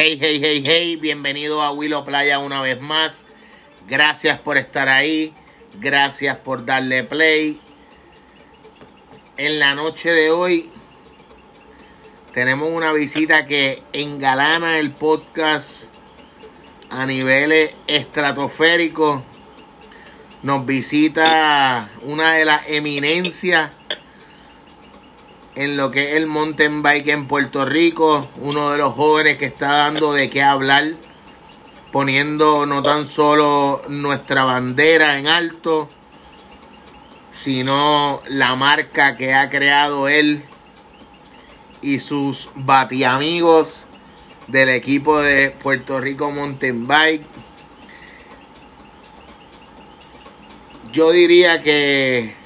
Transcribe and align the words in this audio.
Hey, 0.00 0.16
hey, 0.20 0.38
hey, 0.40 0.62
hey, 0.64 0.94
bienvenido 0.94 1.60
a 1.60 1.72
Willow 1.72 2.04
Playa 2.04 2.38
una 2.38 2.62
vez 2.62 2.80
más. 2.80 3.24
Gracias 3.88 4.38
por 4.38 4.56
estar 4.56 4.88
ahí, 4.88 5.34
gracias 5.80 6.36
por 6.36 6.64
darle 6.64 7.02
play. 7.02 7.60
En 9.36 9.58
la 9.58 9.74
noche 9.74 10.12
de 10.12 10.30
hoy 10.30 10.70
tenemos 12.32 12.70
una 12.72 12.92
visita 12.92 13.46
que 13.46 13.82
engalana 13.92 14.78
el 14.78 14.92
podcast 14.92 15.86
a 16.90 17.04
niveles 17.04 17.74
estratosféricos. 17.88 19.22
Nos 20.44 20.64
visita 20.64 21.90
una 22.02 22.34
de 22.34 22.44
las 22.44 22.68
eminencias 22.68 23.72
en 25.58 25.76
lo 25.76 25.90
que 25.90 26.10
es 26.10 26.16
el 26.16 26.28
mountain 26.28 26.84
bike 26.84 27.08
en 27.08 27.26
Puerto 27.26 27.64
Rico, 27.64 28.28
uno 28.36 28.70
de 28.70 28.78
los 28.78 28.94
jóvenes 28.94 29.38
que 29.38 29.46
está 29.46 29.78
dando 29.78 30.12
de 30.12 30.30
qué 30.30 30.40
hablar, 30.40 30.92
poniendo 31.90 32.64
no 32.64 32.80
tan 32.80 33.08
solo 33.08 33.82
nuestra 33.88 34.44
bandera 34.44 35.18
en 35.18 35.26
alto, 35.26 35.88
sino 37.32 38.22
la 38.28 38.54
marca 38.54 39.16
que 39.16 39.34
ha 39.34 39.50
creado 39.50 40.06
él 40.06 40.44
y 41.82 41.98
sus 41.98 42.50
batiamigos 42.54 43.80
del 44.46 44.68
equipo 44.68 45.18
de 45.18 45.50
Puerto 45.50 45.98
Rico 45.98 46.30
Mountain 46.30 46.86
Bike. 46.86 47.26
Yo 50.92 51.10
diría 51.10 51.62
que 51.62 52.36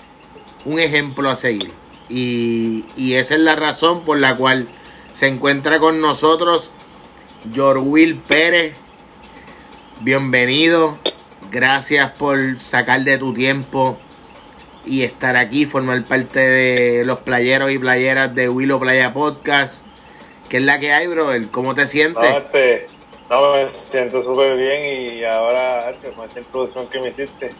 un 0.64 0.78
ejemplo 0.78 1.28
a 1.28 1.36
seguir. 1.36 1.81
Y, 2.14 2.84
y 2.94 3.14
esa 3.14 3.36
es 3.36 3.40
la 3.40 3.56
razón 3.56 4.04
por 4.04 4.18
la 4.18 4.36
cual 4.36 4.68
se 5.14 5.28
encuentra 5.28 5.78
con 5.78 6.02
nosotros 6.02 6.70
Jorwil 7.56 8.16
Pérez. 8.16 8.74
Bienvenido. 10.00 10.98
Gracias 11.50 12.12
por 12.12 12.60
sacar 12.60 13.00
de 13.00 13.16
tu 13.16 13.32
tiempo 13.32 13.98
y 14.84 15.04
estar 15.04 15.36
aquí, 15.36 15.64
formar 15.64 16.04
parte 16.04 16.40
de 16.40 17.04
los 17.06 17.20
playeros 17.20 17.72
y 17.72 17.78
playeras 17.78 18.34
de 18.34 18.50
Willow 18.50 18.78
Playa 18.78 19.12
Podcast. 19.14 19.82
¿Qué 20.50 20.58
es 20.58 20.62
la 20.64 20.78
que 20.80 20.92
hay, 20.92 21.06
brother? 21.06 21.48
¿Cómo 21.50 21.74
te 21.74 21.86
sientes? 21.86 22.22
No, 22.22 22.36
este, 22.36 22.86
me 23.30 23.70
siento 23.70 24.22
súper 24.22 24.56
bien 24.56 24.84
y 24.84 25.24
ahora 25.24 25.94
con 26.14 26.26
esa 26.26 26.40
introducción 26.40 26.86
que 26.88 27.00
me 27.00 27.08
hiciste. 27.08 27.52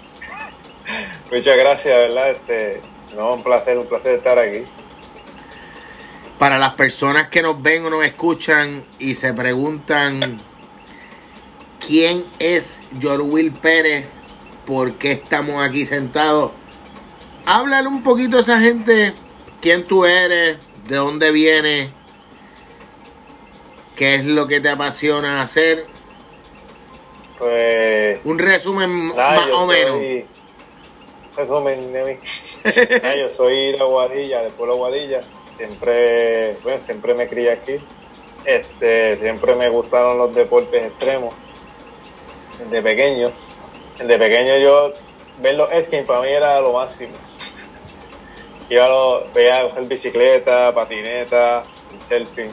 Muchas 1.30 1.56
gracias, 1.56 1.96
¿verdad? 1.96 2.30
Este, 2.32 2.80
no, 3.16 3.34
un 3.34 3.42
placer, 3.42 3.78
un 3.78 3.86
placer 3.86 4.14
estar 4.16 4.38
aquí. 4.38 4.64
Para 6.38 6.58
las 6.58 6.74
personas 6.74 7.28
que 7.28 7.42
nos 7.42 7.60
ven 7.62 7.86
o 7.86 7.90
nos 7.90 8.04
escuchan 8.04 8.84
y 8.98 9.14
se 9.14 9.32
preguntan 9.32 10.38
quién 11.86 12.24
es 12.38 12.80
Jorwil 13.00 13.52
Pérez, 13.52 14.06
por 14.66 14.94
qué 14.94 15.12
estamos 15.12 15.62
aquí 15.62 15.86
sentados, 15.86 16.50
háblale 17.46 17.88
un 17.88 18.02
poquito 18.02 18.38
a 18.38 18.40
esa 18.40 18.60
gente 18.60 19.12
quién 19.60 19.86
tú 19.86 20.04
eres, 20.04 20.58
de 20.88 20.96
dónde 20.96 21.30
vienes, 21.30 21.90
qué 23.94 24.16
es 24.16 24.24
lo 24.24 24.48
que 24.48 24.60
te 24.60 24.68
apasiona 24.68 25.42
hacer. 25.42 25.86
Pues. 27.38 28.18
Un 28.24 28.38
resumen 28.38 29.14
más 29.14 29.48
o 29.52 29.66
soy- 29.66 29.76
menos. 29.84 30.28
Resumen 31.36 31.92
de 31.92 32.04
mí. 32.04 32.18
Yo 33.18 33.28
soy 33.28 33.72
de 33.72 33.82
Guadilla, 33.82 34.42
del 34.42 34.52
pueblo 34.52 34.76
Guadilla. 34.76 35.20
Siempre, 35.56 36.56
bueno, 36.62 36.82
siempre 36.82 37.14
me 37.14 37.28
crié 37.28 37.52
aquí. 37.52 37.76
Este, 38.44 39.16
siempre 39.16 39.54
me 39.54 39.68
gustaron 39.68 40.18
los 40.18 40.34
deportes 40.34 40.84
extremos. 40.84 41.34
Desde 42.58 42.82
pequeño. 42.82 43.32
Desde 43.98 44.18
pequeño 44.18 44.56
yo 44.58 44.92
ver 45.38 45.54
los 45.56 45.68
skins 45.82 46.06
para 46.06 46.20
mí 46.20 46.28
era 46.28 46.60
lo 46.60 46.72
máximo. 46.72 47.12
Iba 48.70 48.86
a 48.86 48.88
los, 48.88 49.32
veía 49.32 49.64
bicicleta, 49.82 50.72
patineta, 50.72 51.64
el 51.92 52.02
selfie. 52.02 52.50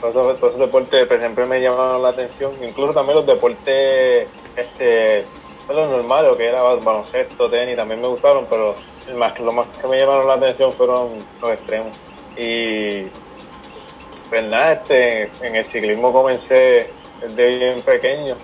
Todos 0.00 0.16
esos, 0.16 0.40
todos 0.40 0.54
esos 0.54 0.66
deportes 0.66 1.06
pues, 1.06 1.20
siempre 1.20 1.46
me 1.46 1.60
llamaron 1.60 2.02
la 2.02 2.08
atención. 2.08 2.52
Incluso 2.62 2.92
también 2.92 3.16
los 3.16 3.26
deportes 3.26 4.26
este, 4.56 5.24
los 5.68 5.88
normales, 5.88 6.30
lo 6.30 6.36
que 6.36 6.48
era 6.48 6.62
baloncesto, 6.62 7.48
tenis, 7.48 7.76
también 7.76 8.00
me 8.00 8.08
gustaron, 8.08 8.46
pero 8.50 8.74
más, 9.14 9.38
lo 9.40 9.52
más 9.52 9.66
que 9.80 9.86
me 9.86 9.98
llamaron 9.98 10.26
la 10.26 10.34
atención 10.34 10.72
fueron 10.72 11.10
los 11.40 11.50
extremos. 11.52 11.96
Y 12.36 13.02
pues 14.30 14.44
nada, 14.44 14.72
este, 14.72 15.30
en 15.42 15.56
el 15.56 15.64
ciclismo 15.64 16.12
comencé 16.12 16.90
desde 17.20 17.58
bien 17.58 17.82
pequeño. 17.82 18.36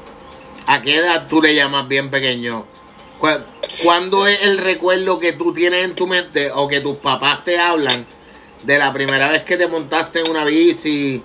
¿A 0.66 0.80
qué 0.82 0.97
edad 0.97 1.26
tú 1.28 1.41
le 1.41 1.54
llamas 1.54 1.88
bien 1.88 2.10
pequeño? 2.10 2.64
¿Cu- 3.18 3.28
¿Cuándo 3.82 4.26
es 4.26 4.42
el 4.42 4.58
recuerdo 4.58 5.18
que 5.18 5.32
tú 5.32 5.52
tienes 5.52 5.84
en 5.84 5.94
tu 5.94 6.06
mente 6.06 6.50
o 6.52 6.68
que 6.68 6.80
tus 6.80 6.97
papás 6.98 7.42
te 7.44 7.58
hablan 7.58 8.06
de 8.62 8.78
la 8.78 8.92
primera 8.92 9.28
vez 9.30 9.44
que 9.44 9.56
te 9.56 9.66
montaste 9.66 10.20
en 10.20 10.30
una 10.30 10.44
bici? 10.44 11.22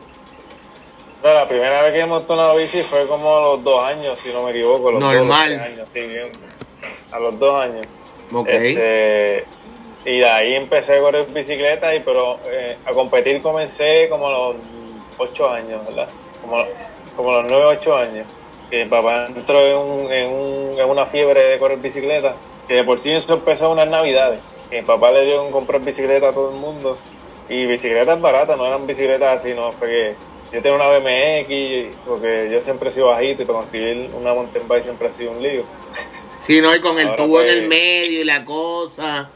No, 1.23 1.33
la 1.33 1.47
primera 1.47 1.81
vez 1.83 1.93
que 1.93 2.05
monté 2.05 2.33
una 2.33 2.53
bici 2.53 2.81
fue 2.83 3.07
como 3.07 3.37
a 3.37 3.41
los 3.41 3.63
dos 3.63 3.83
años, 3.85 4.17
si 4.21 4.29
no 4.33 4.43
me 4.43 4.51
equivoco. 4.51 4.91
Los 4.91 4.99
Normal. 5.01 5.57
Dos, 5.57 5.67
años, 5.67 5.89
sí, 5.91 6.01
bien. 6.07 6.29
A 7.11 7.19
los 7.19 7.37
dos 7.39 7.61
años. 7.61 7.85
Este, 8.45 9.51
y 10.05 10.19
de 10.19 10.25
ahí 10.29 10.53
empecé 10.55 10.97
a 10.97 11.01
correr 11.01 11.27
bicicleta, 11.31 11.95
y 11.95 12.01
pero 12.01 12.41
eh, 12.45 12.79
a 12.85 12.93
competir 12.93 13.41
comencé 13.41 14.07
como 14.09 14.27
a 14.27 14.31
los 14.31 14.57
ocho 15.17 15.49
años, 15.49 15.85
¿verdad? 15.85 16.13
Como, 16.41 16.57
como 17.15 17.31
a 17.31 17.41
los 17.41 17.45
nueve, 17.51 17.65
ocho 17.67 17.95
años. 17.97 18.27
Que 18.69 18.83
mi 18.85 18.89
papá 18.89 19.27
entró 19.27 19.61
en, 19.65 19.77
un- 19.77 20.11
en, 20.11 20.29
un- 20.31 20.79
en 20.79 20.89
una 20.89 21.05
fiebre 21.05 21.41
de 21.43 21.59
correr 21.59 21.79
bicicleta, 21.79 22.41
que 22.67 22.75
de 22.75 22.83
por 22.83 22.99
sí 22.99 23.11
eso 23.13 23.33
empezó 23.35 23.71
unas 23.71 23.87
navidades. 23.89 24.43
Que 24.69 24.81
mi 24.81 24.85
papá 24.87 25.11
le 25.11 25.25
dio 25.25 25.43
un 25.45 25.51
comprar 25.51 25.81
bicicleta 25.81 26.29
a 26.29 26.33
todo 26.33 26.51
el 26.51 26.57
mundo. 26.57 27.05
Y 27.47 27.65
bicicletas 27.65 28.19
baratas, 28.21 28.57
no 28.57 28.65
eran 28.67 28.87
bicicletas 28.87 29.35
así, 29.35 29.53
no, 29.53 29.73
fue 29.73 29.87
que 29.89 30.19
yo 30.51 30.61
tenía 30.61 30.75
una 30.77 30.87
BMX, 30.89 31.99
porque 32.03 32.49
yo 32.51 32.61
siempre 32.61 32.89
he 32.89 32.91
sido 32.91 33.07
bajito 33.07 33.43
y 33.43 33.45
para 33.45 33.59
conseguir 33.59 34.11
una 34.13 34.33
mountain 34.33 34.67
bike 34.67 34.83
siempre 34.83 35.07
ha 35.09 35.11
sido 35.11 35.31
un 35.31 35.41
lío. 35.43 35.69
Sí, 36.43 36.59
no, 36.59 36.75
y 36.75 36.81
con 36.81 36.99
el 36.99 37.05
Ahora 37.07 37.17
tubo 37.23 37.39
en 37.41 37.45
pues- 37.47 37.57
el 37.57 37.67
medio 37.69 38.21
y 38.21 38.23
la 38.25 38.43
cosa. 38.43 39.29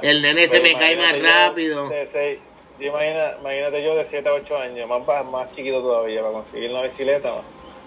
El 0.00 0.22
nene 0.22 0.42
se 0.46 0.60
pues 0.60 0.62
me 0.62 0.78
cae 0.78 0.96
más 0.96 1.20
rápido. 1.20 1.88
de 1.88 2.06
seis- 2.06 2.38
imagina- 2.78 3.32
imagínate 3.40 3.82
yo 3.82 3.96
de 3.96 4.04
7 4.04 4.28
a 4.28 4.32
8 4.34 4.58
años, 4.58 4.88
más, 4.88 5.24
más 5.26 5.50
chiquito 5.50 5.80
todavía, 5.80 6.20
para 6.20 6.32
conseguir 6.34 6.70
una 6.70 6.82
bicicleta. 6.82 7.30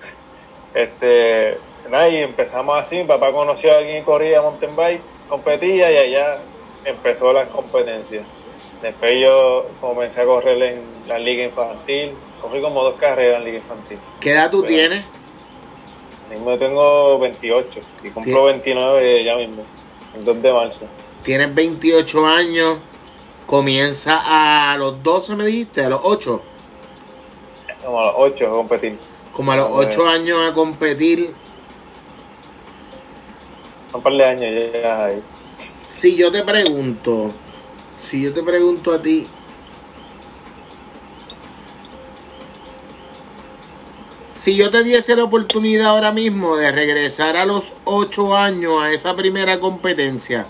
Este, 0.73 1.57
nada, 1.89 2.09
y 2.09 2.17
empezamos 2.17 2.77
así. 2.77 2.97
Mi 2.97 3.05
papá 3.05 3.31
conoció 3.31 3.73
a 3.73 3.77
alguien 3.77 3.99
que 3.99 4.03
corría 4.03 4.41
mountain 4.41 4.75
bike, 4.75 5.01
competía 5.29 5.89
y 5.89 5.97
allá 5.97 6.39
empezó 6.83 7.31
las 7.31 7.47
competencias. 7.47 8.25
Después 8.81 9.17
yo 9.21 9.67
comencé 9.79 10.21
a 10.21 10.25
correr 10.25 10.61
en 10.61 10.81
la 11.07 11.17
liga 11.17 11.45
infantil. 11.45 12.11
Corrí 12.41 12.59
como 12.61 12.83
dos 12.83 12.95
carreras 12.99 13.37
en 13.39 13.45
liga 13.45 13.57
infantil. 13.59 13.97
¿Qué 14.19 14.31
edad 14.31 14.51
tú 14.51 14.63
Bueno. 14.63 14.75
tienes? 14.75 15.05
Mismo 16.29 16.57
tengo 16.57 17.19
28 17.19 17.79
y 18.03 18.09
cumplo 18.09 18.45
29 18.45 19.23
ya 19.23 19.35
mismo, 19.37 19.63
el 20.17 20.25
2 20.25 20.41
de 20.41 20.53
marzo. 20.53 20.85
Tienes 21.23 21.53
28 21.53 22.25
años. 22.25 22.77
Comienza 23.45 24.21
a 24.71 24.75
los 24.77 25.03
12, 25.03 25.35
me 25.35 25.45
dijiste, 25.45 25.85
a 25.85 25.89
los 25.89 26.01
8. 26.03 26.41
Como 27.83 28.01
a 28.01 28.05
los 28.05 28.13
8 28.17 28.47
a 28.47 28.49
competir. 28.51 28.97
Como 29.33 29.51
a 29.51 29.55
los 29.55 29.65
Ah, 29.67 29.69
bueno. 29.69 29.89
8 29.91 30.07
años 30.07 30.51
a 30.51 30.53
competir. 30.55 31.31
Un 33.93 34.01
par 34.01 34.13
de 34.13 34.25
años 34.25 34.71
ya 34.81 35.05
ahí. 35.05 35.21
Si 35.57 36.15
yo 36.15 36.31
te 36.31 36.43
pregunto, 36.43 37.29
si 38.01 38.23
yo 38.23 38.33
te 38.33 38.41
pregunto 38.41 38.91
a 38.93 39.01
ti, 39.01 39.27
si 44.45 44.55
yo 44.55 44.69
te 44.69 44.83
diese 44.83 45.15
la 45.15 45.23
oportunidad 45.23 45.87
ahora 45.87 46.11
mismo 46.11 46.55
de 46.55 46.71
regresar 46.71 47.35
a 47.35 47.47
los 47.47 47.73
8 47.83 48.37
años 48.37 48.79
a 48.79 48.91
esa 48.91 49.15
primera 49.15 49.59
competencia, 49.59 50.45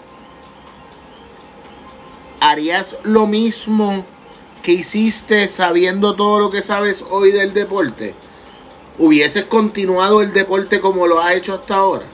¿harías 2.42 2.98
lo 3.04 3.26
mismo 3.26 4.04
que 4.64 4.74
hiciste 4.74 5.48
sabiendo 5.48 6.14
todo 6.14 6.40
lo 6.40 6.52
que 6.52 6.62
sabes 6.62 7.06
hoy 7.10 7.32
del 7.32 7.54
deporte? 7.54 8.14
¿Hubieses 9.00 9.46
continuado 9.46 10.22
el 10.22 10.34
deporte 10.34 10.82
como 10.82 11.08
lo 11.08 11.22
has 11.22 11.36
hecho 11.36 11.54
hasta 11.54 11.76
ahora? 11.76 12.06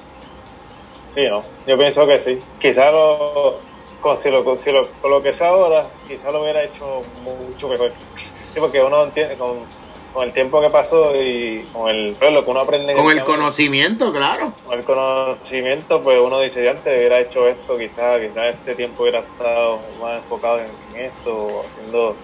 Sí, 1.07 1.27
¿no? 1.27 1.41
Yo 1.65 1.79
pienso 1.79 2.05
que 2.05 2.19
sí. 2.19 2.37
Quizás 2.59 2.93
lo, 2.93 3.57
con, 4.01 4.17
lo, 4.31 4.43
con- 4.43 4.57
lo, 4.71 4.87
con 5.01 5.09
lo 5.09 5.23
que 5.23 5.33
sé 5.33 5.45
ahora, 5.45 5.87
quizás 6.07 6.31
lo 6.31 6.43
hubiera 6.43 6.63
hecho 6.63 7.01
mucho 7.23 7.67
mejor. 7.67 7.91
Sí, 8.13 8.59
porque 8.59 8.83
uno 8.83 9.05
entiende, 9.05 9.35
con, 9.35 9.80
con 10.13 10.23
el 10.23 10.33
tiempo 10.33 10.59
que 10.61 10.69
pasó 10.69 11.15
y 11.15 11.63
con 11.71 11.89
el, 11.89 12.15
pues, 12.19 12.33
lo 12.33 12.43
que 12.43 12.51
uno 12.51 12.59
aprende 12.59 12.91
en 12.91 12.97
Con 12.97 13.11
el 13.11 13.19
camino, 13.19 13.37
conocimiento, 13.37 14.11
claro. 14.11 14.53
con 14.65 14.77
el 14.77 14.85
conocimiento, 14.85 16.01
pues 16.01 16.19
uno 16.19 16.39
dice, 16.41 16.63
ya 16.63 16.71
antes 16.71 16.97
hubiera 16.97 17.19
hecho 17.19 17.47
esto, 17.47 17.77
quizás, 17.77 18.19
quizás 18.19 18.55
este 18.55 18.75
tiempo 18.75 19.03
hubiera 19.03 19.19
estado 19.19 19.79
más 20.01 20.17
enfocado 20.17 20.59
en, 20.59 20.65
en 20.95 21.05
esto, 21.05 21.63
haciendo 21.65 22.15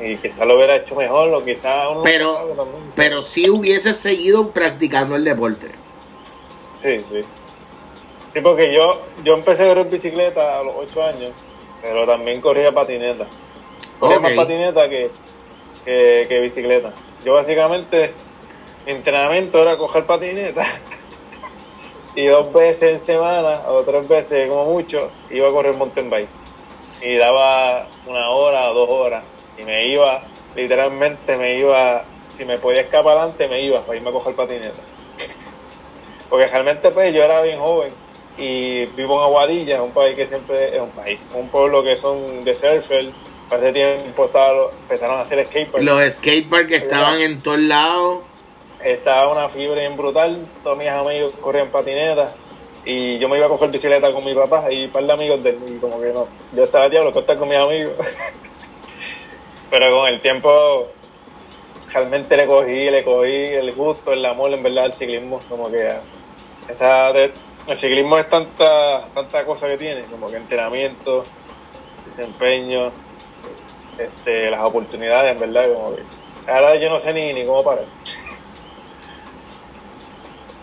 Y 0.00 0.16
quizás 0.16 0.46
lo 0.46 0.54
hubiera 0.56 0.76
hecho 0.76 0.94
mejor, 0.94 1.32
o 1.34 1.44
quizás 1.44 1.88
uno 1.90 2.02
Pero, 2.02 2.26
no 2.26 2.32
sabe 2.34 2.54
también, 2.54 2.82
pero 2.94 3.22
sí 3.22 3.50
hubiese 3.50 3.94
seguido 3.94 4.50
practicando 4.50 5.16
el 5.16 5.24
deporte. 5.24 5.72
Sí, 6.78 6.98
sí. 6.98 7.24
Sí, 8.32 8.40
porque 8.40 8.72
yo, 8.72 9.00
yo 9.22 9.34
empecé 9.34 9.64
a 9.64 9.68
correr 9.68 9.88
bicicleta 9.88 10.58
a 10.58 10.62
los 10.62 10.74
8 10.90 11.02
años, 11.04 11.30
pero 11.82 12.06
también 12.06 12.40
corría 12.40 12.72
patineta. 12.72 13.26
Corría 14.00 14.18
más 14.18 14.32
patineta 14.32 14.88
que, 14.88 15.10
que, 15.84 16.40
bicicleta. 16.40 16.92
Yo 17.24 17.34
básicamente, 17.34 18.12
mi 18.86 18.92
entrenamiento 18.92 19.60
era 19.60 19.76
coger 19.76 20.04
patineta 20.04 20.64
y 22.14 22.26
dos 22.26 22.52
veces 22.52 22.92
en 22.92 22.98
semana, 22.98 23.62
o 23.68 23.82
tres 23.82 24.06
veces 24.08 24.48
como 24.48 24.66
mucho, 24.66 25.10
iba 25.30 25.48
a 25.48 25.50
correr 25.50 25.74
mountain 25.74 26.10
bike. 26.10 26.28
Y 27.02 27.16
daba 27.16 27.88
una 28.06 28.30
hora 28.30 28.70
o 28.70 28.74
dos 28.74 28.90
horas. 28.90 29.24
Y 29.58 29.62
me 29.62 29.86
iba, 29.86 30.22
literalmente 30.56 31.36
me 31.36 31.56
iba, 31.56 32.04
si 32.32 32.44
me 32.44 32.58
podía 32.58 32.82
escapar 32.82 33.18
antes, 33.18 33.48
me 33.48 33.60
iba 33.60 33.80
para 33.80 33.96
irme 33.96 34.10
a 34.10 34.12
coger 34.12 34.34
patineta. 34.34 34.80
Porque 36.30 36.46
realmente 36.46 36.90
pues 36.90 37.12
yo 37.12 37.22
era 37.22 37.42
bien 37.42 37.58
joven 37.58 37.92
y 38.36 38.86
vivo 38.86 39.16
en 39.16 39.24
Aguadilla, 39.24 39.82
un 39.82 39.92
país 39.92 40.16
que 40.16 40.26
siempre 40.26 40.76
es 40.76 40.82
un 40.82 40.90
país, 40.90 41.18
un 41.34 41.48
pueblo 41.48 41.82
que 41.82 41.96
son 41.96 42.42
de 42.44 42.54
surfer. 42.54 43.10
Hace 43.50 43.72
tiempo 43.72 44.24
estaba, 44.24 44.70
empezaron 44.82 45.18
a 45.18 45.22
hacer 45.22 45.44
skatepark. 45.46 45.84
Los 45.84 46.14
skateparks 46.14 46.68
que 46.68 46.76
estaban 46.76 47.20
en 47.20 47.40
todos 47.40 47.60
lados. 47.60 48.22
Estaba 48.82 49.32
una 49.32 49.48
fiebre 49.48 49.80
bien 49.80 49.96
brutal, 49.96 50.46
todos 50.62 50.76
mis 50.76 50.88
amigos 50.88 51.32
corrían 51.40 51.68
patineta 51.68 52.34
y 52.84 53.18
yo 53.18 53.28
me 53.28 53.38
iba 53.38 53.46
a 53.46 53.48
coger 53.48 53.70
bicicleta 53.70 54.12
con 54.12 54.24
mi 54.24 54.34
papá 54.34 54.70
y 54.70 54.84
un 54.84 54.90
par 54.90 55.04
de 55.04 55.12
amigos 55.12 55.42
de 55.42 55.50
él 55.50 55.58
y 55.68 55.78
como 55.78 56.00
que 56.00 56.08
no, 56.08 56.26
yo 56.52 56.64
estaba 56.64 56.88
diablo, 56.88 57.18
estar 57.18 57.38
con 57.38 57.48
mis 57.48 57.58
amigos. 57.58 57.94
Pero 59.70 59.98
con 59.98 60.08
el 60.08 60.20
tiempo 60.20 60.88
realmente 61.92 62.36
le 62.36 62.46
cogí, 62.46 62.90
le 62.90 63.04
cogí 63.04 63.32
el 63.32 63.72
gusto, 63.72 64.12
el 64.12 64.24
amor 64.26 64.52
en 64.52 64.62
verdad 64.62 64.84
al 64.84 64.92
ciclismo, 64.92 65.40
como 65.48 65.70
que 65.70 65.94
esa 66.68 67.10
el 67.10 67.32
ciclismo 67.76 68.18
es 68.18 68.28
tanta, 68.28 69.06
tanta 69.14 69.44
cosa 69.44 69.66
que 69.66 69.78
tiene, 69.78 70.02
como 70.04 70.28
que 70.28 70.36
entrenamiento, 70.36 71.24
desempeño, 72.04 72.92
este, 73.98 74.50
las 74.50 74.60
oportunidades, 74.60 75.32
en 75.32 75.40
verdad, 75.40 75.72
como 75.72 75.96
que 75.96 76.02
ahora 76.50 76.76
yo 76.76 76.88
no 76.90 77.00
sé 77.00 77.12
ni, 77.12 77.32
ni 77.32 77.44
cómo 77.46 77.62
parar. 77.64 77.84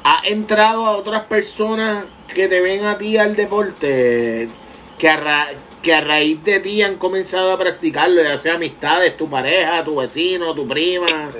¿Ha 0.03 0.21
entrado 0.27 0.85
a 0.85 0.97
otras 0.97 1.25
personas 1.25 2.05
que 2.33 2.47
te 2.47 2.59
ven 2.59 2.85
a 2.85 2.97
ti 2.97 3.17
al 3.17 3.35
deporte? 3.35 4.49
Que 4.97 5.09
a, 5.09 5.17
ra- 5.17 5.49
que 5.81 5.93
a 5.93 6.01
raíz 6.01 6.43
de 6.43 6.59
ti 6.59 6.81
han 6.81 6.97
comenzado 6.97 7.51
a 7.53 7.57
practicarlo, 7.57 8.21
ya 8.23 8.39
sea 8.39 8.55
amistades, 8.55 9.15
tu 9.17 9.29
pareja, 9.29 9.83
tu 9.83 9.95
vecino, 9.97 10.53
tu 10.55 10.67
prima, 10.67 11.07
Sí. 11.07 11.39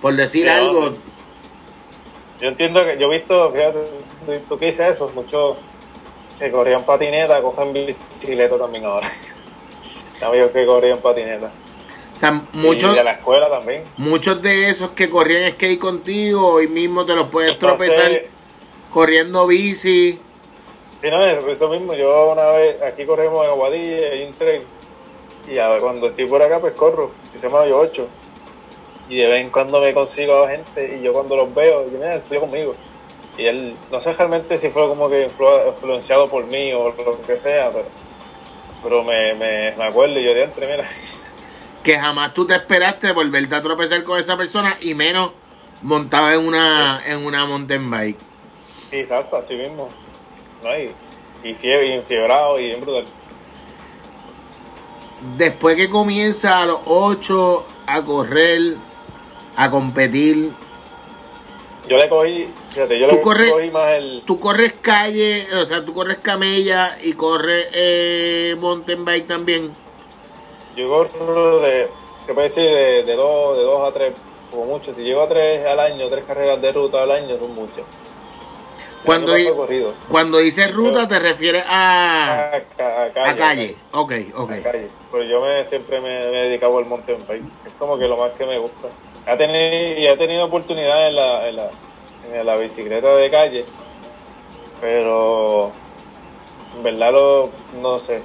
por 0.00 0.14
decir 0.14 0.42
Sí, 0.44 0.48
algo. 0.48 0.92
Yo 2.40 2.48
entiendo 2.48 2.84
que 2.84 2.98
yo 2.98 3.06
he 3.12 3.18
visto, 3.18 3.50
fíjate, 3.52 3.78
tú- 4.26 4.40
tú 4.48 4.58
que 4.58 4.66
dices 4.66 4.88
eso, 4.90 5.10
muchos 5.14 5.56
que 6.38 6.50
corrían 6.50 6.84
patineta, 6.84 7.40
cogen 7.42 7.72
bicicleta 7.72 8.58
también 8.58 8.84
ahora. 8.86 9.06
Amigos 10.24 10.50
que 10.50 10.66
corrían 10.66 10.98
patineta. 10.98 11.50
O 12.16 12.18
sea, 12.20 12.42
muchos, 12.52 12.92
Y 12.92 12.96
de 12.96 13.04
la 13.04 13.12
escuela 13.12 13.48
también. 13.50 13.84
muchos 13.96 14.40
de 14.40 14.70
esos 14.70 14.90
que 14.90 15.10
corrían 15.10 15.50
skate 15.52 15.78
contigo, 15.80 16.46
hoy 16.54 16.68
mismo 16.68 17.04
te 17.04 17.14
los 17.14 17.28
puedes 17.28 17.58
tropezar 17.58 18.22
corriendo 18.92 19.46
bici. 19.46 20.18
Sí, 21.02 21.10
no, 21.10 21.26
es 21.26 21.44
eso 21.46 21.68
mismo. 21.68 21.92
Yo 21.94 22.30
una 22.32 22.46
vez, 22.52 22.80
aquí 22.82 23.04
corremos 23.04 23.44
en 23.44 23.50
Aguadilla, 23.50 24.08
hay 24.12 24.22
un 24.24 24.32
trail. 24.34 24.62
Y 25.50 25.58
a 25.58 25.68
ver, 25.68 25.80
cuando 25.82 26.06
estoy 26.06 26.26
por 26.26 26.40
acá, 26.40 26.60
pues 26.60 26.72
corro. 26.74 27.10
Y 27.36 27.38
se 27.38 27.48
llama 27.48 27.66
yo 27.66 27.78
8. 27.78 28.06
Y 29.10 29.16
de 29.18 29.26
vez 29.26 29.42
en 29.42 29.50
cuando 29.50 29.80
me 29.80 29.92
consigo 29.92 30.44
a 30.44 30.48
gente. 30.48 30.96
Y 30.98 31.02
yo 31.04 31.12
cuando 31.12 31.36
los 31.36 31.52
veo, 31.54 31.84
yo, 31.90 31.98
mira, 31.98 32.14
estudia 32.14 32.40
conmigo. 32.40 32.74
Y 33.36 33.46
él, 33.46 33.74
no 33.90 34.00
sé 34.00 34.14
realmente 34.14 34.56
si 34.56 34.70
fue 34.70 34.86
como 34.86 35.10
que 35.10 35.28
influ- 35.28 35.68
influenciado 35.68 36.28
por 36.30 36.46
mí 36.46 36.72
o 36.72 36.88
lo 36.96 37.20
que 37.26 37.36
sea, 37.36 37.70
pero, 37.70 37.84
pero 38.84 39.02
me, 39.02 39.34
me, 39.34 39.74
me 39.76 39.84
acuerdo 39.84 40.20
y 40.20 40.24
yo 40.24 40.34
de 40.34 40.44
entre, 40.44 40.66
mira. 40.70 40.86
que 41.82 41.98
jamás 41.98 42.32
tú 42.34 42.46
te 42.46 42.54
esperaste 42.54 43.10
volverte 43.12 43.54
a 43.56 43.62
tropezar 43.62 44.04
con 44.04 44.20
esa 44.20 44.36
persona 44.36 44.76
y 44.80 44.94
menos 44.94 45.32
montaba 45.82 46.34
en 46.34 46.46
una 46.46 47.00
en 47.04 47.26
una 47.26 47.44
mountain 47.46 47.90
bike. 47.90 48.18
Exacto, 48.92 49.36
así 49.36 49.56
mismo. 49.56 49.88
¿no? 50.62 50.78
Y, 50.78 50.92
y 51.42 51.54
fiebre, 51.54 51.88
y 51.88 51.92
enfiebrado 51.92 52.60
y 52.60 52.66
bien 52.66 52.80
brutal. 52.80 53.04
Después 55.36 55.76
que 55.76 55.88
comienza 55.88 56.60
a 56.60 56.66
los 56.66 56.80
8 56.84 57.66
a 57.86 58.02
correr, 58.04 58.76
a 59.56 59.70
competir, 59.70 60.52
Yo 61.88 61.98
le 61.98 62.08
cogí, 62.08 62.46
fíjate, 62.70 62.98
yo 62.98 63.08
Tú 63.08 63.16
le 63.16 63.22
corres- 63.22 63.50
cogí 63.52 63.70
más 63.70 63.88
el. 63.92 64.22
tú 64.26 64.40
corres 64.40 64.72
calle, 64.80 65.46
o 65.60 65.66
sea, 65.66 65.84
tú 65.84 65.92
corres 65.92 66.18
camella 66.18 66.96
y 67.02 67.12
corres 67.12 67.68
eh, 67.72 68.56
mountain 68.58 69.04
bike 69.04 69.26
también. 69.26 69.74
Yo 70.76 70.88
corro 70.88 71.60
de, 71.60 71.88
se 72.24 72.32
puede 72.32 72.46
decir, 72.46 72.64
de, 72.64 73.02
de, 73.04 73.14
dos, 73.16 73.56
de 73.56 73.62
dos 73.64 73.88
a 73.88 73.92
tres, 73.92 74.12
como 74.50 74.64
mucho. 74.64 74.92
Si 74.94 75.02
llego 75.02 75.22
a 75.22 75.28
tres 75.28 75.64
al 75.66 75.78
año, 75.78 76.08
tres 76.08 76.24
carreras 76.24 76.60
de 76.62 76.72
ruta 76.72 77.02
al 77.02 77.10
año, 77.10 77.38
son 77.38 77.54
muchas. 77.54 77.84
Cuando, 79.04 79.34
di- 79.34 79.46
cuando 80.08 80.38
dices 80.38 80.72
ruta 80.72 81.06
te 81.06 81.18
refieres 81.18 81.62
a, 81.66 82.54
A, 82.54 82.60
ca- 82.74 83.02
a 83.04 83.12
calle. 83.12 83.30
a 83.30 83.36
calle. 83.36 83.76
Ok, 83.92 84.12
ok. 84.34 84.50
a 84.50 84.62
calle. 84.62 84.88
Pero 85.12 85.24
yo 85.24 85.42
me, 85.42 85.62
siempre 85.68 86.00
me, 86.00 86.08
me 86.30 86.40
he 86.40 86.48
dedicado 86.48 86.78
al 86.78 86.86
mountain 86.86 87.18
bike. 87.28 87.44
Es 87.66 87.72
como 87.78 87.98
que 87.98 88.08
lo 88.08 88.16
más 88.16 88.32
que 88.32 88.46
me 88.46 88.58
gusta. 88.58 88.88
Ha 89.26 89.36
tenido, 89.36 90.00
y 90.00 90.06
he 90.06 90.16
tenido 90.16 90.44
oportunidades 90.44 91.08
en 91.10 91.16
la, 91.16 91.48
en, 91.48 91.56
la, 91.56 91.70
en 92.32 92.46
la 92.46 92.56
bicicleta 92.56 93.14
de 93.16 93.30
calle, 93.30 93.64
pero 94.80 95.72
en 96.76 96.82
verdad 96.82 97.12
lo, 97.12 97.50
no 97.80 97.98
sé. 97.98 98.22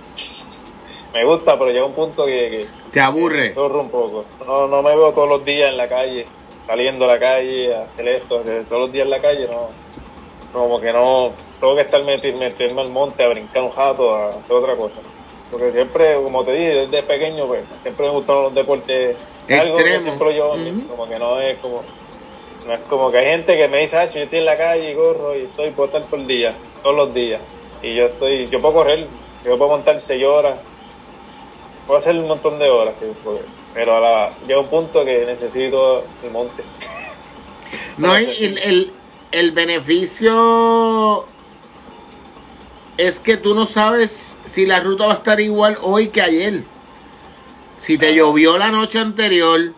Me 1.13 1.25
gusta, 1.25 1.57
pero 1.57 1.71
llega 1.71 1.85
un 1.85 1.93
punto 1.93 2.25
que, 2.25 2.49
que 2.49 2.65
Te 2.91 2.99
aburre. 2.99 3.43
me 3.43 3.49
zorro 3.49 3.79
un 3.79 3.89
poco. 3.89 4.25
No, 4.45 4.67
no 4.67 4.81
me 4.83 4.95
veo 4.95 5.11
todos 5.13 5.29
los 5.29 5.45
días 5.45 5.69
en 5.71 5.77
la 5.77 5.87
calle, 5.87 6.27
saliendo 6.65 7.05
a 7.05 7.07
la 7.09 7.19
calle, 7.19 7.75
a 7.75 7.83
hacer 7.83 8.07
esto, 8.07 8.39
hacer 8.39 8.65
todos 8.65 8.81
los 8.83 8.91
días 8.91 9.05
en 9.05 9.11
la 9.11 9.21
calle, 9.21 9.47
no. 9.47 9.69
Como 10.51 10.79
que 10.81 10.91
no, 10.91 11.31
tengo 11.59 11.75
que 11.75 11.81
estar 11.81 12.03
meter, 12.03 12.35
meterme 12.35 12.81
al 12.81 12.89
monte 12.89 13.23
a 13.23 13.27
brincar 13.29 13.63
un 13.63 13.69
jato, 13.69 14.15
a 14.15 14.29
hacer 14.29 14.55
otra 14.55 14.75
cosa. 14.75 14.99
Porque 15.51 15.71
siempre, 15.71 16.15
como 16.15 16.43
te 16.43 16.51
dije, 16.51 16.85
desde 16.87 17.03
pequeño, 17.03 17.47
pues, 17.47 17.63
siempre 17.81 18.05
me 18.05 18.11
gustaron 18.11 18.43
los 18.43 18.53
deportes. 18.55 19.15
Es 19.49 19.59
Algo 19.61 19.77
que 19.77 19.81
Extremo. 19.95 19.99
siempre 20.01 20.37
en 20.37 20.63
mí, 20.63 20.83
Ujú. 20.83 20.87
como 20.89 21.09
que 21.09 21.17
no 21.19 21.39
es 21.41 21.57
como, 21.57 21.83
no 22.67 22.73
es 22.73 22.79
como 22.81 23.11
que 23.11 23.17
hay 23.17 23.25
gente 23.25 23.57
que 23.57 23.67
me 23.67 23.79
dice, 23.79 23.97
ah, 23.97 24.05
yo 24.09 24.21
estoy 24.21 24.39
en 24.39 24.45
la 24.45 24.55
calle 24.57 24.91
y 24.91 24.95
corro 24.95 25.35
y 25.35 25.41
estoy 25.43 25.71
por 25.71 25.87
estar 25.87 26.03
todo 26.03 26.17
el 26.17 26.27
día, 26.27 26.53
todos 26.83 26.95
los 26.95 27.13
días. 27.13 27.41
Y 27.81 27.95
yo 27.95 28.05
estoy, 28.05 28.47
yo 28.47 28.61
puedo 28.61 28.75
correr, 28.75 29.07
yo 29.43 29.57
puedo 29.57 29.71
montar 29.71 29.99
6 29.99 30.23
horas, 30.23 30.59
puedo 31.87 31.97
hacer 31.97 32.15
un 32.15 32.27
montón 32.27 32.59
de 32.59 32.69
horas, 32.69 32.93
sí, 32.99 33.07
pero 33.73 33.97
a 33.97 33.99
la, 33.99 34.31
llega 34.47 34.59
un 34.59 34.67
punto 34.67 35.03
que 35.03 35.25
necesito 35.25 36.03
el 36.23 36.31
monte. 36.31 36.63
No, 37.97 38.09
No 38.13 38.19
y 38.19 38.23
sé 38.25 38.45
el, 38.45 38.57
el, 38.59 38.93
el 39.31 39.51
beneficio 39.51 41.25
es 42.97 43.19
que 43.19 43.37
tú 43.37 43.55
no 43.55 43.65
sabes 43.65 44.37
si 44.45 44.65
la 44.65 44.79
ruta 44.81 45.07
va 45.07 45.13
a 45.13 45.17
estar 45.17 45.39
igual 45.39 45.77
hoy 45.81 46.09
que 46.09 46.21
ayer. 46.21 46.63
Si 47.79 47.97
te 47.97 48.13
llovió 48.13 48.57
la 48.57 48.69
noche 48.71 48.99
anterior, 48.99 49.73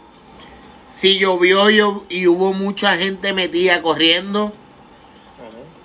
si 0.89 1.17
llovió 1.19 1.69
y, 2.09 2.27
hubo 2.27 2.51
mucha 2.53 2.97
gente 2.97 3.31
metida 3.31 3.81
corriendo, 3.81 4.51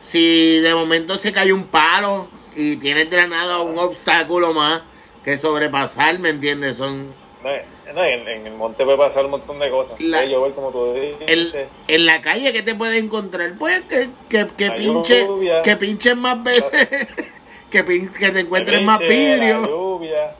si 0.00 0.58
de 0.60 0.74
momento 0.74 1.18
se 1.18 1.32
cayó 1.32 1.54
un 1.54 1.64
palo 1.64 2.28
y 2.56 2.76
tienes 2.76 3.10
nada 3.28 3.60
un 3.60 3.78
obstáculo 3.78 4.52
más 4.52 4.82
que 5.24 5.36
sobrepasar, 5.36 6.18
¿me 6.18 6.30
entiendes? 6.30 6.76
Son 6.78 7.08
No, 7.44 7.50
no, 7.94 8.04
en, 8.04 8.26
en 8.26 8.46
el 8.46 8.54
monte 8.54 8.84
puede 8.84 8.96
pasar 8.98 9.24
un 9.26 9.32
montón 9.32 9.58
de 9.58 9.70
cosas. 9.70 10.00
La- 10.00 10.18
Puede 10.18 10.30
llover 10.32 10.52
como 10.52 10.70
tú 10.70 10.94
dices. 10.94 11.66
en 11.88 12.06
la 12.06 12.22
calle 12.22 12.52
que 12.52 12.62
te 12.62 12.74
puedes 12.74 13.02
encontrar 13.02 13.54
pues 13.58 13.84
que, 13.84 14.08
que, 14.28 14.46
que 14.56 14.70
pinche 14.72 15.26
que 15.62 15.76
pinches 15.76 16.16
más 16.16 16.42
veces 16.42 16.88
que, 17.70 17.84
pin- 17.84 18.10
que 18.12 18.30
te 18.30 18.40
encuentres 18.40 18.82
más 18.82 19.00
La 19.00 19.06
vidrio 19.06 19.66
lluvia. 19.66 20.34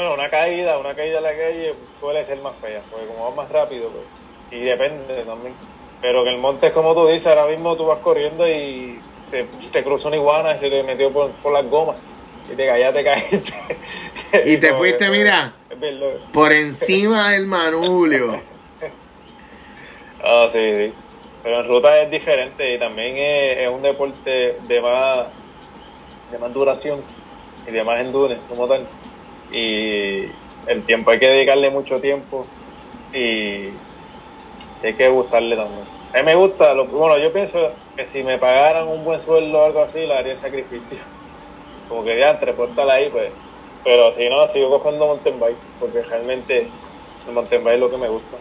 Bueno, 0.00 0.14
una 0.14 0.30
caída, 0.30 0.78
una 0.78 0.94
caída 0.94 1.18
en 1.18 1.24
la 1.24 1.36
calle 1.36 1.74
suele 2.00 2.24
ser 2.24 2.40
más 2.40 2.56
fea, 2.56 2.80
porque 2.90 3.04
como 3.04 3.28
va 3.28 3.42
más 3.42 3.50
rápido, 3.52 3.90
pues, 3.90 4.04
y 4.50 4.64
depende 4.64 5.14
también. 5.24 5.52
Pero 6.00 6.24
que 6.24 6.30
el 6.30 6.38
monte 6.38 6.68
es 6.68 6.72
como 6.72 6.94
tú 6.94 7.06
dices, 7.06 7.26
ahora 7.26 7.44
mismo 7.44 7.76
tú 7.76 7.84
vas 7.84 7.98
corriendo 7.98 8.48
y 8.48 8.98
te, 9.30 9.44
te 9.70 9.84
cruza 9.84 10.08
una 10.08 10.16
iguana 10.16 10.56
y 10.56 10.58
se 10.58 10.70
te 10.70 10.82
metió 10.84 11.12
por, 11.12 11.32
por 11.32 11.52
las 11.52 11.68
gomas. 11.68 11.96
Y 12.50 12.56
te 12.56 12.66
caías, 12.66 12.94
te 12.94 13.04
caíste. 13.04 13.52
Y 14.46 14.56
te 14.56 14.72
fuiste, 14.72 15.04
que, 15.04 15.10
mira. 15.10 15.52
Por 16.32 16.52
encima 16.52 17.32
del 17.32 17.46
manubrio 17.46 18.40
Ah, 20.24 20.46
sí, 20.48 20.76
sí. 20.76 20.94
Pero 21.42 21.60
en 21.60 21.68
ruta 21.68 22.00
es 22.00 22.10
diferente 22.10 22.74
y 22.74 22.78
también 22.78 23.18
es, 23.18 23.58
es 23.58 23.68
un 23.68 23.82
deporte 23.82 24.56
de 24.66 24.80
más, 24.80 25.26
de 26.32 26.38
más 26.38 26.54
duración 26.54 27.02
y 27.68 27.70
de 27.70 27.84
más 27.84 28.00
endurance 28.00 28.48
como 28.48 28.66
tal. 28.66 28.86
Y 29.52 30.26
el 30.66 30.84
tiempo 30.84 31.10
hay 31.10 31.18
que 31.18 31.28
dedicarle 31.28 31.70
mucho 31.70 32.00
tiempo 32.00 32.46
y 33.12 33.70
hay 34.82 34.94
que 34.96 35.08
gustarle 35.08 35.56
también. 35.56 35.84
A 36.12 36.18
mí 36.18 36.24
me 36.24 36.34
gusta, 36.34 36.74
lo, 36.74 36.86
bueno, 36.86 37.18
yo 37.18 37.32
pienso 37.32 37.70
que 37.96 38.04
si 38.04 38.22
me 38.22 38.38
pagaran 38.38 38.88
un 38.88 39.04
buen 39.04 39.20
sueldo 39.20 39.60
o 39.60 39.64
algo 39.64 39.82
así, 39.82 40.00
le 40.00 40.14
haría 40.14 40.32
el 40.32 40.36
sacrificio. 40.36 40.98
Como 41.88 42.04
que 42.04 42.18
ya, 42.18 42.30
entrepórtala 42.32 42.94
ahí, 42.94 43.08
pues. 43.10 43.30
Pero 43.84 44.12
si 44.12 44.28
no, 44.28 44.48
sigo 44.48 44.70
cogiendo 44.70 45.06
mountain 45.06 45.38
bike, 45.38 45.56
porque 45.78 46.02
realmente 46.02 46.68
el 47.26 47.32
mountain 47.32 47.64
bike 47.64 47.74
es 47.74 47.80
lo 47.80 47.90
que 47.90 47.96
me 47.96 48.08
gusta. 48.08 48.36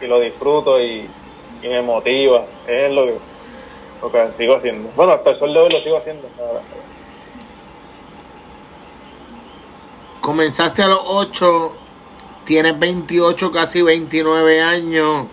Y 0.00 0.06
lo 0.06 0.20
disfruto 0.20 0.80
y, 0.80 1.08
y 1.62 1.68
me 1.68 1.82
motiva. 1.82 2.44
Es 2.66 2.90
lo 2.92 3.06
que, 3.06 3.14
lo 4.02 4.12
que 4.12 4.32
sigo 4.32 4.54
haciendo. 4.54 4.90
Bueno, 4.96 5.12
hasta 5.12 5.30
el 5.30 5.36
sol 5.36 5.52
de 5.52 5.60
hoy 5.60 5.68
lo 5.70 5.76
sigo 5.76 5.98
haciendo. 5.98 6.28
Ahora. 6.38 6.60
Comenzaste 10.30 10.84
a 10.84 10.86
los 10.86 11.00
8, 11.02 11.72
tienes 12.44 12.78
28, 12.78 13.50
casi 13.50 13.82
29 13.82 14.62
años. 14.62 15.26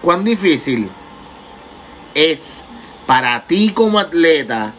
¿Cuán 0.00 0.22
difícil 0.22 0.88
es 2.14 2.62
para 3.04 3.44
ti 3.48 3.72
como 3.72 3.98
atleta, 3.98 4.74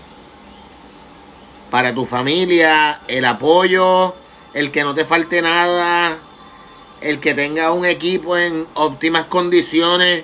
para 1.69 1.93
tu 1.93 2.05
familia, 2.05 3.01
el 3.09 3.25
apoyo, 3.25 4.15
el 4.53 4.71
que 4.71 4.85
no 4.85 4.95
te 4.95 5.03
falte 5.03 5.41
nada, 5.41 6.19
el 7.01 7.19
que 7.19 7.33
tenga 7.33 7.73
un 7.73 7.83
equipo 7.83 8.37
en 8.37 8.65
óptimas 8.75 9.25
condiciones 9.25 10.23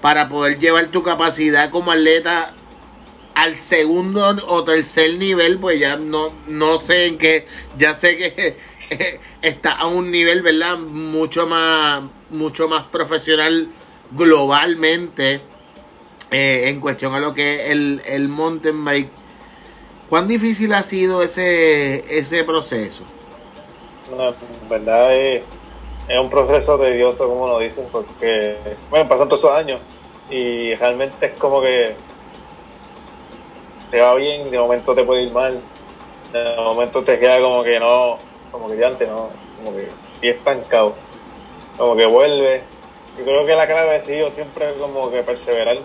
para 0.00 0.28
poder 0.28 0.58
llevar 0.58 0.88
tu 0.88 1.04
capacidad 1.04 1.70
como 1.70 1.92
atleta 1.92 2.52
al 3.38 3.54
segundo 3.54 4.34
o 4.48 4.64
tercer 4.64 5.16
nivel, 5.16 5.60
pues 5.60 5.78
ya 5.78 5.94
no, 5.94 6.32
no 6.48 6.78
sé 6.78 7.06
en 7.06 7.18
qué, 7.18 7.46
ya 7.78 7.94
sé 7.94 8.16
que 8.16 8.56
está 9.42 9.74
a 9.74 9.86
un 9.86 10.10
nivel, 10.10 10.42
¿verdad? 10.42 10.76
Mucho 10.76 11.46
más, 11.46 12.02
mucho 12.30 12.66
más 12.66 12.86
profesional 12.88 13.68
globalmente 14.10 15.40
eh, 16.32 16.64
en 16.68 16.80
cuestión 16.80 17.14
a 17.14 17.20
lo 17.20 17.32
que 17.32 17.66
es 17.66 17.70
el, 17.70 18.02
el 18.06 18.28
mountain 18.28 18.84
bike. 18.84 19.10
¿Cuán 20.08 20.26
difícil 20.26 20.74
ha 20.74 20.82
sido 20.82 21.22
ese, 21.22 22.18
ese 22.18 22.42
proceso? 22.42 23.04
No, 24.16 24.30
en 24.30 24.68
verdad 24.68 25.14
es, 25.14 25.42
es 26.08 26.18
un 26.18 26.28
proceso 26.28 26.76
tedioso, 26.76 27.28
como 27.28 27.46
lo 27.46 27.60
dicen, 27.60 27.84
porque, 27.92 28.56
bueno, 28.90 29.08
pasan 29.08 29.28
todos 29.28 29.44
esos 29.44 29.52
años 29.56 29.78
y 30.28 30.74
realmente 30.74 31.26
es 31.26 31.32
como 31.34 31.62
que 31.62 31.94
te 33.90 34.00
va 34.00 34.14
bien, 34.14 34.50
de 34.50 34.58
momento 34.58 34.94
te 34.94 35.04
puede 35.04 35.24
ir 35.24 35.32
mal, 35.32 35.60
de 36.32 36.56
momento 36.56 37.02
te 37.02 37.18
queda 37.18 37.40
como 37.40 37.62
que 37.62 37.78
no, 37.80 38.18
como 38.50 38.68
que 38.68 38.76
ya 38.76 38.88
antes 38.88 39.08
no, 39.08 39.30
como 39.58 39.76
que 39.76 39.88
y 40.22 40.28
estancado, 40.30 40.94
como 41.76 41.96
que 41.96 42.06
vuelve. 42.06 42.62
Yo 43.18 43.24
creo 43.24 43.46
que 43.46 43.54
la 43.56 43.66
clave 43.66 43.96
ha 43.96 44.00
sido 44.00 44.30
siempre 44.30 44.74
como 44.78 45.10
que 45.10 45.22
perseverar, 45.22 45.78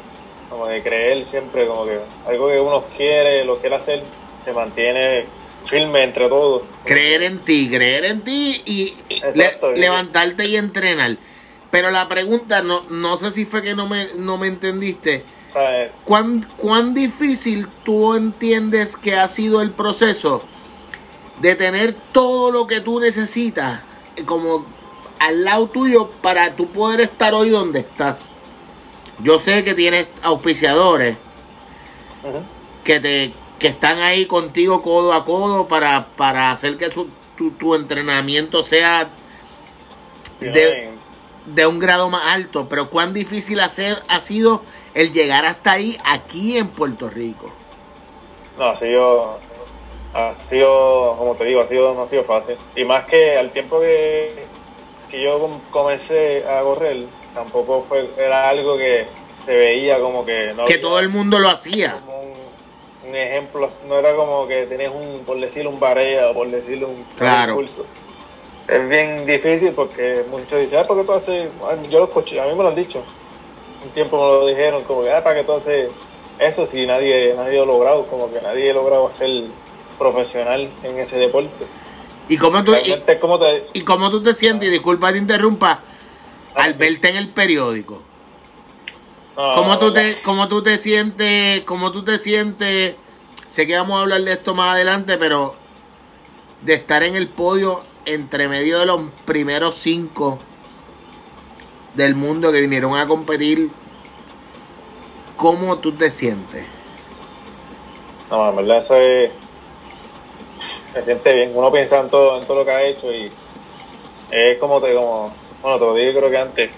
como 0.50 0.68
que 0.68 0.82
creer 0.84 1.26
siempre, 1.26 1.66
como 1.66 1.86
que 1.86 2.00
algo 2.28 2.48
que 2.50 2.60
uno 2.60 2.84
quiere, 2.96 3.44
lo 3.46 3.58
quiere 3.58 3.76
hacer, 3.76 4.04
se 4.44 4.54
mantiene 4.54 5.26
firme 5.66 6.04
entre 6.04 6.28
todos. 6.30 6.64
Creer 6.86 7.24
en 7.24 7.40
ti, 7.40 7.70
creer 7.72 8.06
en 8.06 8.22
ti 8.22 8.62
y, 8.66 8.94
y 9.10 9.18
Exacto, 9.24 9.72
le- 9.72 9.78
y- 9.78 9.82
levantarte 9.82 10.46
y 10.46 10.58
entrenar. 10.58 11.18
Pero 11.72 11.90
la 11.90 12.08
pregunta, 12.08 12.62
no, 12.62 12.84
no 12.90 13.18
sé 13.18 13.32
si 13.32 13.46
fue 13.46 13.64
que 13.64 13.74
no 13.74 13.88
me, 13.88 14.10
no 14.16 14.38
me 14.38 14.48
entendiste. 14.48 15.24
¿Cuán, 16.06 16.48
¿Cuán 16.58 16.94
difícil 16.94 17.68
tú 17.84 18.16
entiendes 18.16 18.98
que 18.98 19.16
ha 19.16 19.28
sido 19.28 19.62
el 19.62 19.72
proceso 19.72 20.44
de 21.42 21.56
tener 21.56 21.96
todo 22.12 22.52
lo 22.52 22.68
que 22.68 22.82
tú 22.82 23.00
necesitas 23.00 23.82
eh, 24.16 24.24
como 24.26 24.66
al 25.20 25.44
lado 25.44 25.68
tuyo 25.68 26.10
para 26.22 26.56
tú 26.56 26.68
poder 26.68 27.02
estar 27.02 27.34
hoy 27.34 27.50
donde 27.50 27.80
estás? 27.82 28.32
Yo 29.20 29.38
sé 29.40 29.64
que 29.64 29.74
tienes 29.74 30.08
auspiciadores 30.24 31.18
que 32.84 33.00
te 33.00 33.34
que 33.60 33.68
están 33.70 34.00
ahí 34.00 34.26
contigo 34.26 34.82
codo 34.82 35.14
a 35.14 35.24
codo 35.24 35.68
para, 35.70 36.08
para 36.18 36.52
hacer 36.52 36.78
que 36.78 36.92
su- 36.92 37.08
tu, 37.38 37.52
tu 37.52 37.76
entrenamiento 37.76 38.62
sea 38.64 39.10
De- 40.52 40.93
de 41.46 41.66
un 41.68 41.80
grado 41.80 42.10
más 42.10 42.24
alto, 42.34 42.68
pero 42.70 42.90
cuán 42.90 43.14
difícil 43.14 43.60
hacer, 43.60 43.98
ha 44.08 44.20
sido 44.20 44.62
el 44.94 45.12
llegar 45.12 45.46
hasta 45.46 45.74
ahí 45.74 45.98
aquí 46.06 46.58
en 46.58 46.70
Puerto 46.70 47.10
Rico. 47.10 47.52
No, 48.58 48.66
ha 48.66 48.78
sido, 48.78 49.40
ha 50.14 50.36
sido, 50.36 51.16
como 51.18 51.36
te 51.36 51.46
digo, 51.46 51.62
ha 51.62 51.68
sido, 51.68 51.94
no 51.94 52.04
ha 52.04 52.08
sido 52.08 52.24
fácil. 52.24 52.56
Y 52.76 52.86
más 52.86 53.06
que 53.06 53.38
al 53.38 53.52
tiempo 53.52 53.80
que, 53.80 54.46
que 55.10 55.22
yo 55.24 55.40
com- 55.40 55.60
comencé 55.72 56.46
a 56.48 56.62
correr, 56.62 57.06
tampoco 57.34 57.82
fue, 57.82 58.10
era 58.18 58.48
algo 58.50 58.78
que 58.78 59.08
se 59.42 59.58
veía 59.58 60.00
como 60.00 60.26
que 60.26 60.54
no 60.56 60.66
que 60.66 60.74
había 60.76 60.82
todo 60.82 61.00
el 61.00 61.10
mundo 61.10 61.40
lo 61.40 61.50
hacía. 61.50 62.00
como 62.06 62.22
un, 62.22 63.10
un 63.10 63.16
ejemplo, 63.16 63.68
no 63.88 63.96
era 64.00 64.16
como 64.16 64.48
que 64.48 64.66
tenías 64.68 64.94
un, 64.94 65.24
por 65.26 65.38
decirlo, 65.40 65.72
un 65.72 65.80
barea 65.80 66.30
o 66.30 66.34
por 66.34 66.48
decirlo 66.50 66.88
un 66.90 67.04
Claro. 67.18 67.52
impulso. 67.54 67.86
Es 68.68 68.90
bien 68.90 69.26
difícil 69.26 69.74
porque 69.74 70.24
muchos 70.30 70.60
dicen, 70.60 70.80
ah, 70.80 70.88
¿por 70.88 70.98
qué 70.98 71.04
tú 71.04 71.14
haces? 71.14 71.50
Yo 71.90 72.00
lo 72.00 72.06
escuché, 72.06 72.40
a 72.40 72.46
mí 72.46 72.56
me 72.56 72.64
lo 72.64 72.70
han 72.70 72.76
dicho. 72.76 73.04
Un 73.84 73.90
tiempo 73.92 74.18
me 74.18 74.24
lo 74.24 74.48
dijeron, 74.48 74.84
como 74.84 75.04
que, 75.04 75.12
ah, 75.12 75.24
¿para 75.24 75.36
qué 75.36 75.44
tú 75.44 75.54
haces 75.54 75.92
eso 76.40 76.66
si 76.66 76.86
nadie, 76.86 77.34
nadie 77.36 77.58
lo 77.58 77.64
ha 77.64 77.66
logrado? 77.66 78.06
Como 78.08 78.32
que 78.32 78.42
nadie 78.42 78.72
ha 78.72 78.74
logrado 78.74 79.12
ser 79.12 79.30
profesional 79.98 80.70
en 80.84 80.98
ese 81.00 81.20
deporte. 81.20 81.66
¿Y 82.30 82.38
cómo 82.38 82.64
tú, 82.64 82.72
y, 82.72 82.76
Realmente 82.76 83.20
como 83.20 83.38
te... 83.38 83.68
y 83.74 83.82
cómo 83.82 84.10
tú 84.10 84.24
te 84.24 84.34
sientes? 84.34 84.70
Y 84.70 84.72
disculpa 84.72 85.12
te 85.12 85.18
interrumpa. 85.18 85.82
Ah, 86.56 86.64
Al 86.64 86.74
ok. 86.74 86.78
verte 86.78 87.10
en 87.10 87.18
el 87.18 87.30
periódico. 87.30 88.02
¿Cómo 89.36 89.80
tú, 89.80 89.92
te, 89.92 90.14
¿Cómo 90.24 90.48
tú 90.48 90.62
te 90.62 90.78
sientes? 90.78 91.64
¿Cómo 91.64 91.92
tú 91.92 92.04
te 92.04 92.20
sientes? 92.20 92.96
Sé 93.48 93.68
que 93.68 93.76
vamos 93.76 93.98
a 93.98 94.02
hablar 94.02 94.22
de 94.22 94.34
esto 94.34 94.54
más 94.54 94.76
adelante, 94.76 95.18
pero 95.18 95.56
de 96.62 96.76
estar 96.76 97.04
en 97.04 97.16
el 97.16 97.28
podio 97.28 97.82
entre 98.06 98.48
medio 98.48 98.80
de 98.80 98.86
los 98.86 99.02
primeros 99.26 99.76
cinco 99.76 100.40
del 101.96 102.16
mundo 102.16 102.52
que 102.52 102.62
vinieron 102.62 102.98
a 102.98 103.08
competir, 103.08 103.70
¿cómo 105.38 105.78
tú 105.80 105.94
te 105.94 106.10
sientes? 106.10 106.66
No, 108.30 108.50
en 108.50 108.56
verdad 108.56 108.78
eso 108.78 108.96
es... 108.98 109.32
Se 110.94 111.04
siente 111.04 111.34
bien. 111.34 111.52
Uno 111.56 111.72
piensa 111.72 112.00
en 112.00 112.10
todo, 112.10 112.40
en 112.40 112.46
todo 112.46 112.58
lo 112.58 112.66
que 112.66 112.72
ha 112.72 112.84
hecho 112.84 113.12
y 113.12 113.32
es 114.32 114.58
como 114.60 114.82
te... 114.82 114.94
Como, 114.94 115.34
bueno, 115.62 115.80
te 115.80 115.86
lo 115.86 115.94
dije 115.94 116.16
creo 116.16 116.30
que 116.30 116.38
antes. 116.38 116.72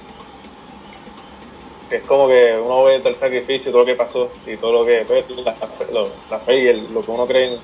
Es 1.89 2.01
como 2.03 2.27
que 2.27 2.59
uno 2.61 2.83
ve 2.83 2.99
todo 2.99 3.09
el 3.09 3.15
sacrificio, 3.15 3.71
todo 3.71 3.81
lo 3.81 3.85
que 3.85 3.95
pasó 3.95 4.31
y 4.45 4.57
todo 4.57 4.73
lo 4.73 4.85
que... 4.85 5.05
pues, 5.07 5.25
la, 6.29 6.39
fe 6.39 6.57
y 6.57 6.87
lo 6.89 7.03
que 7.03 7.11
uno 7.11 7.25
cree 7.25 7.57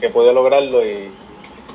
que 0.00 0.08
puede 0.08 0.32
lograrlo 0.32 0.84
y 0.84 1.10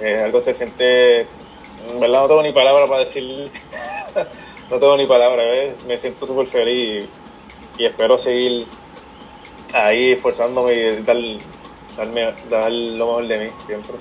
es 0.01 0.21
algo 0.21 0.41
se 0.43 0.53
siente... 0.53 1.21
En 1.21 1.99
verdad 1.99 2.21
no 2.21 2.27
tengo 2.27 2.43
ni 2.43 2.53
palabra 2.53 2.87
para 2.87 3.01
decir... 3.01 3.23
no 4.69 4.77
tengo 4.79 4.97
ni 4.97 5.05
palabra, 5.05 5.43
¿ves? 5.43 5.83
me 5.83 5.97
siento 5.97 6.25
súper 6.25 6.47
feliz 6.47 7.07
y, 7.77 7.83
y 7.83 7.85
espero 7.85 8.17
seguir 8.17 8.67
ahí 9.73 10.11
esforzándome 10.13 10.73
y 10.73 11.01
dar, 11.03 11.17
darme, 11.97 12.33
dar 12.49 12.71
lo 12.71 13.05
mejor 13.07 13.27
de 13.27 13.39
mí 13.39 13.51
siempre. 13.65 13.95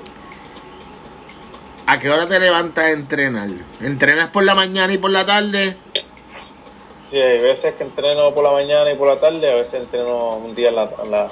¿A 1.86 1.98
qué 1.98 2.08
hora 2.10 2.26
te 2.28 2.38
levantas 2.38 2.84
a 2.84 2.90
entrenar? 2.90 3.48
¿Entrenas 3.80 4.30
por 4.30 4.44
la 4.44 4.54
mañana 4.54 4.92
y 4.92 4.98
por 4.98 5.10
la 5.10 5.26
tarde? 5.26 5.76
Sí, 7.04 7.20
hay 7.20 7.40
veces 7.40 7.74
que 7.74 7.82
entreno 7.82 8.32
por 8.32 8.44
la 8.44 8.52
mañana 8.52 8.90
y 8.90 8.96
por 8.96 9.08
la 9.08 9.20
tarde, 9.20 9.50
a 9.50 9.56
veces 9.56 9.80
entreno 9.82 10.36
un 10.36 10.54
día 10.54 10.68
a 10.68 10.72
la, 10.72 10.82
a 10.82 11.04
la- 11.04 11.30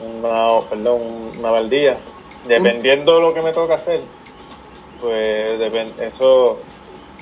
una, 0.00 0.66
perdón, 0.68 1.32
una 1.38 1.50
vez 1.50 1.60
al 1.62 1.70
día. 1.70 1.98
Dependiendo 2.46 3.16
de 3.16 3.20
lo 3.22 3.34
que 3.34 3.42
me 3.42 3.52
toca 3.52 3.74
hacer, 3.74 4.00
pues 5.00 5.58
depende, 5.58 6.06
eso 6.06 6.58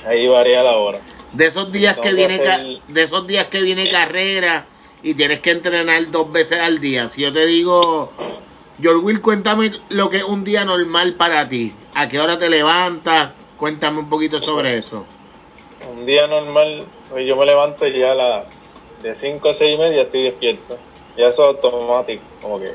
ahí 0.06 0.26
varía 0.28 0.62
la 0.62 0.76
hora. 0.76 0.98
De 1.32 1.46
esos 1.46 1.72
días 1.72 1.98
que 1.98 2.12
viene 2.12 2.34
hacer- 2.34 2.80
de 2.88 3.02
esos 3.02 3.26
días 3.26 3.46
que 3.48 3.60
viene 3.60 3.90
carrera 3.90 4.66
y 5.02 5.14
tienes 5.14 5.40
que 5.40 5.50
entrenar 5.50 6.10
dos 6.10 6.30
veces 6.32 6.60
al 6.60 6.78
día. 6.78 7.08
Si 7.08 7.22
yo 7.22 7.32
te 7.32 7.44
digo, 7.46 8.12
George 8.80 9.00
Will, 9.04 9.20
cuéntame 9.20 9.72
lo 9.90 10.08
que 10.10 10.18
es 10.18 10.24
un 10.24 10.44
día 10.44 10.64
normal 10.64 11.14
para 11.14 11.48
ti. 11.48 11.74
¿A 11.94 12.08
qué 12.08 12.20
hora 12.20 12.38
te 12.38 12.48
levantas? 12.48 13.32
Cuéntame 13.58 13.98
un 14.00 14.08
poquito 14.08 14.40
sobre 14.42 14.78
eso. 14.78 15.04
Un 15.90 16.06
día 16.06 16.26
normal, 16.26 16.84
pues 17.10 17.26
yo 17.26 17.36
me 17.36 17.46
levanto 17.46 17.86
y 17.86 17.98
ya 17.98 18.12
a 18.12 18.14
la, 18.14 18.44
de 19.02 19.14
5 19.14 19.48
a 19.48 19.54
6 19.54 19.74
y 19.74 19.78
media 19.78 20.02
estoy 20.02 20.24
despierto. 20.24 20.78
Ya 21.16 21.28
eso 21.28 21.50
es 21.50 21.56
automático, 21.56 22.22
como 22.42 22.58
que 22.60 22.74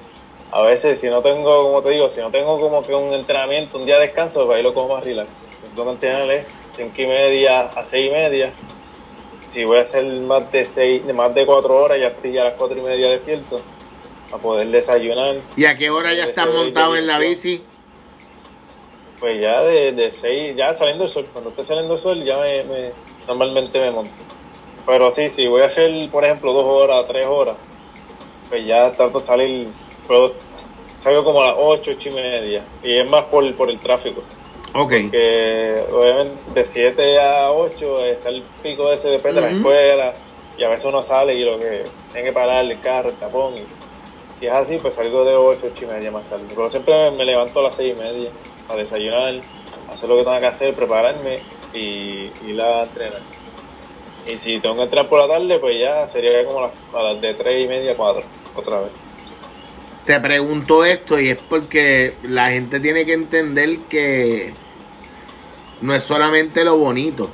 a 0.51 0.62
veces 0.63 1.00
si 1.00 1.10
no 1.10 1.22
tengo, 1.22 1.63
como 1.63 1.81
te 1.81 1.91
digo, 1.91 2.10
si 2.10 2.20
no 2.22 2.29
tengo 2.29 2.60
como 2.60 2.84
que 2.86 2.93
un 2.93 3.13
entrenamiento, 3.13 3.77
un 3.77 3.86
día 3.86 3.96
de 3.96 4.01
descanso, 4.01 4.46
pues 4.46 4.58
ahí 4.58 4.63
lo 4.63 4.74
cojo 4.74 4.93
más 4.96 5.03
relax. 5.03 5.29
Si 5.70 5.75
que 5.75 5.89
entrenar 5.89 6.46
5 6.75 6.93
y 7.01 7.08
media 7.08 7.62
a 7.62 7.86
6 7.86 8.08
y 8.08 8.13
media. 8.13 8.51
Si 9.48 9.63
voy 9.65 9.77
a 9.79 9.81
hacer 9.81 10.05
más 10.05 10.50
de 10.51 10.63
seis, 10.63 11.05
de 11.05 11.12
más 11.13 11.34
de 11.36 11.46
4 11.46 11.75
horas, 11.75 12.00
ya 12.00 12.08
estoy 12.08 12.31
ya 12.34 12.41
a 12.41 12.46
las 12.46 12.53
4 12.53 12.77
y 12.77 12.81
media 12.81 13.10
despierto. 13.10 13.62
para 14.29 14.41
poder 14.41 14.67
desayunar. 14.67 15.36
¿Y 15.58 15.65
a 15.65 15.75
qué 15.75 15.89
hora 15.89 16.13
ya 16.13 16.25
estás 16.25 16.48
montado 16.48 16.96
en 16.96 17.05
la 17.08 17.20
bici? 17.20 17.62
Pues 19.20 19.39
ya 19.41 19.62
de, 19.62 19.91
de 19.91 20.12
6, 20.13 20.55
ya 20.55 20.75
saliendo 20.75 21.03
el 21.03 21.10
sol. 21.10 21.27
Cuando 21.31 21.50
esté 21.51 21.63
saliendo 21.63 21.93
el 21.93 22.00
sol, 22.00 22.24
ya 22.24 22.38
me, 22.38 22.63
me- 22.63 22.91
normalmente 23.27 23.77
me 23.79 23.91
monto. 23.91 24.12
Pero 24.86 25.12
sí, 25.12 25.29
sí, 25.29 25.48
voy 25.48 25.62
a 25.62 25.65
hacer, 25.65 26.10
por 26.10 26.24
ejemplo, 26.25 26.53
dos 26.53 26.65
horas, 26.65 27.05
tres 27.08 27.27
horas. 27.27 27.55
Pues 28.50 28.65
ya 28.65 28.91
trato 28.93 29.20
de 29.20 29.25
salir, 29.25 29.67
salgo 30.96 31.24
como 31.24 31.41
a 31.41 31.48
las 31.48 31.56
8, 31.58 31.91
8 31.96 32.10
y 32.10 32.12
media. 32.12 32.63
Y 32.84 33.00
es 33.00 33.10
más 33.10 33.25
por, 33.25 33.53
por 33.56 33.70
el 33.70 33.80
tráfico. 33.80 34.22
Ok. 34.74 34.89
Que 35.12 35.84
obviamente 35.91 36.34
de 36.53 36.65
7 36.65 37.20
a 37.20 37.51
8 37.51 38.06
está 38.06 38.30
el 38.30 38.44
pico 38.63 38.91
ese 38.91 39.10
depende 39.10 39.41
de 39.41 39.51
la 39.51 39.58
escuela. 39.58 40.13
Y 40.58 40.63
a 40.63 40.70
veces 40.70 40.86
uno 40.86 41.01
sale 41.01 41.34
y 41.34 41.44
lo 41.44 41.60
que 41.60 41.86
tiene 42.12 42.27
que 42.27 42.34
parar 42.34 42.63
el 42.63 42.80
carro, 42.80 43.10
el 43.10 43.15
tapón. 43.15 43.56
Y 43.56 43.65
si 44.36 44.48
es 44.48 44.53
así, 44.53 44.77
pues 44.77 44.96
salgo 44.96 45.25
de 45.25 45.36
8, 45.36 45.68
8 45.74 45.86
y 45.86 45.88
media 45.88 46.12
más 46.12 46.24
tarde. 46.30 46.46
Pero 46.50 46.70
siempre 46.70 47.12
me 47.12 47.25
levanto 47.25 47.60
a 47.60 47.63
las 47.63 47.75
6 47.75 47.96
y 47.98 48.01
media 48.01 48.30
a 48.70 48.75
desayunar, 48.75 49.41
hacer 49.91 50.08
lo 50.08 50.18
que 50.18 50.24
tenga 50.24 50.39
que 50.39 50.48
hacer, 50.48 50.74
prepararme 50.74 51.39
y 51.74 52.32
ir 52.48 52.62
a 52.62 52.84
entrenar. 52.84 53.22
Y 54.27 54.38
si 54.38 54.60
tengo 54.60 54.75
que 54.75 54.84
entrar 54.84 55.08
por 55.10 55.20
la 55.20 55.27
tarde, 55.27 55.58
pues 55.60 55.80
ya 55.80 56.08
sería 56.08 56.46
como 56.46 56.60
a 56.60 56.68
las, 56.68 56.72
a 56.94 57.03
las 57.03 57.22
de 57.22 57.34
3 57.34 57.65
y 57.65 57.68
media, 57.68 57.96
4, 57.98 58.24
otra 58.56 58.80
vez. 58.82 58.91
Te 60.05 60.20
pregunto 60.20 60.84
esto 60.84 61.20
y 61.20 61.29
es 61.29 61.38
porque 61.38 62.15
la 62.24 62.50
gente 62.50 62.79
tiene 62.79 63.05
que 63.05 63.13
entender 63.13 63.79
que 63.81 64.51
no 65.81 65.93
es 65.93 66.03
solamente 66.03 66.63
lo 66.63 66.75
bonito, 66.77 67.29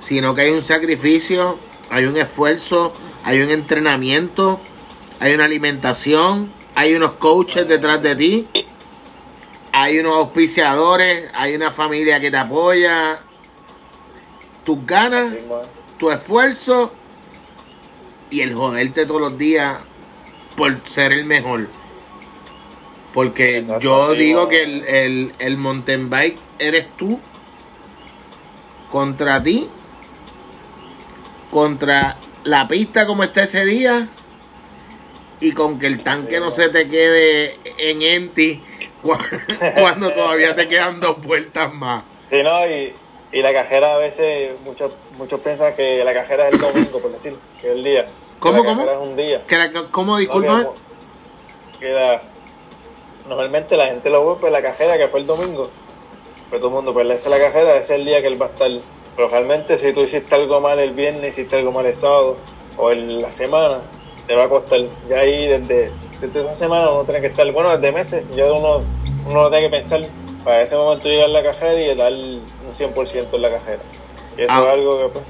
sino 0.00 0.32
que 0.32 0.42
hay 0.42 0.50
un 0.50 0.62
sacrificio, 0.62 1.58
hay 1.90 2.04
un 2.04 2.16
esfuerzo, 2.16 2.92
hay 3.24 3.40
un 3.40 3.50
entrenamiento, 3.50 4.60
hay 5.18 5.34
una 5.34 5.44
alimentación, 5.44 6.52
hay 6.76 6.94
unos 6.94 7.14
coaches 7.14 7.66
detrás 7.66 8.00
de 8.00 8.14
ti, 8.14 8.46
hay 9.72 9.98
unos 9.98 10.18
auspiciadores, 10.18 11.30
hay 11.34 11.56
una 11.56 11.72
familia 11.72 12.20
que 12.20 12.30
te 12.30 12.36
apoya, 12.36 13.20
tus 14.64 14.86
ganas, 14.86 15.34
tu 15.98 16.12
esfuerzo 16.12 16.92
y 18.30 18.40
el 18.40 18.54
joderte 18.54 19.04
todos 19.04 19.20
los 19.20 19.36
días 19.36 19.82
por 20.56 20.86
ser 20.86 21.12
el 21.12 21.24
mejor. 21.24 21.68
Porque 23.14 23.58
Exacto, 23.58 23.80
yo 23.80 24.12
digo 24.12 24.48
que 24.48 24.62
el, 24.62 24.84
el, 24.86 25.32
el 25.38 25.56
mountain 25.58 26.08
bike 26.08 26.38
eres 26.58 26.86
tú 26.96 27.20
contra 28.90 29.42
ti, 29.42 29.68
contra 31.50 32.16
la 32.44 32.66
pista 32.68 33.06
como 33.06 33.22
está 33.24 33.42
ese 33.44 33.64
día 33.64 34.08
y 35.40 35.52
con 35.52 35.78
que 35.78 35.86
el 35.86 36.02
tanque 36.02 36.36
Sí, 36.36 36.40
no 36.40 36.50
se 36.50 36.68
te 36.68 36.88
quede 36.88 37.56
en 37.78 38.02
empty 38.02 38.62
cu- 39.02 39.16
cuando 39.78 40.10
todavía 40.12 40.54
te 40.54 40.68
quedan 40.68 41.00
dos 41.00 41.20
vueltas 41.22 41.72
más. 41.74 42.04
Sí, 42.30 42.42
no, 42.42 42.66
y, 42.66 42.94
y 43.32 43.42
la 43.42 43.52
cajera 43.52 43.94
a 43.94 43.98
veces, 43.98 44.52
muchos 44.64 44.92
muchos 45.18 45.40
piensan 45.40 45.74
que 45.74 46.02
la 46.04 46.14
cajera 46.14 46.48
es 46.48 46.54
el 46.54 46.60
domingo, 46.60 47.00
por 47.00 47.12
decir, 47.12 47.36
que 47.60 47.70
es 47.70 47.74
el 47.76 47.84
día. 47.84 48.06
¿Cómo, 48.42 48.64
cómo? 48.64 48.84
cajera 48.84 49.02
es 49.02 49.08
un 49.08 49.16
día. 49.16 49.42
Que 49.46 49.56
la- 49.56 49.72
¿Cómo 49.90 50.12
No, 50.12 50.18
disculpa? 50.18 50.66
que, 51.78 51.86
que 51.86 51.92
la- 51.92 52.22
normalmente 53.28 53.76
la 53.76 53.86
gente 53.86 54.10
lo 54.10 54.28
ve 54.34 54.36
pues 54.40 54.52
la 54.52 54.62
cajera 54.62 54.98
que 54.98 55.08
fue 55.08 55.20
el 55.20 55.26
domingo. 55.26 55.70
Pero 56.50 56.60
todo 56.60 56.68
el 56.68 56.74
mundo, 56.74 56.92
pues 56.92 57.06
esa 57.06 57.34
es 57.34 57.40
la 57.40 57.46
cajera, 57.46 57.76
ese 57.76 57.94
es 57.94 58.00
el 58.00 58.06
día 58.06 58.20
que 58.20 58.26
él 58.26 58.40
va 58.40 58.46
a 58.46 58.48
estar. 58.50 58.70
Pero 59.16 59.28
realmente 59.28 59.76
si 59.76 59.92
tú 59.92 60.00
hiciste 60.02 60.34
algo 60.34 60.60
mal 60.60 60.78
el 60.78 60.92
viernes, 60.92 61.30
hiciste 61.38 61.56
algo 61.56 61.72
mal 61.72 61.86
el 61.86 61.94
sábado 61.94 62.36
o 62.76 62.90
en 62.90 63.20
la 63.22 63.30
semana, 63.32 63.78
te 64.26 64.34
va 64.34 64.44
a 64.44 64.48
costar. 64.48 64.80
Ya 65.08 65.18
ahí 65.20 65.46
desde, 65.46 65.90
desde 66.20 66.40
esa 66.40 66.54
semana 66.54 66.90
uno 66.90 67.04
tiene 67.04 67.20
que 67.20 67.28
estar, 67.28 67.50
bueno, 67.52 67.70
desde 67.76 67.92
meses, 67.92 68.24
ya 68.34 68.46
uno, 68.52 68.82
uno 69.26 69.42
lo 69.44 69.50
tiene 69.50 69.70
que 69.70 69.76
pensar 69.76 70.00
para 70.44 70.62
ese 70.62 70.76
momento 70.76 71.08
llegar 71.08 71.26
a 71.26 71.28
la 71.28 71.42
cajera 71.42 71.74
y 71.80 71.94
dar 71.94 72.12
un 72.12 72.42
100% 72.74 73.36
en 73.36 73.42
la 73.42 73.50
cajera. 73.50 73.78
Y 74.36 74.42
eso 74.42 74.52
Ah. 74.52 74.62
es 74.62 74.68
algo 74.70 74.98
que 75.02 75.08
pues, 75.10 75.24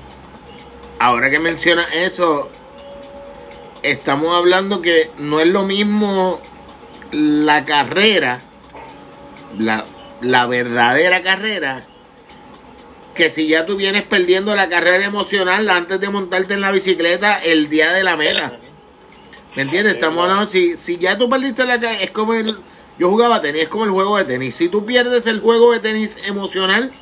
Ahora 0.99 1.31
que 1.31 1.39
menciona 1.41 1.85
eso, 1.93 2.49
estamos 3.83 4.35
hablando 4.35 4.81
que 4.81 5.11
no 5.19 5.41
es 5.41 5.49
lo 5.49 5.65
mismo 5.65 6.41
la 7.11 7.65
carrera, 7.65 8.41
la, 9.59 9.85
la 10.21 10.47
verdadera 10.47 11.23
carrera, 11.23 11.83
que 13.15 13.29
si 13.29 13.47
ya 13.47 13.67
tú 13.67 13.77
vienes 13.77 14.05
perdiendo 14.05 14.55
la 14.55 14.69
carrera 14.69 15.05
emocional 15.05 15.69
antes 15.69 16.01
de 16.01 16.09
montarte 16.09 16.55
en 16.55 16.63
la 16.63 16.73
bicicleta 16.73 17.39
el 17.39 17.69
día 17.69 17.93
de 17.93 18.05
la 18.05 18.17
meta. 18.17 18.59
¿Me 19.55 19.63
entiendes? 19.63 19.95
Estamos 19.95 20.23
hablando, 20.23 20.47
si, 20.47 20.77
si 20.77 20.97
ya 20.97 21.19
tú 21.19 21.29
perdiste 21.29 21.65
la 21.67 21.79
carrera, 21.79 22.03
es 22.03 22.11
como 22.11 22.33
el... 22.33 22.57
Yo 22.99 23.11
jugaba 23.11 23.41
tenis, 23.41 23.63
es 23.63 23.69
como 23.69 23.85
el 23.85 23.91
juego 23.91 24.17
de 24.17 24.25
tenis. 24.25 24.55
Si 24.55 24.69
tú 24.69 24.85
pierdes 24.87 25.27
el 25.27 25.41
juego 25.41 25.73
de 25.73 25.81
tenis 25.81 26.19
emocional, 26.27 26.93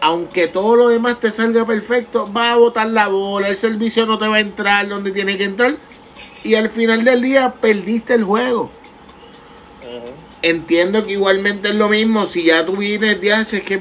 aunque 0.00 0.48
todo 0.48 0.76
lo 0.76 0.88
demás 0.88 1.20
te 1.20 1.30
salga 1.30 1.66
perfecto, 1.66 2.30
va 2.32 2.52
a 2.52 2.56
botar 2.56 2.88
la 2.88 3.08
bola, 3.08 3.48
el 3.48 3.56
servicio 3.56 4.06
no 4.06 4.18
te 4.18 4.26
va 4.28 4.36
a 4.36 4.40
entrar 4.40 4.88
donde 4.88 5.10
tiene 5.12 5.36
que 5.38 5.44
entrar. 5.44 5.76
Y 6.44 6.54
al 6.54 6.68
final 6.70 7.04
del 7.04 7.22
día 7.22 7.52
perdiste 7.60 8.14
el 8.14 8.24
juego. 8.24 8.70
Entiendo 10.42 11.04
que 11.04 11.12
igualmente 11.12 11.68
es 11.68 11.74
lo 11.74 11.88
mismo, 11.88 12.24
si 12.26 12.44
ya 12.44 12.64
tú 12.64 12.76
vienes, 12.76 13.20
ya 13.20 13.42
es 13.42 13.50
que 13.62 13.80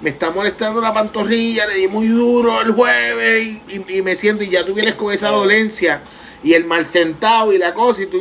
me 0.00 0.10
está 0.10 0.30
molestando 0.30 0.80
la 0.80 0.92
pantorrilla, 0.92 1.66
le 1.66 1.74
di 1.74 1.88
muy 1.88 2.06
duro 2.08 2.60
el 2.60 2.70
jueves 2.72 3.46
y, 3.46 3.62
y- 3.68 3.98
y 3.98 4.02
me 4.02 4.14
siento 4.14 4.44
y 4.44 4.50
ya 4.50 4.64
tú 4.64 4.74
vienes 4.74 4.94
con 4.94 5.12
esa 5.12 5.30
dolencia 5.30 6.02
y 6.44 6.52
el 6.52 6.64
mal 6.64 6.86
sentado 6.86 7.52
y 7.52 7.58
la 7.58 7.74
cosa 7.74 8.02
y 8.02 8.06
tú 8.06 8.18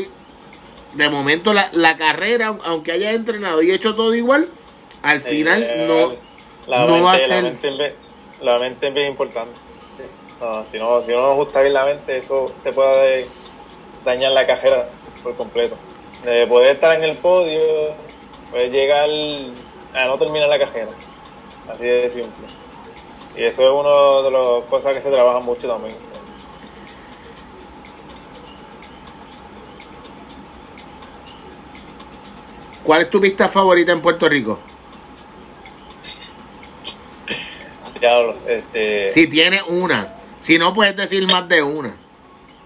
de 0.94 1.10
momento 1.10 1.54
la, 1.54 1.70
la 1.74 1.98
carrera, 1.98 2.58
aunque 2.64 2.94
hayas 2.94 3.14
entrenado 3.14 3.62
y 3.62 3.72
hecho 3.72 3.94
todo 3.94 4.16
igual, 4.16 4.48
al 5.04 5.22
final 5.22 5.62
Eh, 5.64 5.86
no 5.88 6.25
la 6.68 6.80
no 6.80 6.86
mente, 6.88 7.02
va 7.04 7.12
a 7.14 7.18
la 7.28 7.42
mente 7.42 7.68
es 7.70 7.78
bien- 7.78 7.94
la 8.42 8.60
mente 8.60 8.88
es 8.88 8.94
bien 8.94 9.08
importante. 9.08 9.54
No, 10.40 10.66
si 10.66 10.78
no, 10.78 11.02
si 11.02 11.12
no 11.12 11.22
nos 11.22 11.36
gusta 11.38 11.62
bien 11.62 11.74
la 11.74 11.86
mente, 11.86 12.18
eso 12.18 12.52
te 12.64 12.74
puede 12.74 13.28
dañar 14.04 14.32
la 14.34 14.46
cajera 14.46 14.90
por 15.24 15.36
completo. 15.36 15.76
De 16.24 16.46
poder 16.48 16.76
estar 16.76 16.96
en 16.98 17.04
el 17.04 17.18
podio, 17.18 17.62
puedes 18.52 18.72
llegar 18.72 19.08
a 19.94 20.06
no 20.06 20.18
terminar 20.18 20.50
la 20.50 20.60
cajera. 20.60 20.90
Así 21.72 21.86
de 21.86 22.10
simple. 22.10 22.48
Y 23.38 23.44
eso 23.44 23.64
es 23.64 23.70
una 23.72 24.24
de 24.24 24.32
las 24.32 24.70
cosas 24.70 24.94
que 24.94 25.02
se 25.02 25.10
trabaja 25.12 25.40
mucho 25.40 25.68
también. 25.68 25.96
¿Cuál 32.84 33.02
es 33.02 33.10
tu 33.10 33.20
pista 33.20 33.50
favorita 33.50 33.92
en 33.92 34.02
Puerto 34.02 34.30
Rico? 34.30 34.60
Diablo, 38.06 38.36
este. 38.48 39.10
Si 39.10 39.28
tienes 39.28 39.64
una. 39.68 40.14
Si 40.42 40.58
no, 40.60 40.74
puedes 40.74 40.96
decir 40.96 41.26
más 41.32 41.48
de 41.50 41.62
una. 41.64 41.96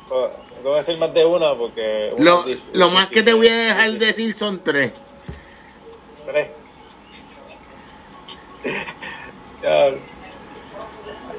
Tengo 0.09 0.71
que 0.73 0.77
decir 0.77 0.97
más 0.97 1.13
de 1.13 1.25
una 1.25 1.53
porque. 1.55 2.11
una 2.17 2.43
Lo, 2.73 2.89
más 2.89 3.07
que 3.09 3.23
te 3.23 3.31
voy 3.33 3.47
a 3.47 3.55
dejar 3.55 3.91
decir 3.93 4.33
son 4.35 4.61
tres. 4.63 4.91
Tres. 6.25 6.47
Ya, 9.63 9.91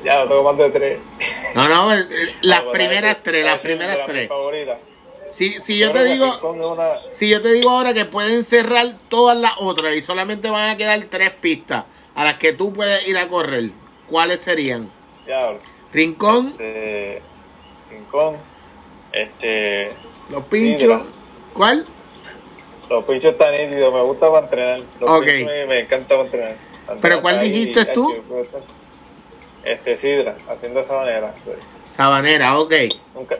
ya, 0.04 0.22
tengo 0.22 0.42
más 0.42 0.56
de 0.58 0.70
tres. 0.70 0.98
No, 1.54 1.68
no, 1.68 1.86
las 2.42 2.60
Ah, 2.60 2.72
primeras 2.72 3.04
ese- 3.04 3.20
tres, 3.22 3.44
las 3.44 3.62
primeras 3.62 4.06
tres. 4.06 4.28
favorita. 4.28 4.78
Si, 5.30 5.50
si 5.60 5.78
yo 5.78 5.92
te 5.92 6.04
digo, 6.04 6.38
una- 6.52 6.98
si 7.12 7.28
yo 7.28 7.40
te 7.40 7.52
digo 7.52 7.70
ahora 7.70 7.94
que 7.94 8.04
pueden 8.04 8.44
cerrar 8.44 8.96
todas 9.08 9.36
las 9.36 9.52
otras 9.58 9.94
y 9.94 10.00
solamente 10.00 10.50
van 10.50 10.70
a 10.70 10.76
quedar 10.76 11.00
tres 11.10 11.30
pistas 11.40 11.84
a 12.14 12.24
las 12.24 12.38
que 12.38 12.52
tú 12.52 12.72
puedes 12.72 13.06
ir 13.06 13.16
a 13.16 13.28
correr, 13.28 13.70
¿cuáles 14.11 14.42
serían? 14.42 14.90
ya, 15.27 15.53
Rincón, 15.92 16.49
este, 16.59 17.23
Kong, 18.11 18.37
este, 19.12 19.92
los 20.31 20.44
pinchos. 20.44 21.03
¿cuál? 21.55 21.85
los 22.88 23.05
pinchos 23.05 23.33
están 23.33 23.53
nítidos, 23.55 23.94
me 23.94 24.03
gusta 24.03 24.31
para 24.31 24.46
entrenar. 24.46 24.81
Los 25.01 25.25
pinchos 25.25 25.46
me, 25.46 25.66
me 25.66 25.81
encanta 25.81 26.09
para 26.09 26.23
entrenar. 26.23 26.57
¿Pero 27.01 27.23
cuál 27.23 27.40
dijiste 27.40 27.85
tú? 27.87 28.12
Este, 29.62 29.96
Sidra, 29.96 30.37
haciendo 30.49 30.81
esa 30.81 30.96
manera. 30.96 31.35
sí. 31.44 31.51
Sabanera, 31.90 32.59
ok. 32.59 32.73
Nunca, 33.14 33.37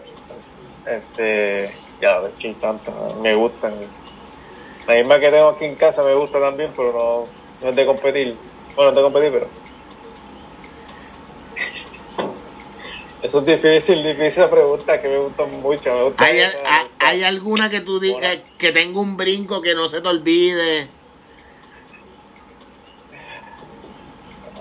este, 0.87 1.73
ya, 2.01 2.21
es 2.29 2.35
que 2.41 2.49
hay 2.49 2.55
tantas, 2.55 2.95
me 3.17 3.35
gustan. 3.35 3.75
La 4.87 4.95
misma 4.95 5.19
que 5.19 5.31
tengo 5.31 5.49
aquí 5.51 5.65
en 5.65 5.77
casa 5.77 6.03
me 6.05 6.15
gusta 6.15 6.41
también, 6.41 6.73
pero 6.77 6.93
no, 6.93 7.25
no 7.63 7.71
es 7.71 7.77
de 7.77 7.87
competir. 7.87 8.37
Bueno, 8.77 8.91
no 8.91 8.91
es 8.91 8.97
de 8.97 9.03
competir, 9.03 9.33
pero. 9.33 9.47
Eso 13.23 13.41
es 13.41 13.45
difícil, 13.47 14.03
difícil 14.03 14.47
pregunta 14.49 15.01
que 15.01 15.09
me 15.09 15.19
gustan 15.19 15.61
mucho. 15.61 15.95
Me 15.95 16.03
gusta 16.05 16.25
¿Hay, 16.25 16.39
esa, 16.41 16.57
gusta- 16.57 17.27
alguna 17.29 17.69
que 17.69 17.81
tú 17.81 18.01
digas 18.01 18.39
que 18.57 18.73
tenga 18.73 18.99
un 18.99 19.17
brinco 19.17 19.61
que 19.61 19.75
no 19.75 19.89
se 19.91 20.01
te 20.01 20.09
olvide? 20.09 20.89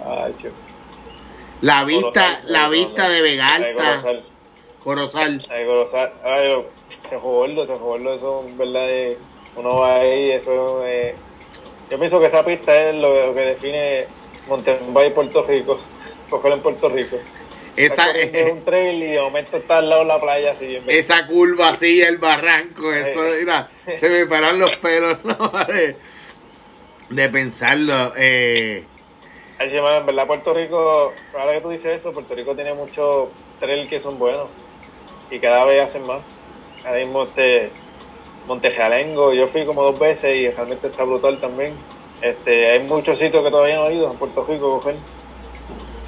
Ay. 0.05 0.33
La 1.61 1.83
vista, 1.83 2.41
la 2.45 2.69
vista 2.69 3.03
no, 3.03 3.09
de 3.13 3.21
Vegalta. 3.21 3.97
Corozal. 4.83 5.37
Ay, 5.49 5.65
Corozal. 5.65 6.13
Ay, 6.23 6.65
se 6.87 7.17
jugó 7.17 7.39
gordo, 7.39 7.65
se 7.65 7.73
jugó 7.73 7.89
gordo. 7.91 8.13
Eso, 8.13 8.45
en 8.47 8.57
verdad, 8.57 9.17
uno 9.55 9.75
va 9.79 9.95
ahí, 9.95 10.31
eso 10.31 10.85
eh, 10.85 11.15
Yo 11.89 11.97
pienso 11.97 12.19
que 12.19 12.27
esa 12.27 12.43
pista 12.45 12.89
es 12.89 12.95
lo, 12.95 13.27
lo 13.27 13.33
que 13.33 13.41
define 13.41 14.07
Mountain 14.47 14.93
Bike 14.93 15.13
Puerto 15.13 15.43
Rico. 15.43 15.79
Cogerlo 16.29 16.55
en 16.57 16.61
Puerto 16.61 16.89
Rico. 16.89 17.17
Esa, 17.75 18.11
es 18.11 18.51
un 18.51 18.65
trail 18.65 19.01
y 19.03 19.07
de 19.11 19.21
momento 19.21 19.55
está 19.55 19.77
al 19.77 19.89
lado 19.89 20.01
de 20.01 20.07
la 20.07 20.19
playa 20.19 20.51
así. 20.51 20.75
en 20.75 20.85
vez- 20.85 20.97
esa 21.05 21.25
curva 21.27 21.69
así, 21.69 22.01
el 22.01 22.17
barranco, 22.17 22.91
eso, 22.91 23.21
mira, 23.39 23.69
se 23.97 24.09
me 24.09 24.25
paran 24.25 24.59
los 24.59 24.75
pelos 24.77 25.17
¿no? 25.23 25.51
de, 25.67 25.95
de 27.09 27.29
pensarlo. 27.29 28.11
Eh, 28.17 28.83
en 29.59 30.05
verdad, 30.05 30.25
Puerto 30.25 30.53
Rico, 30.53 31.13
ahora 31.37 31.53
que 31.53 31.61
tú 31.61 31.69
dices 31.69 31.95
eso, 31.97 32.13
Puerto 32.13 32.33
Rico 32.33 32.55
tiene 32.55 32.73
muchos 32.73 33.29
trails 33.59 33.89
que 33.89 33.99
son 33.99 34.17
buenos 34.17 34.47
y 35.29 35.39
cada 35.39 35.65
vez 35.65 35.83
hacen 35.83 36.05
más. 36.05 36.21
Ahora 36.85 36.99
mismo 36.99 37.23
este 37.23 37.71
Montejalengo, 38.47 39.33
yo 39.33 39.47
fui 39.47 39.65
como 39.65 39.83
dos 39.83 39.99
veces 39.99 40.35
y 40.35 40.49
realmente 40.49 40.87
está 40.87 41.03
brutal 41.03 41.39
también. 41.39 41.73
Este, 42.21 42.71
hay 42.71 42.79
muchos 42.79 43.19
sitios 43.19 43.43
que 43.43 43.51
todavía 43.51 43.75
no 43.75 43.87
he 43.87 43.93
ido 43.95 44.11
en 44.11 44.17
Puerto 44.17 44.45
Rico 44.47 44.79
coger. 44.79 44.95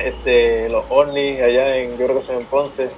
Este, 0.03 0.69
los 0.69 0.85
Ornis 0.89 1.41
allá 1.41 1.77
en, 1.77 1.91
yo 1.97 2.05
creo 2.05 2.15
que 2.15 2.21
son 2.21 2.37
en 2.37 2.45
Ponce. 2.45 2.89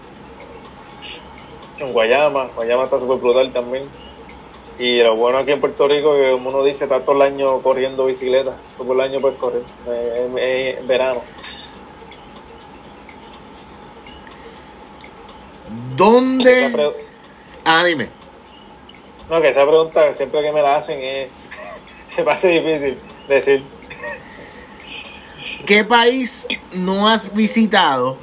En 1.79 1.91
Guayama, 1.93 2.49
Guayama 2.55 2.83
está 2.85 2.99
súper 2.99 3.17
brutal 3.17 3.51
también. 3.51 3.83
Y 4.79 4.99
lo 5.03 5.15
bueno 5.15 5.37
aquí 5.37 5.51
en 5.51 5.59
Puerto 5.59 5.87
Rico 5.87 6.13
que 6.15 6.31
como 6.31 6.49
uno 6.49 6.63
dice, 6.63 6.85
está 6.85 7.01
todo 7.01 7.15
el 7.15 7.21
año 7.21 7.61
corriendo 7.61 8.05
bicicleta, 8.05 8.55
todo 8.77 8.93
el 8.93 9.01
año 9.01 9.19
puedes 9.19 9.37
correr, 9.37 9.61
en- 9.87 10.37
en- 10.37 10.77
en 10.79 10.87
verano. 10.87 11.21
¿Dónde? 15.95 16.93
Ah, 17.65 17.83
dime. 17.85 18.09
no, 19.29 19.41
que 19.41 19.49
esa 19.49 19.65
pregunta 19.65 20.13
siempre 20.13 20.41
que 20.41 20.51
me 20.51 20.61
la 20.61 20.75
hacen 20.75 20.99
es, 21.01 21.29
se 22.07 22.23
me 22.23 22.31
hace 22.31 22.49
difícil 22.49 22.97
decir. 23.27 23.63
¿Qué 25.65 25.83
país 25.83 26.45
no 26.73 27.07
has 27.07 27.33
visitado 27.33 28.17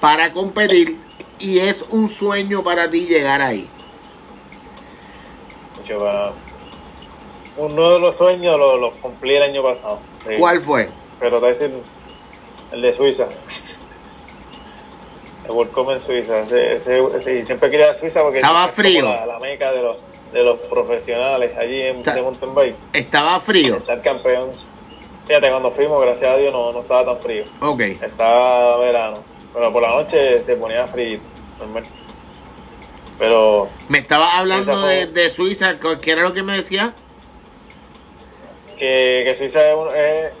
para 0.00 0.32
competir 0.32 0.98
y 1.38 1.58
es 1.58 1.84
un 1.90 2.08
sueño 2.08 2.62
para 2.62 2.90
ti 2.90 3.06
llegar 3.06 3.42
ahí? 3.42 3.68
Yo, 5.86 5.98
para- 5.98 6.32
uno 7.56 7.90
de 7.90 7.98
los 8.00 8.16
sueños 8.16 8.58
lo, 8.58 8.76
lo 8.78 8.90
cumplí 8.92 9.34
el 9.36 9.42
año 9.42 9.62
pasado. 9.62 9.98
sí. 10.26 10.34
¿Cuál 10.38 10.62
fue? 10.62 10.88
Pero 11.18 11.36
te 11.36 11.40
voy 11.40 11.46
a 11.46 11.48
decir 11.50 11.70
el 12.72 12.82
de 12.82 12.92
Suiza. 12.92 13.28
El 15.44 15.52
World 15.56 15.72
Cup 15.72 15.90
en 15.90 16.00
Suiza. 16.00 16.40
Ese, 16.42 16.72
ese- 16.76 17.02
ese- 17.16 17.44
siempre 17.46 17.68
quería 17.70 17.86
ir 17.86 17.90
a 17.90 17.94
Suiza 17.94 18.22
porque 18.22 18.38
Estaba 18.38 18.68
frío. 18.68 19.04
La, 19.06 19.26
la 19.26 19.38
meca 19.40 19.72
de 19.72 19.82
los, 19.82 19.96
de 20.32 20.44
los 20.44 20.58
profesionales 20.60 21.56
allí 21.58 21.80
en 21.82 21.96
Está- 21.98 22.14
de 22.14 22.22
mountain 22.22 22.54
bike. 22.54 22.76
Estaba 22.92 23.40
frío. 23.40 23.76
Estar 23.78 24.00
campeón. 24.00 24.50
Fíjate, 25.30 25.48
cuando 25.48 25.70
fuimos, 25.70 26.02
gracias 26.02 26.34
a 26.34 26.36
Dios, 26.38 26.52
no, 26.52 26.72
no 26.72 26.80
estaba 26.80 27.04
tan 27.04 27.16
frío. 27.20 27.44
Ok. 27.60 27.80
Estaba 27.82 28.78
verano. 28.78 29.18
Pero 29.54 29.72
por 29.72 29.80
la 29.80 29.90
noche 29.90 30.42
se 30.42 30.56
ponía 30.56 30.88
frío. 30.88 31.20
normal. 31.60 31.84
Pero 33.16 33.68
Me 33.88 33.98
estaba 33.98 34.36
hablando 34.38 34.76
fue- 34.80 35.06
de, 35.06 35.22
de 35.22 35.30
Suiza. 35.30 35.76
¿Qué 36.02 36.10
era 36.10 36.22
lo 36.22 36.32
que 36.32 36.42
me 36.42 36.54
decía? 36.56 36.94
que, 38.76 39.22
que 39.24 39.34
Suiza 39.36 39.68
es 39.70 39.76
un, 39.76 39.88
es, 39.94 40.32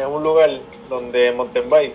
es 0.00 0.06
un 0.06 0.24
lugar 0.24 0.50
donde 0.88 1.30
mountain 1.30 1.70
bike, 1.70 1.94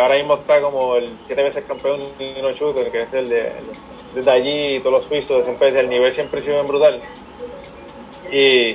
ahora 0.00 0.14
mismo 0.14 0.34
está 0.34 0.60
como 0.60 0.94
el 0.94 1.10
siete 1.18 1.42
veces 1.42 1.64
campeón 1.66 2.02
Nino 2.20 2.52
Shooter, 2.52 2.88
que 2.92 3.00
es 3.00 3.12
el 3.14 3.28
de, 3.30 3.50
desde 4.14 4.30
allí 4.30 4.76
y 4.76 4.78
todos 4.78 4.92
los 4.92 5.06
suizos, 5.06 5.44
siempre 5.44 5.68
el 5.68 5.88
nivel 5.88 6.12
siempre 6.12 6.38
ha 6.38 6.42
sido 6.42 6.54
bien 6.56 6.68
brutal. 6.68 7.00
Y, 8.30 8.74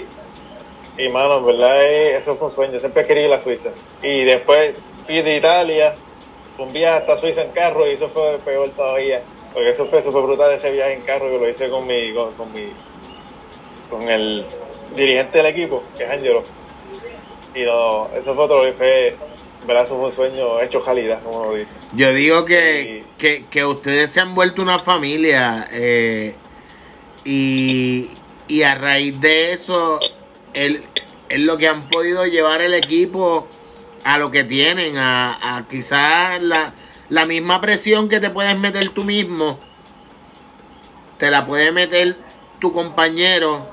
y 0.98 1.10
mano, 1.10 1.40
en 1.40 1.46
verdad 1.46 1.84
eh, 1.84 2.18
eso 2.18 2.36
fue 2.36 2.48
un 2.48 2.54
sueño, 2.54 2.80
siempre 2.80 3.06
quería 3.06 3.28
ir 3.28 3.34
a 3.34 3.40
Suiza. 3.40 3.70
Y 4.02 4.24
después 4.24 4.76
fui 5.06 5.22
de 5.22 5.38
Italia, 5.38 5.96
fue 6.54 6.66
un 6.66 6.74
viaje 6.74 7.00
hasta 7.00 7.18
Suiza 7.18 7.44
en 7.44 7.52
carro 7.52 7.88
y 7.88 7.94
eso 7.94 8.10
fue 8.10 8.38
peor 8.46 8.70
todavía, 8.70 9.22
porque 9.54 9.72
eso 9.72 9.86
fue 9.86 10.02
súper 10.02 10.22
brutal 10.22 10.52
ese 10.52 10.72
viaje 10.72 10.94
en 10.94 11.02
carro 11.02 11.30
que 11.30 11.40
lo 11.40 11.50
hice 11.50 11.70
con 11.70 11.88
mi, 11.88 12.14
con, 12.14 12.34
con 12.34 12.54
mi, 12.54 12.68
con 13.90 14.08
el 14.08 14.46
dirigente 14.96 15.40
del 15.40 15.48
equipo, 15.48 15.84
que 15.98 16.04
es 16.04 16.10
Angelo. 16.10 16.44
Y 17.56 17.64
no, 17.64 18.10
eso 18.16 18.36
fue 18.36 18.44
otro 18.46 18.74
fue, 18.74 19.10
en 19.10 19.68
verdad, 19.68 19.84
eso 19.84 19.96
fue 19.98 20.06
un 20.06 20.14
sueño 20.14 20.60
hecho 20.62 20.80
realidad, 20.84 21.20
como 21.24 21.46
lo 21.46 21.56
dice. 21.56 21.76
Yo 21.94 22.14
digo 22.14 22.46
que, 22.46 23.04
que, 23.18 23.46
que 23.50 23.66
ustedes 23.66 24.12
se 24.12 24.22
han 24.22 24.36
vuelto 24.36 24.62
una 24.62 24.78
familia 24.78 25.68
eh, 25.72 26.36
y, 27.26 28.10
y 28.48 28.62
a 28.62 28.76
raíz 28.76 29.20
de 29.20 29.54
eso 29.54 30.00
es 30.54 30.82
lo 31.40 31.58
que 31.58 31.68
han 31.68 31.90
podido 31.90 32.26
llevar 32.26 32.62
el 32.62 32.74
equipo 32.74 33.48
a 34.04 34.18
lo 34.18 34.32
que 34.32 34.44
tienen, 34.44 34.98
a, 34.98 35.58
a 35.58 35.68
quizás 35.68 36.42
la, 36.42 36.74
la 37.10 37.26
misma 37.26 37.62
presión 37.62 38.10
que 38.10 38.20
te 38.20 38.30
puedes 38.30 38.58
meter 38.58 38.90
tú 38.90 39.04
mismo, 39.04 39.60
te 41.18 41.32
la 41.32 41.46
puede 41.46 41.72
meter 41.72 42.16
tu 42.60 42.74
compañero, 42.74 43.66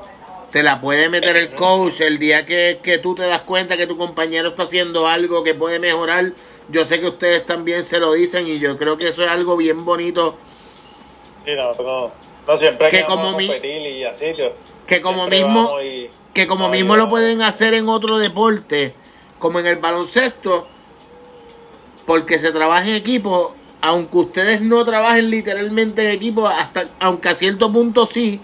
te 0.50 0.62
la 0.62 0.80
puede 0.80 1.08
meter 1.08 1.36
el 1.36 1.54
coach 1.54 2.00
el 2.00 2.18
día 2.18 2.44
que, 2.46 2.80
que 2.82 2.98
tú 2.98 3.14
te 3.14 3.22
das 3.22 3.42
cuenta 3.42 3.76
que 3.76 3.86
tu 3.86 3.96
compañero 3.96 4.48
está 4.50 4.64
haciendo 4.64 5.06
algo 5.06 5.42
que 5.44 5.54
puede 5.54 5.78
mejorar. 5.78 6.32
Yo 6.68 6.84
sé 6.84 7.00
que 7.00 7.06
ustedes 7.08 7.46
también 7.46 7.84
se 7.84 7.98
lo 7.98 8.12
dicen 8.12 8.46
y 8.46 8.58
yo 8.58 8.76
creo 8.78 8.96
que 8.96 9.08
eso 9.08 9.24
es 9.24 9.30
algo 9.30 9.56
bien 9.56 9.84
bonito. 9.84 10.36
Sí, 11.44 11.52
no, 11.56 11.72
no, 11.74 12.12
no 12.46 12.56
siempre 12.56 12.88
Que 12.88 12.98
que 12.98 13.04
como 13.04 13.36
mi- 13.36 13.46
y 13.46 14.04
a 14.04 14.14
sitios. 14.14 14.52
Que 14.86 15.00
como 15.00 15.26
mismo, 15.26 15.80
y- 15.82 16.10
que 16.34 16.46
como 16.46 16.68
mismo 16.68 16.96
lo 16.96 17.08
pueden 17.08 17.42
hacer 17.42 17.74
en 17.74 17.88
otro 17.88 18.18
deporte, 18.18 18.94
como 19.38 19.58
en 19.60 19.66
el 19.66 19.76
baloncesto, 19.76 20.68
porque 22.06 22.38
se 22.38 22.52
trabaja 22.52 22.88
en 22.88 22.94
equipo, 22.96 23.54
aunque 23.80 24.18
ustedes 24.18 24.60
no 24.60 24.84
trabajen 24.84 25.30
literalmente 25.30 26.02
en 26.02 26.10
equipo, 26.10 26.46
hasta 26.48 26.84
aunque 27.00 27.28
a 27.30 27.34
cierto 27.34 27.72
punto 27.72 28.06
sí, 28.06 28.40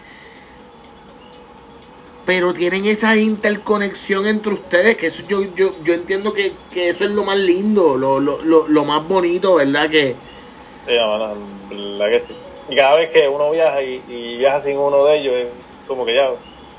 pero 2.25 2.53
tienen 2.55 2.87
esa 2.87 3.16
interconexión 3.16 4.27
entre 4.27 4.53
ustedes, 4.55 4.96
que 4.96 5.07
eso 5.07 5.22
yo, 5.29 5.42
yo, 5.55 5.77
yo 5.83 5.94
entiendo 5.94 6.33
que, 6.33 6.61
que 6.70 6.88
eso 6.88 7.05
es 7.05 7.11
lo 7.11 7.25
más 7.25 7.38
lindo, 7.38 7.96
lo, 7.96 8.18
lo, 8.20 8.42
lo, 8.42 8.66
lo 8.68 8.85
más 8.85 9.07
bonito, 9.07 9.55
¿verdad? 9.57 9.88
Que 9.90 10.16
Sí, 10.87 10.92
no, 10.96 11.18
mano, 11.18 11.33
en 11.70 11.99
verdad 11.99 12.11
que 12.11 12.20
sí. 12.20 12.35
Y 12.68 12.77
cada 12.77 12.96
vez 12.96 13.11
que 13.12 13.29
uno 13.29 13.51
viaja 13.51 13.83
y, 13.83 14.05
y 14.07 14.38
viaja 14.38 14.61
sin 14.61 14.79
uno 14.79 15.05
de 15.05 15.16
ellos, 15.18 15.35
es 15.35 15.55
como 15.87 16.05
que 16.05 16.14
ya 16.14 16.31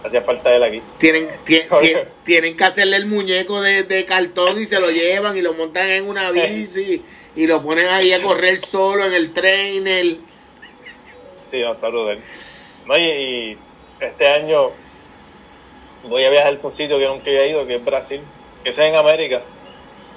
hacía 0.07 0.21
falta 0.21 0.55
él 0.55 0.63
aquí. 0.63 0.81
tienen, 0.97 1.27
ti- 1.45 1.59
ti- 1.61 1.67
Oye. 1.71 2.07
tienen 2.23 2.57
que 2.57 2.63
hacerle 2.63 2.97
el 2.97 3.05
muñeco 3.05 3.61
de, 3.61 3.83
de 3.83 4.05
cartón 4.05 4.59
y 4.61 4.65
se 4.65 4.79
lo 4.79 4.89
llevan 4.89 5.37
y 5.37 5.41
lo 5.41 5.53
montan 5.53 5.89
en 5.89 6.07
una 6.07 6.31
bici 6.31 7.01
y 7.35 7.47
lo 7.47 7.61
ponen 7.61 7.87
ahí 7.89 8.11
a 8.13 8.21
correr 8.21 8.59
solo 8.59 9.05
en 9.05 9.13
el 9.13 9.31
trainer. 9.33 10.17
Sí, 11.37 11.59
no, 11.61 11.73
está 11.73 11.89
brutal. 11.89 12.19
No, 12.85 12.97
y, 12.97 13.03
y 13.03 13.57
este 13.99 14.27
año 14.27 14.71
voy 16.03 16.23
a 16.25 16.29
viajar 16.29 16.57
por 16.57 16.71
un 16.71 16.75
sitio 16.77 16.97
que 16.97 17.07
nunca 17.07 17.25
había 17.29 17.47
ido, 17.47 17.67
que 17.67 17.75
es 17.75 17.85
Brasil, 17.85 18.21
que 18.63 18.69
es 18.69 18.79
en 18.79 18.95
América, 18.95 19.41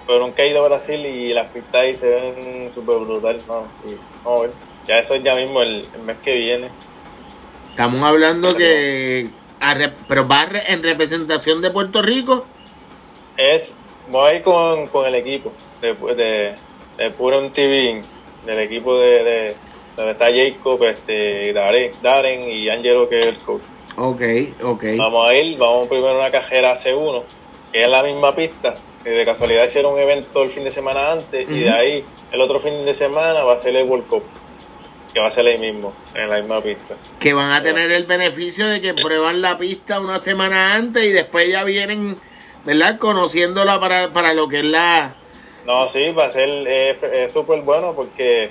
pero 0.07 0.21
nunca 0.21 0.43
he 0.43 0.49
ido 0.49 0.65
a 0.65 0.69
Brasil 0.69 1.05
y 1.05 1.33
las 1.35 1.49
pistas 1.49 1.75
ahí 1.83 1.95
se 1.95 2.09
ven 2.11 2.73
súper 2.73 2.97
brutal. 2.99 3.41
¿no? 3.47 3.67
Y 3.87 3.97
a. 4.25 4.51
Ya 4.87 4.99
eso 4.99 5.15
es 5.15 5.23
ya 5.23 5.35
mismo 5.35 5.61
el, 5.63 5.85
el 5.95 6.03
mes 6.03 6.17
que 6.25 6.35
viene. 6.37 6.69
Estamos 7.71 8.03
hablando 8.03 8.57
que... 8.57 9.29
a 9.61 9.75
re- 9.75 9.93
pero 10.09 10.27
va 10.27 10.49
en 10.67 10.83
representación 10.83 11.61
de 11.63 11.71
Puerto 11.71 12.03
Rico. 12.03 12.45
Es, 13.37 13.77
voy 14.11 14.31
a 14.31 14.35
ir 14.37 14.43
con, 14.43 14.87
con 14.89 15.07
el 15.07 15.15
equipo 15.15 15.53
de, 15.81 15.95
de, 16.15 16.55
de 16.99 17.11
Puro 17.11 17.41
TV, 17.51 18.03
del 18.47 18.59
equipo 18.61 18.99
de, 18.99 19.07
de 19.25 19.57
donde 19.97 20.13
está 20.13 20.27
Jacob, 20.27 20.83
este, 20.85 21.53
Darren, 21.53 21.93
Darren 22.03 22.51
y 22.51 22.69
Angelo, 22.69 23.09
que 23.09 23.19
es 23.19 23.27
el 23.27 23.37
coach. 23.39 23.63
Ok, 23.97 24.23
ok. 24.63 24.85
Vamos 24.97 25.29
a 25.29 25.35
ir, 25.35 25.59
vamos 25.59 25.89
primero 25.89 26.11
a 26.11 26.19
una 26.21 26.31
cajera 26.31 26.73
C1, 26.73 27.23
que 27.73 27.83
es 27.85 27.89
la 27.89 28.03
misma 28.03 28.35
pista, 28.35 28.75
que 29.05 29.11
de 29.11 29.25
casualidad 29.25 29.65
hicieron 29.65 29.95
un 29.95 29.99
evento 29.99 30.43
el 30.43 30.51
fin 30.51 30.65
de 30.65 30.73
semana 30.73 31.13
antes, 31.13 31.49
y 31.49 31.61
de 31.61 31.71
ahí 31.71 32.05
el 32.33 32.41
otro 32.41 32.61
fin 32.61 32.85
de 32.85 32.95
semana 32.95 33.43
va 33.45 33.55
a 33.55 33.59
ser 33.59 33.77
el 33.77 33.85
World 33.89 34.07
Cup, 34.07 34.23
que 35.13 35.21
va 35.21 35.27
a 35.29 35.31
ser 35.31 35.47
ahí 35.47 35.59
mismo, 35.59 35.93
en 36.15 36.31
la 36.31 36.39
misma 36.39 36.61
pista. 36.61 36.95
Que 37.19 37.33
van 37.33 37.51
a 37.53 37.63
tener 37.63 37.91
el 37.91 38.05
beneficio 38.05 38.67
de 38.67 38.81
que 38.81 38.95
prueban 38.95 39.43
la 39.43 39.59
pista 39.59 40.01
una 40.01 40.19
semana 40.19 40.75
antes 40.75 41.05
y 41.05 41.11
después 41.13 41.51
ya 41.51 41.65
vienen, 41.65 42.17
¿verdad? 42.65 42.99
Conociéndola 42.99 43.81
para, 43.81 44.11
para 44.11 44.33
lo 44.35 44.49
que 44.49 44.61
es 44.61 44.65
la... 44.65 45.15
No, 45.67 45.89
sí, 45.89 46.11
va 46.13 46.27
a 46.27 46.31
ser 46.31 46.49
eh, 46.49 47.29
súper 47.33 47.63
bueno 47.63 47.93
porque 47.95 48.51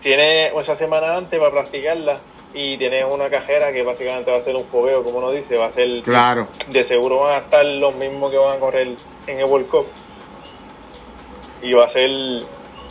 tiene 0.00 0.48
esa 0.48 0.76
semana 0.76 1.16
antes 1.16 1.38
para 1.38 1.50
practicarla 1.50 2.20
y 2.54 2.78
tienes 2.78 3.04
una 3.10 3.28
cajera 3.28 3.72
que 3.72 3.82
básicamente 3.82 4.30
va 4.30 4.36
a 4.36 4.40
ser 4.40 4.56
un 4.56 4.64
fogueo, 4.64 5.02
como 5.02 5.18
uno 5.18 5.30
dice, 5.30 5.56
va 5.56 5.66
a 5.66 5.72
ser 5.72 6.02
Claro. 6.02 6.48
de 6.68 6.84
seguro 6.84 7.20
van 7.20 7.34
a 7.34 7.38
estar 7.38 7.64
los 7.64 7.94
mismos 7.96 8.30
que 8.30 8.38
van 8.38 8.56
a 8.56 8.60
correr 8.60 8.88
en 9.26 9.38
el 9.38 9.44
World 9.44 9.68
Cup. 9.68 9.86
Y 11.62 11.72
va 11.72 11.86
a 11.86 11.88
ser, 11.88 12.10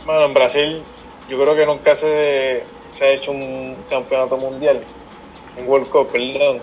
bueno, 0.04 0.24
en 0.26 0.34
Brasil 0.34 0.82
yo 1.28 1.40
creo 1.40 1.56
que 1.56 1.66
nunca 1.66 1.96
se, 1.96 2.62
se 2.96 3.04
ha 3.04 3.08
hecho 3.10 3.32
un 3.32 3.76
campeonato 3.90 4.36
mundial, 4.36 4.80
un 5.58 5.66
World 5.66 5.88
Cup, 5.88 6.08
perdón. 6.10 6.60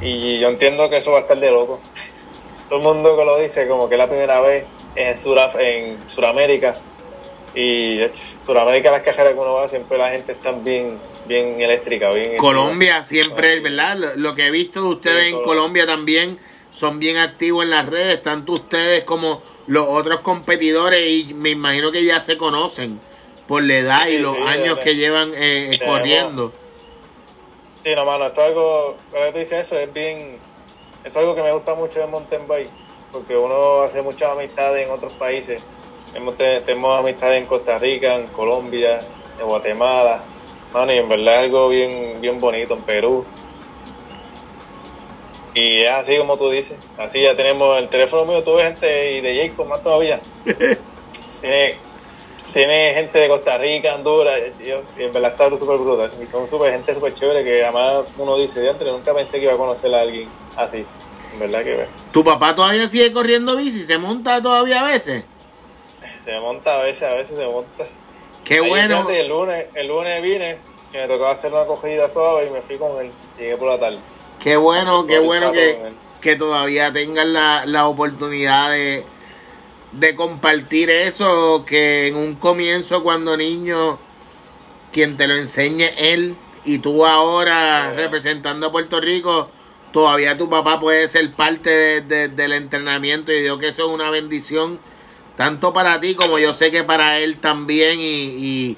Y 0.00 0.38
yo 0.38 0.48
entiendo 0.48 0.88
que 0.90 0.98
eso 0.98 1.12
va 1.12 1.18
a 1.18 1.22
estar 1.22 1.38
de 1.38 1.50
loco. 1.50 1.80
Todo 2.68 2.78
el 2.78 2.84
mundo 2.84 3.16
que 3.16 3.24
lo 3.24 3.38
dice, 3.38 3.68
como 3.68 3.88
que 3.88 3.94
es 3.94 3.98
la 3.98 4.08
primera 4.08 4.40
vez 4.40 4.64
en, 4.96 5.18
Suraf 5.18 5.56
en 5.58 5.98
Sudamérica. 6.08 6.74
Y 7.54 8.02
en 8.02 8.16
Sudamérica, 8.16 8.90
las 8.90 9.02
cajas 9.02 9.28
que 9.28 9.34
uno 9.34 9.54
va, 9.54 9.68
siempre 9.68 9.96
la 9.96 10.10
gente 10.10 10.32
está 10.32 10.50
bien, 10.50 10.98
bien 11.26 11.60
eléctrica. 11.60 12.10
Bien 12.10 12.36
Colombia 12.36 13.02
siempre, 13.02 13.60
¿verdad? 13.60 14.14
Lo, 14.16 14.34
que 14.34 14.46
he 14.46 14.50
visto 14.50 14.82
de 14.82 14.88
ustedes 14.88 15.32
en 15.32 15.42
Colombia 15.42 15.86
también 15.86 16.38
son 16.70 16.98
bien 16.98 17.18
activos 17.18 17.64
en 17.64 17.70
las 17.70 17.86
redes, 17.86 18.22
tanto 18.22 18.54
ustedes 18.54 19.04
como 19.04 19.40
los 19.66 19.86
otros 19.88 20.20
competidores 20.20 21.08
y 21.08 21.32
me 21.32 21.50
imagino 21.50 21.92
que 21.92 22.04
ya 22.04 22.20
se 22.20 22.36
conocen 22.36 22.98
por 23.46 23.62
la 23.62 23.74
edad 23.74 24.06
y 24.06 24.18
los 24.18 24.36
años 24.36 24.78
que 24.78 24.94
llevan 24.96 25.32
eh, 25.34 25.78
corriendo. 25.84 26.52
Sí, 27.82 27.94
no, 27.94 28.04
mano, 28.04 28.26
esto 28.26 28.40
es 28.40 28.48
algo, 28.48 28.96
lo 29.12 29.20
que 29.20 29.32
tú 29.32 29.38
dices 29.38 29.66
eso 29.66 29.78
es 29.78 29.92
bien, 29.92 30.38
es 31.04 31.16
algo 31.16 31.34
que 31.34 31.42
me 31.42 31.52
gusta 31.52 31.74
mucho 31.74 32.00
de 32.00 32.06
mountain 32.06 32.48
bike, 32.48 32.70
porque 33.12 33.36
uno 33.36 33.82
hace 33.82 34.00
muchas 34.00 34.30
amistades 34.30 34.86
en 34.86 34.92
otros 34.92 35.12
países. 35.12 35.62
Tenemos, 36.64 36.98
amistades 36.98 37.42
en 37.42 37.46
Costa 37.46 37.76
Rica, 37.76 38.14
en 38.14 38.28
Colombia, 38.28 39.00
en 39.38 39.46
Guatemala, 39.46 40.22
mano, 40.72 40.92
y 40.92 40.98
en 40.98 41.08
verdad 41.08 41.34
es 41.34 41.40
algo 41.40 41.68
bien, 41.68 42.20
bien 42.20 42.40
bonito 42.40 42.74
en 42.74 42.82
Perú. 42.82 43.24
Y 45.54 45.82
es 45.82 45.90
así 45.90 46.16
como 46.16 46.36
tú 46.36 46.50
dices. 46.50 46.78
Así 46.98 47.22
ya 47.22 47.36
tenemos 47.36 47.78
el 47.78 47.88
teléfono 47.88 48.24
mío, 48.24 48.42
tuve 48.42 48.62
gente 48.62 49.12
y 49.12 49.20
de 49.20 49.48
Jacob 49.48 49.66
más 49.66 49.82
todavía. 49.82 50.20
tiene, 51.40 51.76
tiene 52.54 52.94
gente 52.94 53.18
de 53.18 53.28
Costa 53.28 53.58
Rica, 53.58 53.96
Honduras, 53.96 54.40
y, 54.64 54.70
en 54.70 55.12
verdad 55.12 55.32
está 55.32 55.56
súper 55.56 55.76
brutal. 55.76 56.12
Y 56.22 56.26
son 56.28 56.48
super 56.48 56.70
gente 56.70 56.94
súper 56.94 57.12
chévere 57.12 57.42
que 57.42 57.64
además 57.64 58.04
uno 58.16 58.38
dice, 58.38 58.60
de 58.60 58.70
antes 58.70 58.86
nunca 58.86 59.12
pensé 59.12 59.38
que 59.38 59.46
iba 59.46 59.54
a 59.54 59.56
conocer 59.56 59.92
a 59.92 60.02
alguien 60.02 60.28
así. 60.56 60.86
En 61.32 61.40
verdad 61.40 61.64
que. 61.64 61.86
¿Tu 62.12 62.22
papá 62.22 62.54
todavía 62.54 62.88
sigue 62.88 63.12
corriendo 63.12 63.56
bici? 63.56 63.82
¿Se 63.82 63.98
monta 63.98 64.40
todavía 64.40 64.82
a 64.82 64.84
veces? 64.84 65.24
Se 66.20 66.38
monta 66.38 66.76
a 66.76 66.84
veces, 66.84 67.02
a 67.02 67.14
veces 67.14 67.36
se 67.36 67.44
monta. 67.44 67.86
Qué 68.44 68.60
bueno. 68.60 69.10
el 69.10 69.28
lunes, 69.28 69.66
el 69.74 69.88
lunes 69.88 70.22
vine, 70.22 70.58
que 70.92 70.98
me 70.98 71.08
tocaba 71.08 71.32
hacer 71.32 71.52
una 71.52 71.64
cogida 71.64 72.08
suave 72.08 72.46
y 72.46 72.50
me 72.50 72.62
fui 72.62 72.76
con 72.76 73.04
él. 73.04 73.10
Llegué 73.36 73.56
por 73.56 73.68
la 73.68 73.80
tarde. 73.80 73.98
Qué 74.38 74.56
bueno, 74.56 75.08
qué 75.08 75.18
bueno 75.18 75.50
que, 75.50 76.36
todavía 76.36 76.92
tengan 76.92 77.32
la, 77.32 77.88
oportunidad 77.88 78.70
de, 78.70 79.02
de 79.98 80.14
compartir 80.14 80.90
eso, 80.90 81.64
que 81.66 82.08
en 82.08 82.16
un 82.16 82.34
comienzo 82.34 83.02
cuando 83.02 83.36
niño, 83.36 83.98
quien 84.92 85.16
te 85.16 85.26
lo 85.26 85.34
enseñe 85.34 85.86
él 85.98 86.36
y 86.64 86.78
tú 86.78 87.04
ahora 87.04 87.92
representando 87.92 88.66
a 88.66 88.72
Puerto 88.72 89.00
Rico, 89.00 89.50
todavía 89.92 90.36
tu 90.36 90.48
papá 90.48 90.80
puede 90.80 91.06
ser 91.08 91.32
parte 91.32 92.00
del 92.00 92.52
entrenamiento 92.52 93.32
y 93.32 93.42
digo 93.42 93.58
que 93.58 93.68
eso 93.68 93.86
es 93.86 93.92
una 93.92 94.10
bendición 94.10 94.78
tanto 95.36 95.72
para 95.72 96.00
ti 96.00 96.14
como 96.14 96.38
yo 96.38 96.52
sé 96.52 96.70
que 96.70 96.84
para 96.84 97.18
él 97.18 97.38
también 97.38 97.98
y 98.00 98.76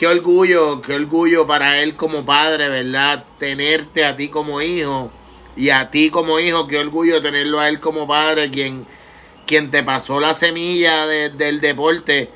qué 0.00 0.06
orgullo, 0.06 0.80
qué 0.80 0.94
orgullo 0.94 1.46
para 1.46 1.82
él 1.82 1.94
como 1.94 2.24
padre, 2.24 2.70
¿verdad? 2.70 3.24
Tenerte 3.38 4.06
a 4.06 4.16
ti 4.16 4.28
como 4.28 4.62
hijo 4.62 5.10
y 5.56 5.68
a 5.68 5.90
ti 5.90 6.08
como 6.08 6.40
hijo, 6.40 6.66
qué 6.66 6.78
orgullo 6.78 7.20
tenerlo 7.20 7.60
a 7.60 7.68
él 7.68 7.80
como 7.80 8.06
padre, 8.06 8.50
quien, 8.50 8.86
quien 9.50 9.72
te 9.72 9.82
pasó 9.82 10.20
la 10.20 10.32
semilla 10.32 11.08
del 11.08 11.60
deporte 11.60 12.30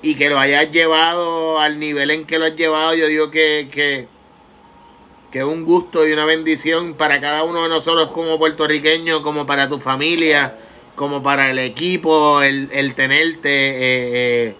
y 0.00 0.14
que 0.14 0.28
lo 0.28 0.38
hayas 0.38 0.70
llevado 0.70 1.58
al 1.58 1.80
nivel 1.80 2.12
en 2.12 2.24
que 2.24 2.38
lo 2.38 2.44
has 2.44 2.54
llevado, 2.54 2.94
yo 2.94 3.08
digo 3.08 3.32
que, 3.32 3.66
que, 3.72 4.06
es 5.36 5.44
un 5.44 5.64
gusto 5.64 6.06
y 6.06 6.12
una 6.12 6.24
bendición 6.24 6.94
para 6.94 7.20
cada 7.20 7.42
uno 7.42 7.64
de 7.64 7.68
nosotros 7.68 8.12
como 8.12 8.38
puertorriqueños, 8.38 9.22
como 9.22 9.44
para 9.44 9.68
tu 9.68 9.80
familia, 9.80 10.56
como 10.94 11.20
para 11.20 11.50
el 11.50 11.58
equipo, 11.58 12.42
el, 12.42 12.68
el 12.72 12.94
tenerte. 12.94 13.48
Eh, 13.48 14.50
eh, 14.50 14.54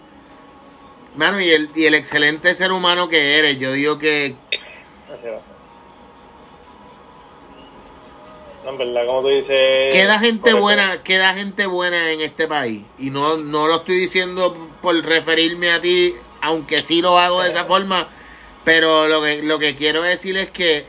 Mano, 1.14 1.40
y 1.40 1.51
el, 1.51 1.70
y 1.77 1.85
el 1.85 1.94
excelente 1.94 2.53
ser 2.53 2.72
humano 2.72 3.09
que 3.09 3.38
eres, 3.38 3.61
yo 3.61 3.70
digo 3.74 3.96
que... 3.96 4.35
Gracias, 5.07 5.44
No, 5.46 5.57
en 8.68 8.78
verdad, 8.78 9.07
como 9.07 9.22
tú 9.22 9.28
dices... 9.28 9.92
Queda 9.92 10.18
gente 10.18 10.52
buena, 10.52 11.02
queda 11.02 11.35
gente 11.35 11.66
buena 11.66 12.11
en 12.12 12.20
este 12.20 12.46
país. 12.46 12.83
Y 12.98 13.11
no, 13.11 13.37
no 13.37 13.66
lo 13.66 13.76
estoy 13.76 13.98
diciendo 13.98 14.68
por 14.83 14.94
referirme 15.04 15.70
a 15.72 15.81
ti, 15.81 16.14
aunque 16.40 16.81
sí 16.81 17.00
lo 17.00 17.18
hago 17.18 17.42
de 17.42 17.50
esa 17.50 17.64
forma. 17.64 18.09
Pero 18.64 19.09
lo 19.09 19.22
que, 19.22 19.42
lo 19.42 19.59
que 19.59 19.76
quiero 19.76 20.02
decir 20.02 20.37
es 20.37 20.50
que 20.50 20.85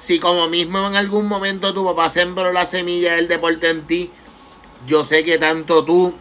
si 0.00 0.18
como 0.18 0.48
mismo 0.48 0.86
en 0.86 0.96
algún 0.96 1.26
momento 1.26 1.74
tu 1.74 1.84
papá 1.84 2.08
sembró 2.08 2.52
la 2.52 2.66
semilla 2.66 3.16
del 3.16 3.28
deporte 3.28 3.68
en 3.68 3.86
ti, 3.86 4.10
yo 4.86 5.04
sé 5.04 5.24
que 5.24 5.36
tanto 5.36 5.84
tú 5.84 6.14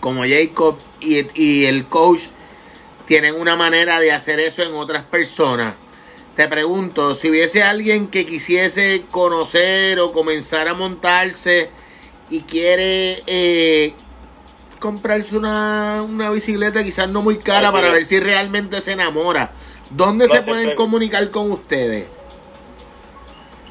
como 0.00 0.24
Jacob 0.24 0.76
y, 1.00 1.64
el 1.64 1.86
coach 1.86 2.22
tienen 3.06 3.34
una 3.34 3.56
manera 3.56 4.00
de 4.00 4.12
hacer 4.12 4.40
eso 4.40 4.62
en 4.62 4.74
otras 4.74 5.04
personas. 5.04 5.74
Te 6.36 6.48
pregunto, 6.48 7.14
si 7.14 7.30
hubiese 7.30 7.62
alguien 7.62 8.08
que 8.08 8.26
quisiese 8.26 9.04
conocer 9.10 9.98
o 10.00 10.12
comenzar 10.12 10.68
a 10.68 10.74
montarse 10.74 11.70
y 12.28 12.42
quiere 12.42 13.22
eh, 13.26 13.94
comprarse 14.78 15.34
una, 15.34 16.04
una, 16.06 16.28
bicicleta 16.30 16.84
quizás 16.84 17.08
no 17.08 17.22
muy 17.22 17.38
cara 17.38 17.72
para 17.72 17.90
ver 17.90 18.04
si 18.04 18.20
realmente 18.20 18.82
se 18.82 18.92
enamora, 18.92 19.52
¿dónde 19.88 20.28
se 20.28 20.42
pueden 20.42 20.74
comunicar 20.74 21.30
con 21.30 21.50
ustedes? 21.52 22.06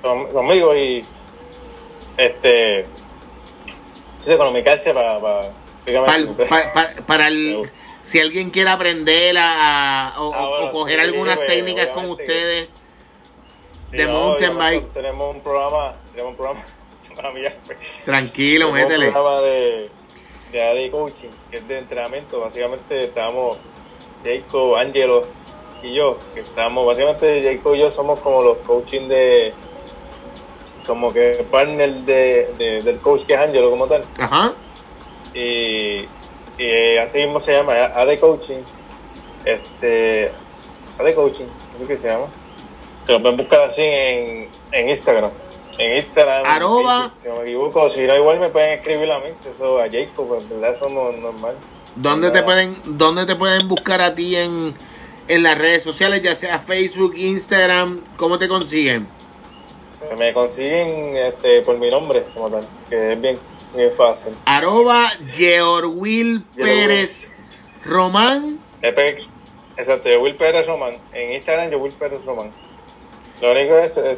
Conmigo 0.02 0.76
y 0.76 1.06
este, 2.18 2.88
comunicarse 4.38 4.92
para 4.92 5.20
para, 7.06 7.28
el, 7.28 7.70
si 8.06 8.20
alguien 8.20 8.52
quiere 8.52 8.70
aprender 8.70 9.36
a, 9.38 10.14
o, 10.20 10.32
ah, 10.32 10.70
coger 10.72 11.00
algunas 11.00 11.40
técnicas 11.48 11.88
con 11.88 12.12
ustedes 12.12 12.70
de 13.92 14.08
mountain 14.08 14.56
bike. 14.56 14.94
Tenemos 14.94 15.36
un 15.36 15.42
programa, 15.42 15.96
tenemos 16.12 16.32
un 16.32 16.38
programa, 16.38 16.62
Tranquilo, 18.06 18.72
métele. 18.72 19.08
Un 19.08 19.14
programa 19.14 19.42
de, 19.42 19.90
de 20.52 20.64
AD 20.64 20.92
Coaching, 20.92 21.30
que 21.50 21.58
es 21.58 21.68
de 21.68 21.80
entrenamiento. 21.80 22.40
Básicamente 22.42 23.06
estamos 23.06 23.58
Jacob, 24.24 24.76
Angelo 24.76 25.26
y 25.82 25.96
yo, 25.96 26.20
que 26.36 26.42
estamos, 26.42 26.86
básicamente 26.86 27.42
Jacob 27.44 27.74
y 27.74 27.80
yo 27.80 27.90
somos 27.90 28.20
como 28.20 28.44
los 28.44 28.58
coaching 28.60 29.08
de, 29.08 29.52
como 30.86 31.12
que 31.12 31.44
partner 31.50 31.92
de, 31.92 32.82
del 32.84 33.00
coach 33.00 33.24
que 33.24 33.34
es 33.34 33.40
Angelo 33.40 33.72
como 33.72 33.88
tal. 33.88 34.06
Ajá 34.20 34.54
y, 35.36 36.08
así 37.02 37.20
mismo 37.20 37.40
se 37.40 37.54
llama, 37.54 37.74
AD 37.74 38.20
Coaching. 38.20 38.62
Este, 39.44 40.32
AD 41.00 41.14
Coaching, 41.14 41.46
¿qué 41.80 41.86
que 41.86 41.98
se 41.98 42.10
llama. 42.10 42.26
Te 43.06 43.14
lo 43.14 43.22
pueden 43.22 43.38
buscar 43.38 43.62
así 43.62 43.82
en, 43.84 44.50
en 44.72 44.90
Instagram. 44.90 45.32
En 45.78 45.98
Instagram. 45.98 46.46
Arroba. 46.46 47.12
Si 47.22 47.28
no 47.28 47.36
me 47.36 47.44
equivoco, 47.44 47.90
si 47.90 48.08
no, 48.08 48.16
igual 48.16 48.40
me 48.40 48.50
pueden 48.50 48.80
escribir 48.80 49.12
a 49.12 49.20
mí, 49.20 49.28
eso 49.50 49.80
a 49.80 49.90
Jacob, 49.90 50.38
en 50.40 50.50
verdad 50.50 50.72
eso 50.72 50.90
no 50.90 51.12
es 51.12 51.18
normal. 51.18 51.56
¿Dónde 51.96 52.32
te, 52.32 52.44
pueden, 52.44 52.76
¿Dónde 52.86 53.26
te 53.26 53.36
pueden 53.36 53.68
buscar 53.68 54.02
a 54.02 54.16
ti 54.16 54.36
en, 54.36 54.76
en 55.28 55.44
las 55.44 55.58
redes 55.58 55.84
sociales, 55.84 56.22
ya 56.22 56.36
sea 56.36 56.60
Facebook, 56.60 57.14
Instagram? 57.16 58.02
¿Cómo 58.18 58.38
te 58.38 58.48
consiguen? 58.48 59.08
Me 60.18 60.34
consiguen 60.34 61.16
este, 61.16 61.62
por 61.62 61.78
mi 61.78 61.90
nombre, 61.90 62.26
como 62.34 62.50
tal, 62.50 62.68
que 62.90 63.14
es 63.14 63.22
bien 63.22 63.40
Bien 63.76 63.92
fácil. 63.96 64.34
Arroba 64.46 65.10
Georgil 65.32 66.44
Pérez 66.56 67.36
Román. 67.84 68.60
Exacto, 68.82 70.10
Will 70.22 70.36
Pérez 70.36 70.66
Román. 70.66 70.96
En 71.14 71.34
Instagram, 71.34 71.82
Will 71.82 71.94
Pérez 71.94 72.24
Román. 72.24 72.52
Lo 73.42 73.52
único 73.52 73.78
es, 73.78 73.98
eh, 73.98 74.18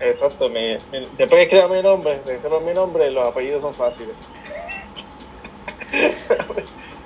exacto, 0.00 0.48
mi, 0.48 0.76
después 1.16 1.28
que 1.28 1.42
escriba 1.42 1.68
mi 1.68 1.82
nombre, 1.82 2.20
mi 2.66 2.74
nombre, 2.74 3.10
los 3.12 3.28
apellidos 3.28 3.62
son 3.62 3.74
fáciles. 3.74 4.14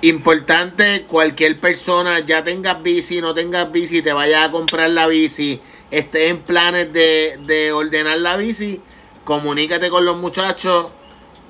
Importante, 0.01 1.03
cualquier 1.07 1.59
persona, 1.59 2.19
ya 2.19 2.43
tengas 2.43 2.81
bici, 2.81 3.21
no 3.21 3.33
tengas 3.35 3.71
bici, 3.71 4.01
te 4.01 4.13
vayas 4.13 4.47
a 4.47 4.51
comprar 4.51 4.89
la 4.89 5.05
bici, 5.05 5.61
esté 5.91 6.29
en 6.29 6.39
planes 6.39 6.91
de, 6.93 7.37
de 7.43 7.71
ordenar 7.73 8.17
la 8.17 8.37
bici, 8.37 8.81
comunícate 9.23 9.89
con 9.89 10.05
los 10.05 10.17
muchachos, 10.17 10.87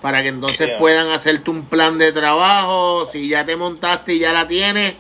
para 0.02 0.22
que 0.22 0.30
entonces 0.30 0.70
puedan 0.78 1.10
hacerte 1.10 1.50
un 1.50 1.66
plan 1.66 1.98
de 1.98 2.12
trabajo. 2.12 3.06
Si 3.06 3.28
ya 3.28 3.46
te 3.46 3.56
montaste 3.56 4.14
y 4.14 4.20
ya 4.20 4.34
la 4.34 4.48
tienes, 4.48 4.96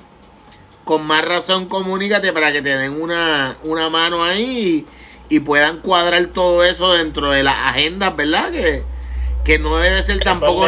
con 0.83 1.05
más 1.05 1.23
razón 1.23 1.67
comunícate 1.67 2.33
para 2.33 2.51
que 2.51 2.62
te 2.62 2.75
den 2.75 3.01
una, 3.01 3.57
una 3.63 3.89
mano 3.89 4.23
ahí 4.23 4.85
y, 5.29 5.39
puedan 5.41 5.81
cuadrar 5.81 6.25
todo 6.27 6.63
eso 6.63 6.93
dentro 6.93 7.31
de 7.31 7.43
las 7.43 7.55
agendas, 7.55 8.15
¿verdad? 8.15 8.51
Que, 8.51 8.83
que 9.45 9.59
no 9.59 9.77
debe 9.77 10.01
ser 10.01 10.19
tampoco... 10.19 10.67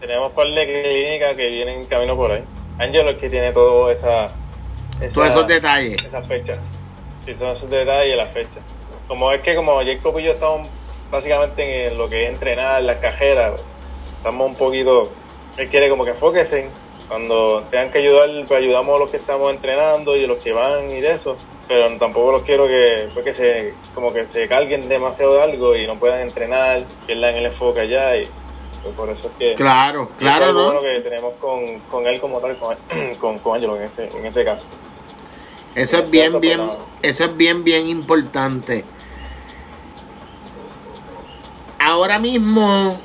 tenemos 0.00 0.32
par 0.32 0.48
de 0.48 0.66
clínicas 0.66 1.36
que 1.36 1.46
vienen 1.48 1.80
en 1.80 1.86
camino 1.86 2.16
por 2.16 2.32
ahí. 2.32 2.42
Angelo 2.78 3.10
es 3.10 3.18
que 3.18 3.30
tiene 3.30 3.52
todo 3.52 3.90
esa, 3.90 4.32
esa 5.00 5.14
Todos 5.14 5.28
esos 5.28 5.46
detalles. 5.46 6.02
esa 6.04 6.22
fecha. 6.22 6.56
Sí, 7.24 7.34
son 7.34 7.50
esos 7.50 7.70
detalles 7.70 8.14
y 8.14 8.16
la 8.16 8.26
fecha. 8.26 8.58
Como 9.06 9.30
es 9.30 9.40
que 9.42 9.54
como 9.54 9.76
Jacob 9.84 10.18
y 10.18 10.24
yo 10.24 10.32
estamos 10.32 10.68
básicamente 11.12 11.88
en 11.88 11.98
lo 11.98 12.08
que 12.08 12.24
es 12.24 12.30
entrenar, 12.30 12.82
las 12.82 12.96
cajeras, 12.96 13.60
estamos 14.16 14.48
un 14.48 14.56
poquito, 14.56 15.10
él 15.58 15.68
quiere 15.68 15.90
como 15.90 16.04
que 16.04 16.10
enfóquense, 16.10 16.68
cuando 17.06 17.62
tengan 17.70 17.92
que 17.92 17.98
ayudar, 17.98 18.30
pues 18.48 18.62
ayudamos 18.62 18.96
a 18.96 18.98
los 18.98 19.10
que 19.10 19.18
estamos 19.18 19.52
entrenando 19.52 20.16
y 20.16 20.24
a 20.24 20.26
los 20.26 20.38
que 20.38 20.52
van 20.52 20.90
y 20.90 21.00
de 21.00 21.12
eso, 21.12 21.36
pero 21.68 21.86
tampoco 21.98 22.32
los 22.32 22.42
quiero 22.42 22.66
que, 22.66 23.10
pues 23.12 23.24
que 23.26 23.32
se, 23.34 23.74
como 23.94 24.12
que 24.12 24.26
se 24.26 24.48
carguen 24.48 24.88
demasiado 24.88 25.34
de 25.34 25.42
algo 25.42 25.76
y 25.76 25.86
no 25.86 25.96
puedan 25.98 26.20
entrenar, 26.20 26.82
pierdan 27.06 27.36
el 27.36 27.46
enfoque 27.46 27.80
allá 27.80 28.16
y 28.16 28.26
pues 28.82 28.94
por 28.96 29.10
eso 29.10 29.28
es 29.28 29.32
que 29.38 29.54
Claro, 29.54 30.08
es 30.12 30.18
claro, 30.18 30.46
algo 30.46 30.60
¿no? 30.60 30.66
bueno 30.66 30.80
que 30.80 31.00
tenemos 31.00 31.34
con, 31.34 31.78
con 31.90 32.06
él 32.06 32.18
como 32.20 32.40
tal, 32.40 32.56
con, 32.56 32.74
con, 33.20 33.38
con 33.40 33.56
Angelo 33.56 33.76
en 33.76 33.82
ese, 33.82 34.08
en 34.08 34.24
ese 34.24 34.44
caso. 34.44 34.66
Eso 35.74 35.98
es 35.98 36.10
bien, 36.10 36.40
bien, 36.40 36.60
eso 37.02 37.24
es 37.24 37.36
bien, 37.36 37.64
bien 37.64 37.86
importante. 37.88 38.84
Ahora 41.84 42.20
mismo, 42.20 43.00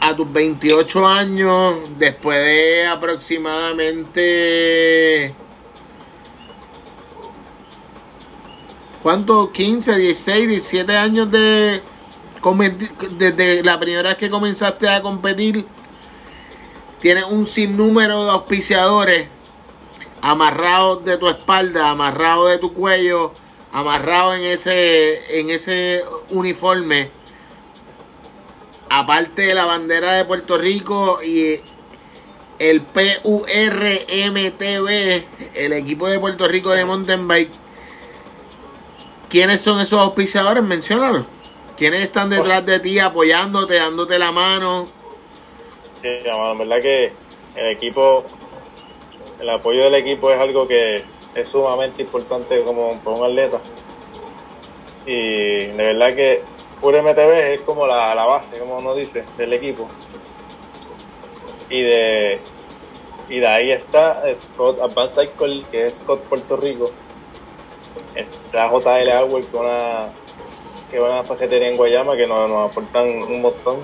a 0.00 0.16
tus 0.16 0.32
28 0.32 1.06
años, 1.06 1.74
después 1.98 2.38
de 2.38 2.86
aproximadamente... 2.86 5.34
¿Cuánto? 9.02 9.52
15, 9.52 9.96
16, 9.96 10.48
17 10.48 10.96
años 10.96 11.30
de... 11.30 11.82
Desde 13.18 13.62
la 13.62 13.78
primera 13.78 14.08
vez 14.08 14.16
que 14.16 14.30
comenzaste 14.30 14.88
a 14.88 15.02
competir, 15.02 15.66
tienes 17.00 17.24
un 17.24 17.44
sinnúmero 17.44 18.24
de 18.24 18.30
auspiciadores 18.30 19.28
amarrado 20.22 20.96
de 20.96 21.18
tu 21.18 21.28
espalda, 21.28 21.90
amarrado 21.90 22.46
de 22.46 22.56
tu 22.56 22.72
cuello, 22.72 23.34
amarrado 23.72 24.34
en 24.34 24.44
ese, 24.44 25.38
en 25.38 25.50
ese 25.50 26.02
uniforme. 26.30 27.20
Aparte 28.94 29.40
de 29.40 29.54
la 29.54 29.64
bandera 29.64 30.12
de 30.12 30.26
Puerto 30.26 30.58
Rico 30.58 31.22
y 31.22 31.58
el 32.58 32.82
PURMTV, 32.82 33.48
el 35.54 35.72
equipo 35.72 36.08
de 36.08 36.20
Puerto 36.20 36.46
Rico 36.46 36.72
de 36.72 36.84
mountain 36.84 37.26
bike. 37.26 37.50
¿Quiénes 39.30 39.62
son 39.62 39.80
esos 39.80 39.98
auspiciadores? 39.98 40.62
Menciónalos. 40.62 41.24
¿Quiénes 41.74 42.02
están 42.02 42.28
detrás 42.28 42.66
de 42.66 42.80
ti 42.80 42.98
apoyándote, 42.98 43.76
dándote 43.76 44.18
la 44.18 44.30
mano? 44.30 44.86
Sí, 46.02 46.08
hermano, 46.08 46.52
en 46.52 46.58
verdad 46.58 46.82
que 46.82 47.12
el 47.56 47.70
equipo, 47.72 48.26
el 49.40 49.48
apoyo 49.48 49.84
del 49.84 49.94
equipo 49.94 50.30
es 50.30 50.38
algo 50.38 50.68
que 50.68 51.02
es 51.34 51.48
sumamente 51.48 52.02
importante 52.02 52.62
como 52.62 52.90
un 52.90 53.24
atleta. 53.24 53.58
Y 55.06 55.16
de 55.16 55.72
verdad 55.76 56.14
que 56.14 56.42
Pure 56.82 57.00
MTV 57.00 57.54
es 57.54 57.60
como 57.60 57.86
la, 57.86 58.12
la 58.12 58.24
base, 58.24 58.58
como 58.58 58.78
uno 58.78 58.94
dice, 58.94 59.24
del 59.38 59.52
equipo. 59.52 59.88
Y 61.70 61.80
de, 61.80 62.40
y 63.28 63.38
de 63.38 63.46
ahí 63.46 63.70
está 63.70 64.22
Scott 64.34 64.80
Advanced 64.82 65.22
Cycle, 65.22 65.64
que 65.70 65.86
es 65.86 65.98
Scott 65.98 66.22
Puerto 66.24 66.56
Rico. 66.56 66.90
Está 68.16 68.68
JL 68.68 69.08
Hour, 69.10 69.44
que 69.44 69.56
una, 69.56 70.08
que 70.90 71.00
una 71.00 71.22
paquetería 71.22 71.68
en 71.68 71.76
Guayama 71.76 72.16
que 72.16 72.26
nos, 72.26 72.50
nos 72.50 72.70
aportan 72.70 73.08
un 73.08 73.40
montón. 73.40 73.78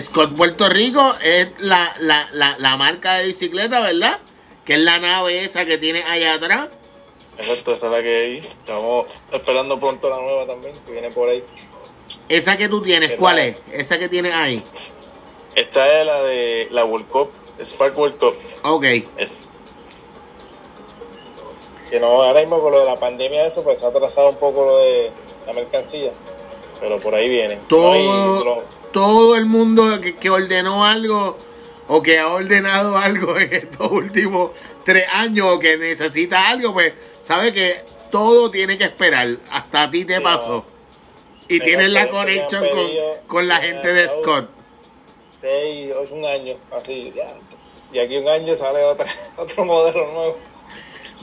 Scott 0.00 0.36
Puerto 0.36 0.68
Rico 0.68 1.14
es 1.22 1.48
la, 1.58 1.94
la, 2.00 2.28
la, 2.32 2.58
la 2.58 2.76
marca 2.76 3.14
de 3.14 3.26
bicicleta, 3.26 3.80
¿verdad? 3.80 4.18
Que 4.64 4.74
es 4.74 4.80
la 4.80 4.98
nave 4.98 5.44
esa 5.44 5.64
que 5.64 5.78
tiene 5.78 6.02
allá 6.02 6.34
atrás. 6.34 6.68
Exacto, 7.38 7.72
esa 7.72 7.86
es 7.86 7.92
la 7.92 8.02
que 8.02 8.16
hay. 8.16 8.38
Estamos 8.38 9.06
esperando 9.32 9.78
pronto 9.78 10.10
la 10.10 10.16
nueva 10.16 10.46
también, 10.46 10.74
que 10.84 10.92
viene 10.92 11.10
por 11.10 11.28
ahí. 11.28 11.42
Esa 12.28 12.56
que 12.56 12.68
tú 12.68 12.82
tienes, 12.82 13.12
Es 13.12 13.18
¿cuál 13.18 13.36
la- 13.36 13.46
es? 13.46 13.56
Esa 13.72 13.98
que 13.98 14.08
tienes 14.08 14.34
ahí. 14.34 14.62
Esta 15.54 16.00
es 16.00 16.06
la 16.06 16.22
de 16.22 16.68
la 16.70 16.84
World 16.84 17.08
Cup, 17.08 17.30
Spark 17.62 17.98
World 17.98 18.18
Cup. 18.18 18.34
Ok. 18.62 18.84
Es- 19.16 19.34
Que 21.90 21.98
no, 21.98 22.22
ahora 22.22 22.40
mismo 22.40 22.60
con 22.60 22.72
lo 22.72 22.80
de 22.80 22.86
la 22.86 22.98
pandemia, 23.00 23.46
eso 23.46 23.64
pues 23.64 23.80
se 23.80 23.84
ha 23.84 23.88
atrasado 23.88 24.28
un 24.30 24.36
poco 24.36 24.64
lo 24.64 24.78
de 24.78 25.10
la 25.46 25.52
mercancía. 25.52 26.12
Pero 26.78 26.98
por 27.00 27.14
ahí 27.14 27.28
viene. 27.28 27.58
Todo, 27.68 28.62
todo 28.92 29.36
el 29.36 29.44
mundo 29.46 30.00
que, 30.00 30.14
que 30.14 30.30
ordenó 30.30 30.84
algo 30.84 31.36
o 31.88 32.00
que 32.02 32.18
ha 32.20 32.28
ordenado 32.28 32.96
algo 32.96 33.36
en 33.40 33.52
estos 33.52 33.90
últimos 33.90 34.52
tres 34.84 35.04
años 35.12 35.46
o 35.50 35.58
que 35.58 35.76
necesita 35.76 36.48
algo, 36.48 36.72
pues 36.72 36.92
sabe 37.22 37.52
que 37.52 37.82
todo 38.12 38.50
tiene 38.52 38.78
que 38.78 38.84
esperar. 38.84 39.28
Hasta 39.50 39.82
a 39.82 39.90
ti 39.90 40.04
te 40.04 40.20
pasó. 40.20 40.64
Y 41.50 41.60
tienes 41.60 41.90
la 41.92 42.08
conexión 42.08 42.64
con, 42.68 42.86
con 43.26 43.48
la 43.48 43.56
gente 43.56 43.92
de 43.92 44.08
Scott. 44.08 44.48
seis, 45.40 45.88
ocho, 46.00 46.14
un 46.14 46.24
año, 46.24 46.56
así. 46.70 47.12
ya. 47.14 47.24
Y 47.92 47.98
aquí 47.98 48.16
un 48.18 48.28
año 48.28 48.54
sale 48.54 48.84
otra, 48.84 49.06
otro 49.36 49.64
modelo 49.64 50.12
nuevo. 50.12 50.38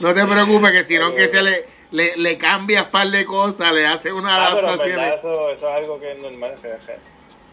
No 0.00 0.14
te 0.14 0.24
preocupes 0.24 0.70
que 0.72 0.84
si 0.84 0.98
no 0.98 1.14
que 1.14 1.28
se 1.28 1.40
le, 1.42 1.66
le, 1.92 2.16
le 2.16 2.36
cambias 2.38 2.86
par 2.88 3.08
de 3.08 3.24
cosas, 3.24 3.72
le 3.72 3.86
hace 3.86 4.12
una 4.12 4.36
Ah, 4.36 4.46
adaptación. 4.52 4.96
verdad 4.96 5.14
eso, 5.14 5.50
eso 5.50 5.68
es 5.68 5.74
algo 5.74 5.98
que 5.98 6.12
es 6.12 6.18
normal. 6.18 6.54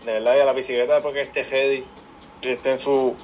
De 0.06 0.12
verdad, 0.14 0.36
y 0.36 0.40
a 0.40 0.46
la 0.46 0.54
bicicleta 0.54 1.00
porque 1.00 1.22
esté 1.22 1.44
ready, 1.44 1.84
que 2.42 2.52
esté 2.54 2.72
en 2.72 2.80
su... 2.80 3.16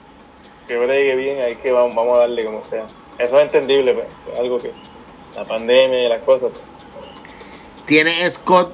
que 0.68 0.78
bregue 0.78 1.16
bien, 1.16 1.42
ahí 1.42 1.56
que 1.58 1.72
vamos, 1.72 1.94
vamos 1.94 2.16
a 2.16 2.20
darle 2.22 2.44
como 2.46 2.64
sea. 2.64 2.86
Eso 3.20 3.38
es 3.38 3.44
entendible, 3.46 3.94
pues. 3.94 4.08
Es 4.34 4.40
algo 4.40 4.60
que... 4.60 4.72
La 5.36 5.46
pandemia 5.46 6.06
y 6.06 6.10
las 6.10 6.24
cosas. 6.24 6.52
pues. 6.52 7.86
Tienes 7.86 8.34
Scott, 8.34 8.74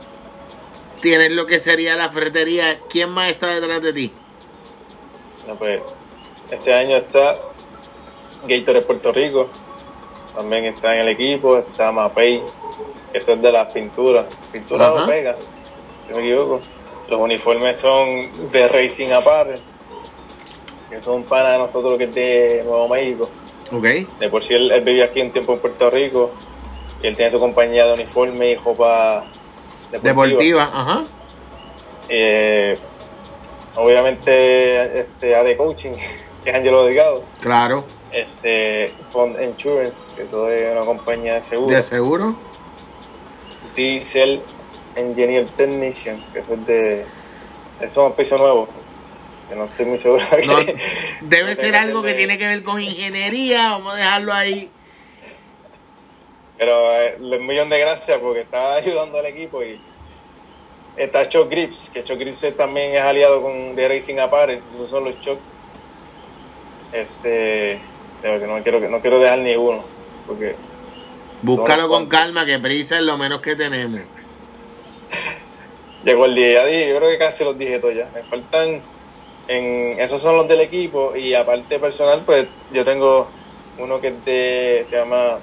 tienes 1.02 1.32
lo 1.32 1.46
que 1.46 1.60
sería 1.60 1.96
la 1.96 2.10
ferretería. 2.10 2.80
¿Quién 2.90 3.10
más 3.10 3.32
está 3.32 3.48
detrás 3.48 3.82
de 3.82 3.94
ti? 3.94 4.12
No, 5.48 5.56
pues, 5.56 5.82
este 6.52 6.74
año 6.74 6.98
está 6.98 7.36
Gatorade 8.48 8.86
Puerto 8.86 9.12
Rico. 9.12 9.50
También 10.36 10.66
está 10.66 10.94
en 10.96 11.02
el 11.02 11.10
equipo. 11.10 11.58
Está 11.58 11.92
Mapei, 11.92 12.42
que 13.12 13.18
eso 13.18 13.34
es 13.34 13.42
de 13.42 13.52
las 13.52 13.72
pinturas. 13.72 14.26
Pinturas 14.52 14.94
Ajá. 14.94 15.04
o 15.04 15.08
pega, 15.08 15.36
si 16.06 16.12
no 16.12 16.18
me 16.18 16.24
equivoco. 16.24 16.62
Los 17.10 17.20
uniformes 17.20 17.78
son 17.78 18.52
de 18.52 18.68
Racing 18.68 19.12
Apparel. 19.12 19.60
Que 20.90 21.02
son 21.02 21.24
pana 21.24 21.52
de 21.52 21.58
nosotros 21.58 21.98
que 21.98 22.06
es 22.06 22.16
de 22.16 22.62
Nuevo 22.66 22.88
México. 22.88 23.30
Ok. 23.72 23.84
De 24.20 24.30
por 24.30 24.44
sí 24.44 24.54
él, 24.54 24.72
él 24.72 24.82
vivía 24.82 25.06
aquí 25.06 25.22
un 25.22 25.32
tiempo 25.32 25.54
en 25.54 25.60
Puerto 25.60 25.90
Rico. 25.90 26.32
Y 27.02 27.08
él 27.08 27.16
tiene 27.16 27.32
su 27.32 27.40
compañía 27.40 27.86
de 27.86 27.94
uniforme 27.94 28.52
y 28.52 28.56
ropa 28.56 29.26
deportiva. 29.92 30.24
Deportiva, 30.24 30.64
ajá. 30.74 31.04
Eh, 32.10 32.78
obviamente, 33.76 35.00
este, 35.02 35.36
AD 35.36 35.58
Coaching, 35.58 35.92
que 36.44 36.50
es 36.50 36.56
Angelo 36.56 36.86
Delgado. 36.86 37.24
Claro. 37.42 37.84
Este, 38.12 38.94
Fund 39.06 39.42
Insurance, 39.42 40.04
que 40.16 40.24
eso 40.24 40.50
es 40.50 40.72
una 40.72 40.82
compañía 40.86 41.34
de 41.36 41.42
seguro. 41.42 41.76
¿De 41.76 41.84
seguro? 41.84 42.36
Diesel 43.76 44.42
Engineer 44.96 45.46
Technician, 45.48 46.24
que 46.34 46.40
eso 46.40 46.54
es 46.56 46.66
de. 46.66 47.02
Eso 47.82 47.86
es 48.06 48.10
un 48.12 48.14
piso 48.14 48.38
nuevo. 48.38 48.68
Que 49.50 49.56
no 49.56 49.66
estoy 49.66 49.86
muy 49.86 49.98
seguro. 49.98 50.24
de 50.32 50.48
No, 50.48 50.58
que- 50.66 50.78
debe 51.22 51.56
ser 51.58 51.76
algo 51.76 52.02
que 52.02 52.10
de- 52.10 52.16
tiene 52.16 52.38
que 52.38 52.48
ver 52.48 52.64
con 52.64 52.82
ingeniería. 52.82 53.72
Vamos 53.72 53.94
a 53.94 53.98
dejarlo 53.98 54.34
ahí. 54.34 54.72
Pero 56.58 57.02
eh, 57.02 57.18
un 57.20 57.46
millón 57.46 57.70
de 57.70 57.80
gracias 57.80 58.20
porque 58.20 58.42
está 58.42 58.74
ayudando 58.76 59.20
al 59.20 59.26
equipo 59.26 59.64
y 59.64 59.80
está 60.96 61.28
Choc 61.30 61.50
Grips, 61.50 61.90
que 61.90 62.04
Choc 62.04 62.18
Grips 62.18 62.56
también 62.56 62.96
es 62.96 63.02
aliado 63.02 63.42
con 63.42 63.76
The 63.76 63.88
Racing 63.88 64.18
Apparel, 64.18 64.62
esos 64.76 64.90
son 64.90 65.06
los 65.06 65.20
Chocks. 65.22 65.58
Este, 66.92 67.80
pero 68.22 68.40
que 68.40 68.48
no 68.48 68.64
quiero 68.64 68.90
no 68.90 69.02
quiero 69.02 69.20
dejar 69.20 69.40
ni 69.40 69.56
uno, 69.56 69.84
porque 70.26 70.56
Búscalo 71.42 71.88
con 71.88 72.08
calma, 72.08 72.46
que 72.46 72.58
prisa 72.58 72.98
es 72.98 73.04
lo 73.04 73.18
menos 73.18 73.42
que 73.42 73.56
tenemos. 73.56 74.02
llegó 76.04 76.26
el 76.26 76.36
día, 76.36 76.54
ya 76.54 76.66
dije, 76.66 76.90
yo 76.90 76.98
creo 76.98 77.10
que 77.12 77.18
casi 77.18 77.44
los 77.44 77.58
dije 77.58 77.80
todos 77.80 77.96
ya. 77.96 78.10
Me 78.14 78.24
faltan 78.24 78.82
en 79.48 80.00
esos 80.00 80.22
son 80.22 80.36
los 80.36 80.48
del 80.48 80.62
equipo 80.62 81.16
y 81.16 81.36
aparte 81.36 81.80
personal, 81.80 82.22
pues 82.26 82.48
yo 82.72 82.84
tengo 82.84 83.30
uno 83.78 84.02
que 84.02 84.08
es 84.08 84.26
de 84.26 84.84
se 84.86 84.98
llama 84.98 85.38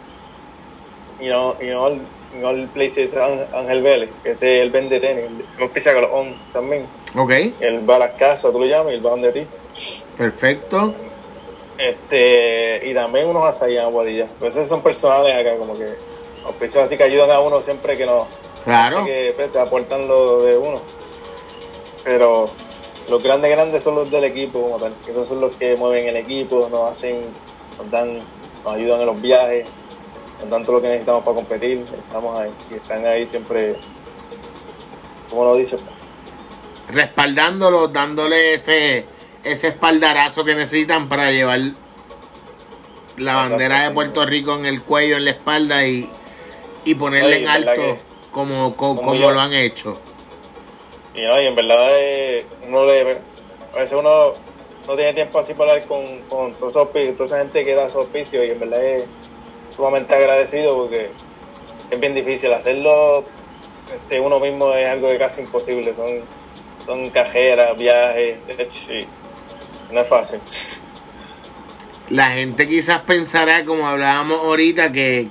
you 1.20 1.28
know, 1.28 1.56
you 1.60 1.68
know, 1.72 1.84
all, 1.86 1.98
in 2.34 2.44
all 2.44 2.66
places 2.68 3.14
Ángel- 3.16 3.82
Vélez, 3.82 4.10
que 4.22 4.30
ese 4.32 4.60
él 4.60 4.70
vende 4.70 4.98
tenis, 5.00 5.24
me 5.58 5.64
empieza 5.64 5.92
con 5.92 6.02
los 6.02 6.10
on 6.12 6.34
también. 6.52 6.86
Ok, 7.16 7.30
Él 7.60 7.88
va 7.88 7.96
a 7.96 7.98
las 8.00 8.10
casas, 8.12 8.50
tú 8.52 8.58
lo 8.58 8.66
llamas 8.66 8.92
y 8.92 8.96
él 8.96 9.06
va 9.06 9.10
donde 9.10 9.32
ti. 9.32 9.46
perfecto. 10.18 10.94
Este, 11.78 12.88
y 12.88 12.94
también 12.94 13.26
unos 13.28 13.44
açaí 13.46 13.74
en 13.76 13.82
Aguadilla. 13.82 14.26
Pues 14.38 14.54
esos 14.56 14.68
son 14.68 14.82
personales 14.82 15.34
acá, 15.34 15.56
como 15.56 15.76
que 15.76 15.86
auspicios 16.44 16.84
así 16.84 16.96
que 16.96 17.02
ayudan 17.04 17.30
a 17.30 17.40
uno 17.40 17.60
siempre 17.62 17.96
que 17.96 18.06
nos 18.06 18.26
Claro. 18.64 19.04
que 19.04 19.32
pues, 19.36 19.50
te 19.52 19.58
aportan 19.58 20.06
lo 20.08 20.42
de 20.42 20.56
uno. 20.56 20.80
Pero 22.04 22.50
los 23.08 23.22
grandes 23.22 23.50
grandes 23.50 23.82
son 23.82 23.96
los 23.96 24.10
del 24.10 24.24
equipo 24.24 24.60
como 24.62 24.76
tal, 24.78 24.92
que 25.04 25.10
esos 25.10 25.26
son 25.28 25.40
los 25.40 25.54
que 25.56 25.76
mueven 25.76 26.08
el 26.08 26.16
equipo, 26.16 26.68
nos 26.70 26.90
hacen, 26.90 27.20
nos 27.78 27.90
dan, 27.90 28.18
nos 28.64 28.74
ayudan 28.74 29.00
en 29.00 29.06
los 29.06 29.20
viajes, 29.20 29.66
nos 30.44 30.50
dan 30.50 30.62
todo 30.64 30.76
lo 30.76 30.82
que 30.82 30.88
necesitamos 30.88 31.24
para 31.24 31.34
competir, 31.36 31.84
estamos 32.06 32.38
ahí, 32.38 32.50
y 32.70 32.74
están 32.74 33.06
ahí 33.06 33.26
siempre, 33.26 33.76
como 35.30 35.44
lo 35.44 35.56
dice, 35.56 35.76
respaldándolos, 36.90 37.92
dándole 37.92 38.54
ese, 38.54 39.06
ese 39.42 39.68
espaldarazo 39.68 40.44
que 40.44 40.54
necesitan 40.54 41.08
para 41.08 41.30
llevar 41.30 41.60
la 43.16 43.36
bandera 43.36 43.84
de 43.84 43.90
Puerto 43.90 44.24
Rico 44.26 44.56
en 44.56 44.66
el 44.66 44.82
cuello, 44.82 45.16
en 45.16 45.24
la 45.24 45.30
espalda 45.32 45.86
y, 45.86 46.08
y 46.84 46.94
ponerle 46.94 47.36
Oye, 47.36 47.38
en 47.38 47.44
¿verdad 47.44 47.72
alto 47.74 47.98
como, 48.30 48.76
como, 48.76 48.96
como 48.96 49.02
como 49.02 49.14
yo? 49.14 49.30
lo 49.32 49.40
han 49.40 49.54
hecho. 49.54 49.98
Y 51.14 51.22
no, 51.22 51.40
y 51.40 51.46
en 51.46 51.54
verdad 51.54 51.88
eh, 51.92 52.46
uno 52.66 52.84
le, 52.86 53.18
a 53.72 53.78
veces 53.78 53.96
uno 53.98 54.32
no 54.86 54.96
tiene 54.96 55.14
tiempo 55.14 55.38
así 55.38 55.54
para 55.54 55.72
hablar 55.72 55.88
con, 55.88 56.18
con 56.28 56.54
toda 56.54 56.90
esa 57.24 57.38
gente 57.38 57.64
que 57.64 57.74
da 57.74 57.86
esos 57.86 58.02
auspicios 58.02 58.44
y 58.44 58.50
en 58.50 58.60
verdad 58.60 58.84
es 58.84 59.04
sumamente 59.76 60.14
agradecido 60.14 60.76
porque 60.76 61.10
es 61.90 62.00
bien 62.00 62.14
difícil 62.14 62.52
hacerlo 62.52 63.24
este, 63.94 64.20
uno 64.20 64.40
mismo 64.40 64.72
es 64.74 64.88
algo 64.88 65.08
que 65.08 65.18
casi 65.18 65.42
imposible, 65.42 65.94
son, 65.94 66.08
son 66.86 67.10
cajeras, 67.10 67.76
viajes, 67.76 68.36
y 68.90 69.06
no 69.94 70.00
es 70.00 70.08
fácil. 70.08 70.40
La 72.10 72.30
gente 72.32 72.66
quizás 72.66 73.02
pensará, 73.02 73.64
como 73.64 73.86
hablábamos 73.88 74.40
ahorita, 74.40 74.92
que, 74.92 75.28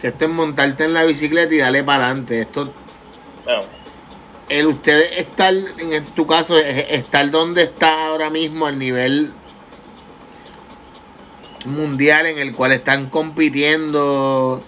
que 0.00 0.08
esto 0.08 0.24
es 0.24 0.30
montarte 0.30 0.84
en 0.84 0.92
la 0.94 1.04
bicicleta 1.04 1.54
y 1.54 1.58
darle 1.58 1.82
para 1.84 2.06
adelante. 2.06 2.40
Esto, 2.40 2.72
el 4.48 4.66
usted 4.66 5.18
estar, 5.18 5.52
en 5.54 6.04
tu 6.14 6.26
caso, 6.26 6.58
es- 6.58 6.90
estar 6.90 7.30
donde 7.30 7.62
está 7.62 8.06
ahora 8.06 8.30
mismo 8.30 8.66
al 8.66 8.78
nivel 8.78 9.32
mundial 11.64 12.26
en 12.26 12.38
el 12.38 12.54
cual 12.54 12.72
están 12.72 13.08
compitiendo. 13.08 14.62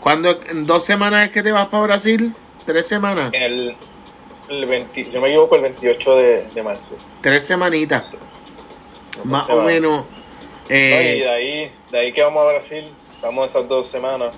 ¿Cuándo? 0.00 0.38
¿En 0.48 0.66
dos 0.66 0.84
semanas 0.84 1.26
es 1.26 1.32
que 1.32 1.42
te 1.42 1.52
vas 1.52 1.68
para 1.68 1.84
Brasil? 1.84 2.34
¿Tres 2.66 2.86
semanas? 2.86 3.30
el, 3.32 3.76
el 4.48 4.66
20, 4.66 5.10
yo 5.10 5.20
me 5.20 5.28
equivoco 5.28 5.56
el 5.56 5.62
28 5.62 6.16
de, 6.16 6.44
de 6.54 6.62
marzo. 6.62 6.96
Tres 7.20 7.46
semanitas. 7.46 8.04
Más 9.24 9.48
o 9.50 9.62
menos. 9.62 10.04
No, 10.04 10.06
y 10.68 10.74
eh, 10.74 11.18
de 11.20 11.30
ahí, 11.30 11.72
de 11.90 11.98
ahí 11.98 12.12
que 12.12 12.22
vamos 12.22 12.42
a 12.42 12.52
Brasil, 12.52 12.84
estamos 13.14 13.50
esas 13.50 13.68
dos 13.68 13.86
semanas. 13.86 14.34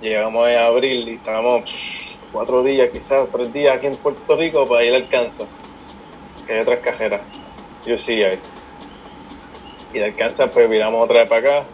Llegamos 0.00 0.48
en 0.48 0.58
abril 0.58 1.08
y 1.08 1.14
estábamos 1.14 1.62
pff, 1.62 2.16
cuatro 2.32 2.62
días, 2.62 2.88
quizás 2.90 3.28
tres 3.32 3.52
días 3.52 3.76
aquí 3.76 3.86
en 3.88 3.96
Puerto 3.96 4.36
Rico 4.36 4.66
para 4.66 4.84
ir 4.84 4.94
al 4.94 5.08
Kansas, 5.08 5.46
que 6.46 6.54
hay 6.54 6.60
otras 6.60 6.80
cajeras. 6.80 7.20
Yo 7.86 7.98
sí 7.98 8.22
hay. 8.22 8.38
Y 9.92 9.98
de 9.98 10.04
Alcanza 10.06 10.50
pues 10.50 10.68
viramos 10.68 11.04
otra 11.04 11.20
vez 11.20 11.28
para 11.28 11.58
acá. 11.60 11.66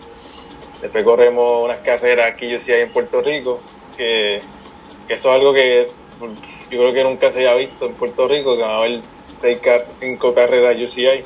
Después 0.82 1.04
corremos 1.04 1.64
unas 1.64 1.78
carreras 1.78 2.30
aquí 2.30 2.48
yo 2.48 2.58
sí 2.58 2.72
en 2.72 2.92
Puerto 2.92 3.20
Rico, 3.22 3.60
que, 3.96 4.40
que 5.08 5.14
eso 5.14 5.30
es 5.30 5.40
algo 5.40 5.52
que 5.54 5.86
yo 6.70 6.78
creo 6.80 6.92
que 6.92 7.04
nunca 7.04 7.32
se 7.32 7.40
haya 7.40 7.54
visto 7.54 7.86
en 7.86 7.94
Puerto 7.94 8.28
Rico, 8.28 8.54
que 8.54 8.62
va 8.62 8.74
a 8.74 8.78
haber 8.78 9.00
seis, 9.38 9.58
cinco 9.92 10.34
carreras 10.34 10.78
UCI. 10.78 11.22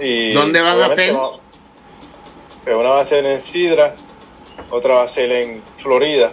Y 0.00 0.32
¿Dónde 0.32 0.60
van 0.60 0.80
a 0.80 0.88
no- 1.12 1.40
pues 2.64 2.76
una 2.76 2.90
va 2.90 3.00
a 3.00 3.04
ser 3.04 3.24
en 3.24 3.40
Sidra, 3.40 3.94
otra 4.70 4.94
va 4.96 5.02
a 5.04 5.08
ser 5.08 5.30
en 5.32 5.62
Florida 5.78 6.32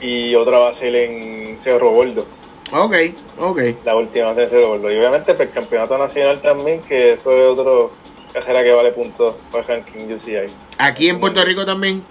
y 0.00 0.34
otra 0.34 0.58
va 0.58 0.70
a 0.70 0.74
ser 0.74 0.94
en 0.94 1.58
Cerro 1.58 1.90
Gordo. 1.90 2.26
Ok, 2.72 2.94
ok. 3.38 3.60
La 3.84 3.96
última 3.96 4.34
Cerro 4.34 4.68
Gordo. 4.68 4.92
Y 4.92 4.98
obviamente 4.98 5.34
pues, 5.34 5.48
el 5.48 5.54
campeonato 5.54 5.98
nacional 5.98 6.40
también, 6.40 6.82
que 6.82 7.12
eso 7.12 7.32
es 7.32 7.58
otro 7.58 7.90
cajera 8.32 8.62
que 8.62 8.72
vale 8.72 8.92
puntos 8.92 9.34
para 9.50 9.62
el 9.62 9.68
ranking 9.68 10.14
UCI. 10.14 10.52
Aquí 10.78 11.08
en 11.08 11.20
Puerto 11.20 11.44
Rico 11.44 11.64
también. 11.64 12.02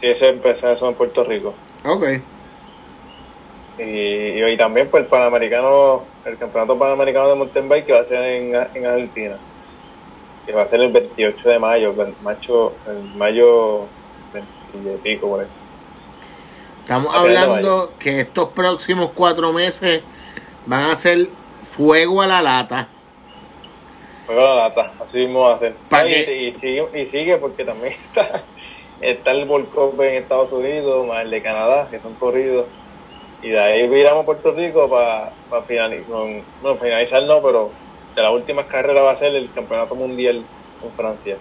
Sí, 0.00 0.06
ese 0.06 0.28
empezó 0.28 0.70
eso 0.70 0.88
en 0.88 0.94
Puerto 0.94 1.24
Rico. 1.24 1.54
Ok. 1.84 2.04
Y, 3.78 3.82
y 3.82 4.42
hoy 4.42 4.56
también 4.56 4.88
pues 4.88 5.04
el 5.04 5.08
Panamericano, 5.08 6.02
el 6.24 6.36
Campeonato 6.36 6.78
Panamericano 6.78 7.28
de 7.28 7.34
Mountain 7.34 7.68
Bike 7.68 7.86
que 7.86 7.92
va 7.92 8.00
a 8.00 8.04
ser 8.04 8.22
en, 8.22 8.54
en 8.74 8.86
Argentina. 8.86 9.36
Que 10.46 10.52
va 10.52 10.62
a 10.62 10.66
ser 10.66 10.80
el 10.80 10.92
28 10.92 11.48
de 11.48 11.58
mayo, 11.58 11.94
el 11.98 12.14
macho, 12.22 12.74
el 12.88 13.02
mayo 13.16 13.86
20 14.32 14.50
y 14.74 14.96
pico 14.98 15.28
por 15.28 15.40
ahí. 15.40 15.46
Estamos 16.90 17.14
hablando 17.14 17.92
que 18.00 18.22
estos 18.22 18.48
próximos 18.48 19.12
cuatro 19.14 19.52
meses 19.52 20.02
van 20.66 20.90
a 20.90 20.96
ser 20.96 21.28
fuego 21.70 22.20
a 22.20 22.26
la 22.26 22.42
lata. 22.42 22.88
Juega 24.26 24.42
la 24.42 24.54
lata, 24.56 24.92
así 24.98 25.20
mismo 25.20 25.42
va 25.42 25.54
a 25.54 25.58
ser. 25.60 25.74
¿Pa' 25.88 26.00
Ah, 26.00 26.08
y, 26.08 26.52
sigue, 26.52 26.88
y 26.92 27.06
sigue 27.06 27.36
porque 27.36 27.64
también 27.64 27.92
está, 27.92 28.42
está 29.00 29.30
el 29.30 29.48
World 29.48 29.68
Cup 29.70 30.02
en 30.02 30.16
Estados 30.16 30.50
Unidos, 30.50 31.06
más 31.06 31.20
el 31.20 31.30
de 31.30 31.40
Canadá, 31.40 31.86
que 31.88 32.00
son 32.00 32.14
corridos. 32.14 32.66
Y 33.40 33.50
de 33.50 33.60
ahí 33.60 33.86
viramos 33.86 34.24
a 34.24 34.26
Puerto 34.26 34.50
Rico 34.50 34.90
para 34.90 35.62
finalizar, 35.62 36.08
no, 36.10 36.74
finalizar 36.74 37.22
no, 37.22 37.40
pero 37.40 37.70
de 38.16 38.22
las 38.22 38.32
últimas 38.32 38.64
carreras 38.64 39.04
va 39.04 39.12
a 39.12 39.16
ser 39.16 39.36
el 39.36 39.48
Campeonato 39.52 39.94
Mundial 39.94 40.42
en 40.82 40.90
Francia. 40.90 41.36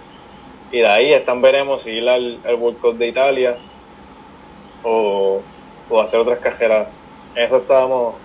Y 0.71 0.81
de 0.81 0.87
ahí 0.87 1.11
están 1.11 1.41
veremos 1.41 1.81
si 1.81 1.89
ir 1.89 2.07
al, 2.07 2.37
al 2.45 2.53
World 2.53 2.79
Cup 2.79 2.97
de 2.99 3.07
Italia 3.07 3.57
o, 4.83 5.41
o 5.89 6.01
hacer 6.01 6.19
otras 6.19 6.39
carreras. 6.39 6.87
En 7.35 7.45
eso 7.45 7.57
estábamos 7.57 8.15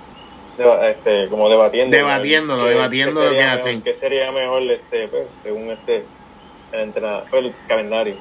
este, 0.84 1.28
como 1.28 1.48
debatiendo. 1.48 1.96
Debatiéndolo, 1.96 2.64
¿Qué- 2.64 2.70
debatiendo 2.70 3.24
lo 3.24 3.30
que 3.32 3.42
hacen. 3.42 3.82
¿Qué 3.82 3.94
sería 3.94 4.30
mejor 4.32 4.62
este, 4.62 5.09
pues, 5.09 5.24
según 5.42 5.70
este 5.70 6.05
el 6.72 6.80
entrenador, 6.80 7.24
pues, 7.30 7.44
el 7.46 7.55
calendario? 7.68 8.14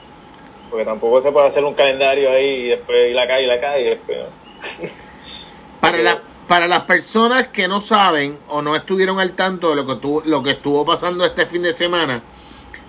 Porque 0.69 0.85
tampoco 0.85 1.21
se 1.21 1.31
puede 1.31 1.47
hacer 1.47 1.63
un 1.63 1.73
calendario 1.75 2.31
ahí 2.31 2.45
y 2.45 2.67
después 2.69 3.09
ir 3.11 3.19
acá 3.19 3.39
y 3.39 3.45
la 3.45 3.55
acá 3.55 3.77
y 3.79 3.83
después. 3.85 4.17
¿no? 4.19 4.87
Para, 5.81 5.97
la- 5.99 6.21
para 6.47 6.67
las 6.67 6.83
personas 6.83 7.47
que 7.49 7.67
no 7.67 7.81
saben 7.81 8.37
o 8.49 8.61
no 8.61 8.75
estuvieron 8.75 9.19
al 9.19 9.31
tanto 9.33 9.69
de 9.69 9.75
lo 9.75 9.85
que, 9.85 9.95
tuvo, 9.95 10.21
lo 10.25 10.41
que 10.41 10.51
estuvo 10.51 10.85
pasando 10.85 11.25
este 11.25 11.45
fin 11.45 11.61
de 11.63 11.73
semana, 11.75 12.21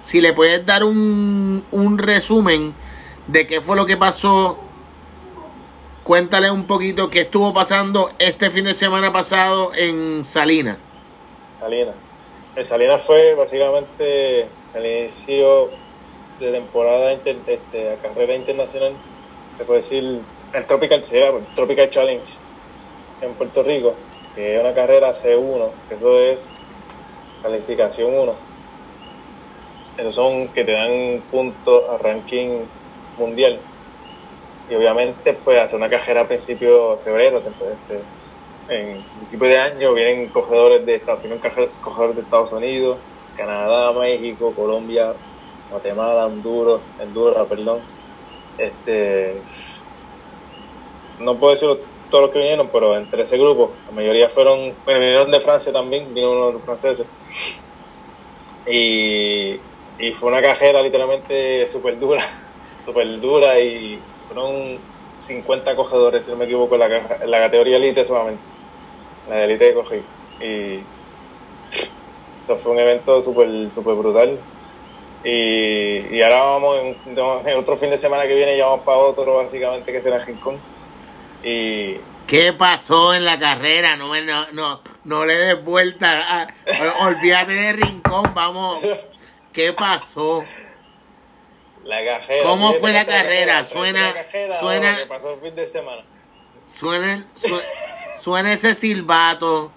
si 0.03 0.21
le 0.21 0.33
puedes 0.33 0.65
dar 0.65 0.85
un, 0.85 1.65
un 1.73 1.99
resumen 1.99 2.73
de 3.27 3.47
qué 3.47 3.61
fue 3.61 3.75
lo 3.77 3.85
que 3.87 3.97
pasó, 3.97 4.59
cuéntale 6.05 6.51
un 6.51 6.67
poquito 6.67 7.09
qué 7.11 7.23
estuvo 7.23 7.53
pasando 7.53 8.11
este 8.19 8.51
fin 8.51 8.67
de 8.67 8.75
semana 8.75 9.13
pasado 9.13 9.73
en 9.75 10.25
Salinas. 10.25 10.77
Salinas. 11.51 11.95
El 12.55 12.65
Salinas 12.65 13.03
fue 13.03 13.35
básicamente 13.35 14.47
el 14.75 14.87
inicio 14.87 15.71
de 16.39 16.53
temporada 16.53 17.13
inter- 17.13 17.39
este, 17.47 17.93
a 17.93 17.97
carrera 17.97 18.35
internacional, 18.35 18.93
se 19.57 19.65
puede 19.65 19.79
decir 19.81 20.21
el 20.53 20.67
Tropical, 20.67 21.03
Tropical 21.55 21.91
Challenge 21.91 22.33
en 23.23 23.33
Puerto 23.35 23.63
Rico, 23.63 23.95
que 24.35 24.57
es 24.57 24.61
una 24.61 24.75
carrera 24.75 25.13
C1, 25.13 25.71
que 25.89 25.95
eso 25.95 26.21
es 26.21 26.53
calificación 27.43 28.13
1. 28.15 28.35
Esos 29.97 30.15
son 30.15 30.49
que 30.49 30.65
te 30.65 30.73
dan 30.73 31.23
puntos 31.31 31.85
a 31.89 31.99
ranking 31.99 32.61
mundial. 33.17 33.59
Y 34.67 34.75
obviamente, 34.75 35.35
pues, 35.35 35.61
hacer 35.61 35.79
una 35.79 35.91
carrera 35.91 36.23
a 36.23 36.29
principio 36.29 36.97
de 36.97 37.03
febrero, 37.03 37.43
este, 37.73 38.09
en 38.69 39.05
principio 39.11 39.49
de 39.49 39.59
año 39.59 39.95
vienen 39.95 40.31
cogedores 40.33 40.87
de 40.87 40.97
Estados 40.97 41.23
caje- 41.41 41.77
cogedores 41.81 42.17
de 42.17 42.23
Estados 42.23 42.53
Unidos, 42.53 43.05
Canadá, 43.35 43.93
México, 43.95 44.55
Colombia, 44.55 45.17
Guatemala, 45.69 46.27
Honduras, 46.27 46.83
Honduras, 46.99 47.47
perdón. 47.49 47.89
Este 48.57 49.43
no 51.19 51.39
puedo 51.39 51.53
decir 51.53 51.69
todos 52.09 52.23
los 52.25 52.31
que 52.33 52.39
vinieron, 52.39 52.71
pero 52.71 52.97
entre 52.97 53.23
ese 53.23 53.39
grupo, 53.39 53.83
la 53.87 53.93
mayoría 53.93 54.29
fueron, 54.29 54.79
vinieron 54.87 55.31
de 55.31 55.41
Francia 55.41 55.73
también, 55.73 56.13
vino 56.15 56.33
uno 56.33 56.47
de 56.49 56.53
los 56.55 56.65
franceses. 56.65 57.07
Y, 58.67 59.55
y 59.99 60.13
fue 60.15 60.31
una 60.31 60.43
cajera 60.43 60.83
literalmente 60.83 61.67
súper 61.67 61.99
dura, 61.99 62.23
súper 62.85 63.21
dura 63.21 63.61
y 63.61 64.07
fueron 64.27 64.79
50 65.21 65.77
cogedores, 65.77 66.25
si 66.25 66.31
no 66.31 66.37
me 66.37 66.45
equivoco, 66.45 66.75
en 66.75 67.31
la, 67.31 67.39
categoría 67.39 67.77
elite 67.77 68.05
solamente, 68.05 68.43
la 69.29 69.37
de 69.37 69.45
elite 69.45 69.75
cogí. 69.75 70.03
Y 70.41 70.81
eso 72.43 72.57
fue 72.57 72.73
un 72.73 72.79
evento 72.79 73.23
súper 73.23 73.73
super 73.73 73.95
brutal. 73.95 74.39
Y, 75.25 76.15
y 76.15 76.23
ahora 76.23 76.43
vamos 76.43 76.79
en, 77.07 77.59
otro 77.59 77.77
fin 77.77 77.91
de 77.91 77.97
semana 77.97 78.27
que 78.27 78.35
viene, 78.35 78.57
ya 78.57 78.67
vamos 78.67 78.85
para 78.85 78.99
otro, 78.99 79.37
básicamente, 79.37 79.91
que 79.91 80.01
será 80.01 80.19
Rincón. 80.19 80.59
Y 81.43 81.97
¿Qué 82.27 82.55
pasó 82.55 83.13
en 83.13 83.25
la 83.25 83.39
carrera? 83.39 83.97
No, 83.97 84.19
no, 84.23 84.47
no, 84.53 84.81
no 85.05 85.27
le 85.27 85.37
des 85.37 85.63
vuelta. 85.63 86.49
olvídate 87.03 87.53
de 87.53 87.73
rincón, 87.75 88.33
vamos. 88.35 88.83
¿Qué 89.53 89.75
pasó? 89.75 90.43
La 91.85 92.05
cajera. 92.05 92.43
¿Cómo 92.45 92.75
fue 92.75 92.93
la 92.93 93.05
carrera? 93.07 93.65
Suena- 93.65 94.09
La 94.09 94.15
cajera, 94.15 94.61
suena- 94.61 94.97
que 94.99 95.07
pasó 95.07 95.35
el 95.35 95.41
fin 95.41 95.55
de 95.55 95.69
semana. 95.69 96.03
Suena, 96.69 97.27
su- 97.43 97.61
suena 98.21 98.53
ese 98.53 98.75
silbato. 98.75 99.71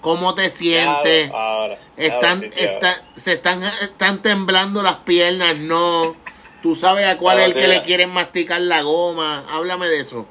¿Cómo 0.00 0.34
te 0.34 0.50
sientes? 0.50 1.30
Ahora, 1.30 1.60
ahora, 1.62 1.78
Están, 1.96 2.36
ahora 2.36 2.96
sí, 3.14 3.20
se 3.20 3.32
están, 3.32 3.62
están 3.62 4.20
temblando 4.20 4.82
las 4.82 4.96
piernas, 4.96 5.56
no. 5.56 6.14
Tú 6.62 6.76
sabes 6.76 7.06
a 7.06 7.16
cuál 7.16 7.40
es 7.40 7.46
el 7.46 7.52
sí, 7.54 7.58
que 7.60 7.66
ya. 7.68 7.72
le 7.74 7.82
quieren 7.82 8.10
masticar 8.10 8.60
la 8.60 8.82
goma. 8.82 9.46
Háblame 9.50 9.88
de 9.88 10.00
eso. 10.00 10.26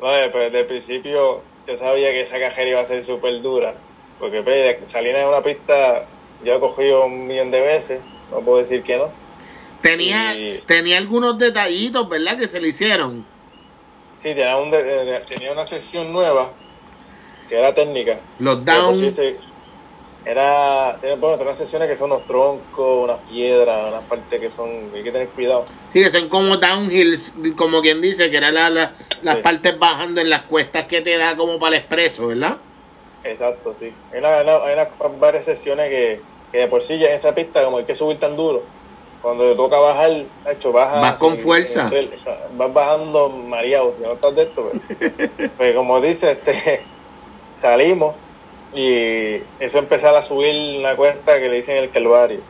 No, 0.00 0.10
desde, 0.12 0.38
desde 0.38 0.60
el 0.60 0.66
principio 0.66 1.42
yo 1.66 1.76
sabía 1.76 2.10
que 2.10 2.20
esa 2.22 2.38
cajera 2.38 2.68
iba 2.70 2.80
a 2.80 2.86
ser 2.86 3.04
súper 3.04 3.40
dura. 3.40 3.74
Porque 4.18 4.42
pues, 4.42 4.88
salir 4.90 5.14
en 5.16 5.28
una 5.28 5.42
pista, 5.42 6.04
yo 6.44 6.56
he 6.56 6.60
cogido 6.60 7.06
un 7.06 7.26
millón 7.26 7.50
de 7.50 7.62
veces, 7.62 8.00
no 8.30 8.40
puedo 8.40 8.58
decir 8.58 8.82
que 8.82 8.96
no. 8.98 9.10
Tenía, 9.82 10.34
Y- 10.34 10.62
tenía 10.66 10.98
algunos 10.98 11.38
detallitos, 11.38 12.08
¿verdad? 12.08 12.38
Que 12.38 12.48
se 12.48 12.60
le 12.60 12.68
hicieron. 12.68 13.24
Sí, 14.16 14.30
tenía, 14.30 14.56
un 14.56 14.70
de- 14.70 14.82
de- 14.82 15.20
tenía 15.20 15.52
una 15.52 15.64
sección 15.64 16.12
nueva, 16.12 16.50
que 17.48 17.58
era 17.58 17.72
técnica. 17.72 18.18
Los 18.40 18.58
que 18.58 18.64
por 18.64 18.74
down. 18.74 18.96
sí 18.96 19.36
era, 20.26 20.98
bueno, 21.00 21.16
tenía 21.36 21.36
unas 21.44 21.56
secciones 21.58 21.88
que 21.88 21.96
son 21.96 22.10
unos 22.12 22.26
troncos, 22.26 23.04
unas 23.04 23.18
piedras, 23.28 23.88
unas 23.88 24.02
partes 24.04 24.38
que 24.40 24.50
son, 24.50 24.90
hay 24.94 25.02
que 25.02 25.12
tener 25.12 25.28
cuidado. 25.28 25.64
Sí, 25.92 26.02
que 26.02 26.10
son 26.10 26.28
como 26.28 26.56
downhills, 26.58 27.32
como 27.56 27.80
quien 27.80 28.02
dice, 28.02 28.30
que 28.30 28.36
eran 28.36 28.54
la- 28.54 28.68
la- 28.68 28.92
las 29.22 29.36
partes 29.38 29.78
bajando 29.78 30.20
en 30.20 30.28
las 30.28 30.42
cuestas 30.42 30.86
que 30.86 31.00
te 31.00 31.16
da 31.16 31.36
como 31.36 31.58
para 31.58 31.76
el 31.76 31.82
expreso, 31.82 32.26
¿verdad? 32.26 32.58
Exacto, 33.24 33.74
sí. 33.74 33.92
Hay, 34.12 34.18
una- 34.18 34.42
una- 34.42 34.64
hay 34.66 34.74
unas 34.74 34.88
varias 35.18 35.44
secciones 35.46 35.88
que, 35.88 36.20
que 36.52 36.58
de 36.58 36.68
por 36.68 36.82
sí 36.82 36.98
ya 36.98 37.08
en 37.08 37.14
esa 37.14 37.34
pista 37.34 37.64
como 37.64 37.78
hay 37.78 37.84
que 37.84 37.94
subir 37.94 38.18
tan 38.18 38.36
duro. 38.36 38.64
Cuando 39.22 39.44
te 39.44 39.54
toca 39.56 39.78
bajar, 39.78 40.10
hecho, 40.48 40.72
baja. 40.72 41.00
Vas 41.00 41.18
con 41.20 41.38
fuerza. 41.38 41.90
vas 42.56 42.72
bajando 42.72 43.28
mareado, 43.30 43.94
si 43.96 44.02
no 44.02 44.12
estás 44.12 44.34
de 44.36 44.42
esto. 44.42 44.70
Pues, 44.70 45.50
Pues 45.56 45.74
como 45.74 46.00
dice, 46.00 46.32
este, 46.32 46.82
salimos 47.54 48.16
y 48.74 49.36
eso 49.58 49.78
empezar 49.78 50.14
a 50.14 50.22
subir 50.22 50.54
una 50.78 50.94
cuesta 50.94 51.38
que 51.38 51.48
le 51.48 51.56
dicen 51.56 51.76
el 51.78 51.90
Calvario. 51.90 52.40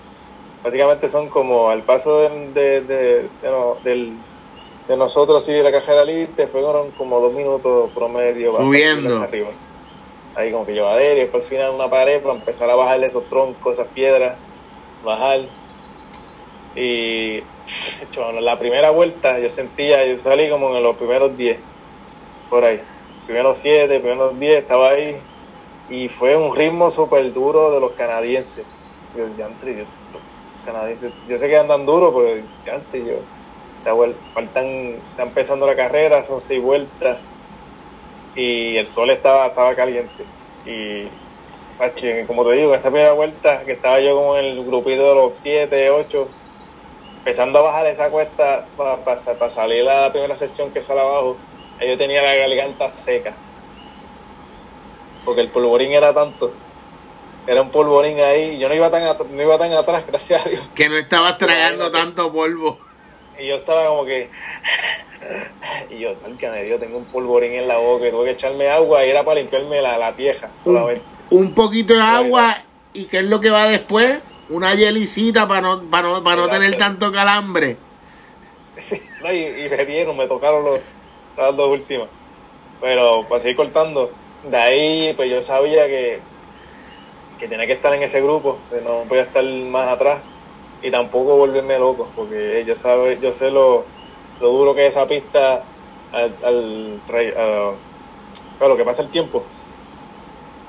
Básicamente 0.63 1.09
son 1.09 1.29
como 1.29 1.71
al 1.71 1.83
paso 1.83 2.21
de, 2.21 2.49
de, 2.53 2.81
de, 2.83 3.23
de 3.23 3.51
no- 3.51 3.77
del- 3.85 4.13
de 4.89 4.97
nosotros 4.97 5.43
así 5.43 5.53
de 5.53 5.63
la 5.63 5.71
cajera 5.71 6.03
elite, 6.03 6.47
fueron 6.47 6.91
como 6.93 7.21
dos 7.21 7.33
minutos 7.33 7.91
promedio. 7.95 8.57
Subiendo. 8.57 9.23
arriba 9.23 9.49
ahí 10.35 10.53
como 10.53 10.65
que 10.65 10.73
llevadera 10.73 11.15
y 11.17 11.21
después 11.23 11.43
al 11.43 11.49
final 11.49 11.71
una 11.75 11.91
pared 11.91 12.23
para 12.23 12.35
empezar 12.37 12.71
a 12.71 12.77
bajarle 12.77 13.07
esos 13.07 13.27
troncos, 13.27 13.73
esas 13.73 13.89
piedras, 13.89 14.37
bajar. 15.05 15.41
Y 16.75 17.43
la 18.41 18.59
primera 18.59 18.91
vuelta 18.91 19.39
yo 19.39 19.51
sentía, 19.51 20.05
yo 20.07 20.19
salí 20.19 20.49
como 20.49 20.77
en 20.77 20.83
los 20.83 20.97
primeros 20.97 21.37
10, 21.37 21.59
por 22.51 22.65
ahí. 22.65 22.81
Primeros 23.27 23.59
7, 23.59 24.01
primeros 24.01 24.39
10, 24.39 24.59
estaba 24.59 24.91
ahí. 24.91 25.17
Y 25.91 26.09
fue 26.09 26.37
un 26.37 26.55
ritmo 26.55 26.91
súper 26.91 27.33
duro 27.33 27.71
de 27.71 27.81
los 27.81 27.93
canadienses. 27.93 28.65
Yo, 29.17 29.27
diantre, 29.29 29.79
yo, 29.79 29.85
canadienses, 30.65 31.13
yo 31.29 31.39
sé 31.39 31.49
que 31.49 31.57
andan 31.57 31.87
duro, 31.87 32.15
pero 32.15 32.45
diantre, 32.65 33.05
yo, 33.05 33.15
faltan, 34.35 34.67
está 35.11 35.23
empezando 35.23 35.67
la 35.67 35.75
carrera, 35.75 36.25
son 36.25 36.41
seis 36.41 36.63
vueltas 36.63 37.19
y 38.35 38.77
el 38.77 38.87
sol 38.87 39.11
estaba, 39.11 39.47
estaba 39.47 39.75
caliente. 39.75 40.25
Y 40.67 41.09
como 42.27 42.45
te 42.45 42.53
digo, 42.53 42.75
esa 42.75 42.91
primera 42.91 43.13
vuelta 43.13 43.65
que 43.65 43.73
estaba 43.73 44.01
yo 44.01 44.17
como 44.17 44.37
en 44.37 44.45
el 44.45 44.65
grupito 44.65 45.09
de 45.09 45.15
los 45.15 45.39
7, 45.39 45.91
8, 45.91 46.29
empezando 47.19 47.59
a 47.59 47.63
bajar 47.63 47.87
esa 47.87 48.11
cuesta 48.11 48.67
para 48.77 49.51
salir 49.51 49.89
a 49.89 50.03
la 50.03 50.13
primera 50.13 50.37
sesión 50.37 50.71
que 50.71 50.81
sale 50.81 51.01
abajo, 51.01 51.37
yo 51.87 51.99
tenía 51.99 52.23
la 52.23 52.35
garganta 52.35 52.93
seca. 52.95 53.35
Porque 55.25 55.43
el 55.43 55.49
polvorín 55.49 55.93
era 55.93 56.15
tanto. 56.15 56.53
Era 57.47 57.63
un 57.63 57.71
polvorín 57.71 58.19
ahí. 58.21 58.55
y 58.55 58.59
Yo 58.59 58.69
no 58.69 58.75
iba 58.75 58.91
tan, 58.91 59.03
no 59.31 59.43
iba 59.43 59.59
tan 59.59 59.73
atrás, 59.73 60.05
gracias 60.07 60.47
a 60.47 60.49
Dios. 60.49 60.63
Que 60.75 60.89
no 60.89 60.97
estabas 60.97 61.39
tragando 61.39 61.91
tanto 61.91 62.33
polvo. 62.33 62.79
Y 63.39 63.49
yo 63.49 63.57
estaba 63.57 63.89
como 63.89 64.05
que. 64.05 64.31
Y 65.91 65.99
yo, 65.99 66.15
me 66.25 66.63
dio, 66.63 66.79
tengo 66.79 66.97
un 66.97 67.05
polvorín 67.05 67.53
en 67.53 67.69
la 67.69 67.77
boca 67.77 68.07
y 68.07 68.11
tuve 68.11 68.27
que 68.27 68.31
echarme 68.31 68.69
agua 68.69 69.05
y 69.05 69.11
era 69.11 69.25
para 69.25 69.41
limpiarme 69.41 69.83
la, 69.83 69.99
la 69.99 70.15
tieja. 70.15 70.49
Un, 70.65 71.01
un 71.31 71.55
poquito 71.55 71.93
de 71.93 72.01
agua. 72.01 72.57
¿Y 72.95 73.07
qué 73.07 73.19
es 73.19 73.25
lo 73.25 73.41
que 73.41 73.51
va 73.51 73.67
después? 73.67 74.21
Una 74.49 74.75
hielicita 74.75 75.47
para 75.47 75.61
no, 75.61 75.91
para 75.91 76.09
no, 76.09 76.25
para 76.25 76.37
no 76.37 76.49
tener 76.51 76.77
tanto 76.77 77.13
calambre. 77.13 77.77
Sí, 78.77 79.03
no, 79.23 79.33
y, 79.33 79.39
y 79.67 79.69
me 79.69 79.85
dieron, 79.85 80.17
me 80.17 80.27
tocaron 80.27 80.65
los, 80.65 80.81
esas 81.33 81.57
dos 81.57 81.69
últimas. 81.71 82.09
Pero 82.81 83.29
para 83.29 83.41
seguir 83.41 83.57
cortando, 83.57 84.11
de 84.43 84.57
ahí 84.57 85.13
pues 85.15 85.31
yo 85.31 85.43
sabía 85.43 85.87
que, 85.87 86.21
que 87.39 87.49
tenía 87.49 87.67
que 87.67 87.73
estar 87.75 87.93
en 87.95 88.03
ese 88.03 88.21
grupo, 88.21 88.59
que 88.71 88.81
no 88.83 89.03
podía 89.09 89.23
estar 89.23 89.45
más 89.45 89.89
atrás 89.89 90.23
y 90.83 90.91
tampoco 90.91 91.37
volverme 91.37 91.79
loco, 91.79 92.09
porque 92.15 92.65
yo 92.67 92.75
sabe, 92.77 93.19
yo 93.21 93.33
sé 93.33 93.51
lo, 93.51 93.85
lo 94.41 94.49
duro 94.49 94.75
que 94.75 94.87
es 94.87 94.95
esa 94.97 95.07
pista 95.07 95.65
al, 96.13 96.37
al, 96.45 97.01
tra- 97.07 97.37
a- 97.37 98.65
a 98.65 98.69
lo 98.69 98.77
que 98.77 98.85
pasa 98.85 99.03
el 99.03 99.11
tiempo. 99.11 99.45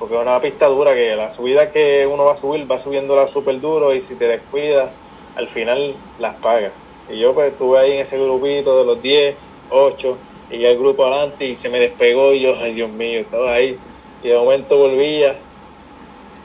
Porque 0.00 0.16
es 0.16 0.22
una 0.22 0.40
pista 0.40 0.66
dura 0.66 0.94
que 0.94 1.14
la 1.14 1.28
subida 1.28 1.70
que 1.70 2.08
uno 2.10 2.24
va 2.24 2.32
a 2.32 2.36
subir 2.36 2.68
va 2.68 2.78
subiéndola 2.78 3.28
súper 3.28 3.60
duro 3.60 3.94
y 3.94 4.00
si 4.00 4.14
te 4.14 4.26
descuidas, 4.26 4.90
al 5.36 5.50
final 5.50 5.94
las 6.18 6.36
pagas. 6.36 6.72
Y 7.10 7.18
yo 7.18 7.34
pues 7.34 7.52
estuve 7.52 7.78
ahí 7.78 7.92
en 7.92 7.98
ese 7.98 8.18
grupito 8.18 8.78
de 8.78 8.84
los 8.86 9.02
10, 9.02 9.36
8, 9.68 10.18
y 10.52 10.64
el 10.64 10.78
grupo 10.78 11.04
adelante 11.04 11.44
y 11.44 11.54
se 11.54 11.68
me 11.68 11.78
despegó 11.78 12.32
y 12.32 12.40
yo, 12.40 12.54
ay 12.58 12.72
Dios 12.72 12.88
mío, 12.88 13.20
estaba 13.20 13.52
ahí. 13.52 13.78
Y 14.22 14.28
de 14.28 14.36
momento 14.36 14.78
volvía, 14.78 15.36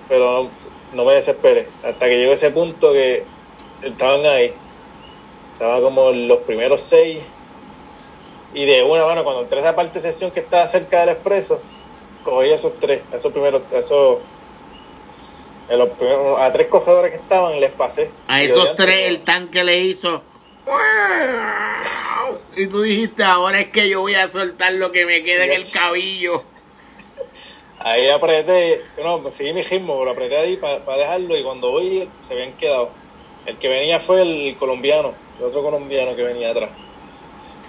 pero 0.09 0.43
no, 0.43 0.49
no 0.93 1.05
me 1.05 1.13
desesperé. 1.13 1.69
Hasta 1.81 2.07
que 2.07 2.17
llegó 2.17 2.33
ese 2.33 2.51
punto 2.51 2.91
que 2.91 3.23
estaban 3.81 4.25
ahí. 4.25 4.53
Estaba 5.53 5.79
como 5.79 6.11
los 6.11 6.39
primeros 6.39 6.81
seis. 6.81 7.19
Y 8.53 8.65
de 8.65 8.83
una 8.83 9.05
mano, 9.05 9.23
cuando 9.23 9.43
entré 9.43 9.59
a 9.59 9.61
esa 9.61 9.75
parte 9.77 9.99
de 9.99 10.11
sesión 10.11 10.31
que 10.31 10.41
estaba 10.41 10.67
cerca 10.67 10.99
del 10.99 11.09
expreso, 11.09 11.61
cogí 12.25 12.49
esos 12.49 12.77
tres, 12.79 13.01
esos 13.13 13.31
primeros, 13.31 13.61
esos, 13.71 14.17
los 15.69 15.89
primeros- 15.91 16.39
a 16.39 16.51
tres 16.51 16.67
cogedores 16.67 17.11
que 17.11 17.17
estaban, 17.17 17.57
les 17.59 17.71
pasé. 17.71 18.09
A 18.27 18.41
esos 18.41 18.63
"Diantre, 18.63 18.85
tres 18.85 18.99
no". 19.01 19.07
el 19.15 19.23
tanque 19.23 19.63
le 19.63 19.79
hizo. 19.79 20.21
Y 22.57 22.67
tú 22.67 22.81
dijiste, 22.81 23.23
ahora 23.23 23.59
es 23.61 23.69
que 23.69 23.87
yo 23.87 24.01
voy 24.01 24.15
a 24.15 24.27
soltar 24.29 24.73
lo 24.73 24.91
que 24.91 25.05
me 25.05 25.23
queda 25.23 25.45
en 25.45 25.53
el 25.53 25.69
cabillo. 25.71 26.43
Ahí 27.79 28.09
apreté, 28.09 28.81
no, 29.03 29.29
seguí 29.29 29.53
mi 29.53 29.61
ritmo, 29.61 29.99
pero 29.99 30.11
apreté 30.11 30.37
ahí 30.37 30.57
para 30.57 30.97
dejarlo 30.97 31.37
y 31.37 31.43
cuando 31.43 31.69
voy 31.71 32.09
se 32.21 32.33
habían 32.33 32.53
quedado. 32.53 32.89
El 33.45 33.57
que 33.57 33.67
venía 33.67 33.99
fue 33.99 34.21
el 34.23 34.55
colombiano, 34.57 35.13
el 35.37 35.45
otro 35.45 35.61
colombiano 35.61 36.15
que 36.15 36.23
venía 36.23 36.49
atrás. 36.49 36.71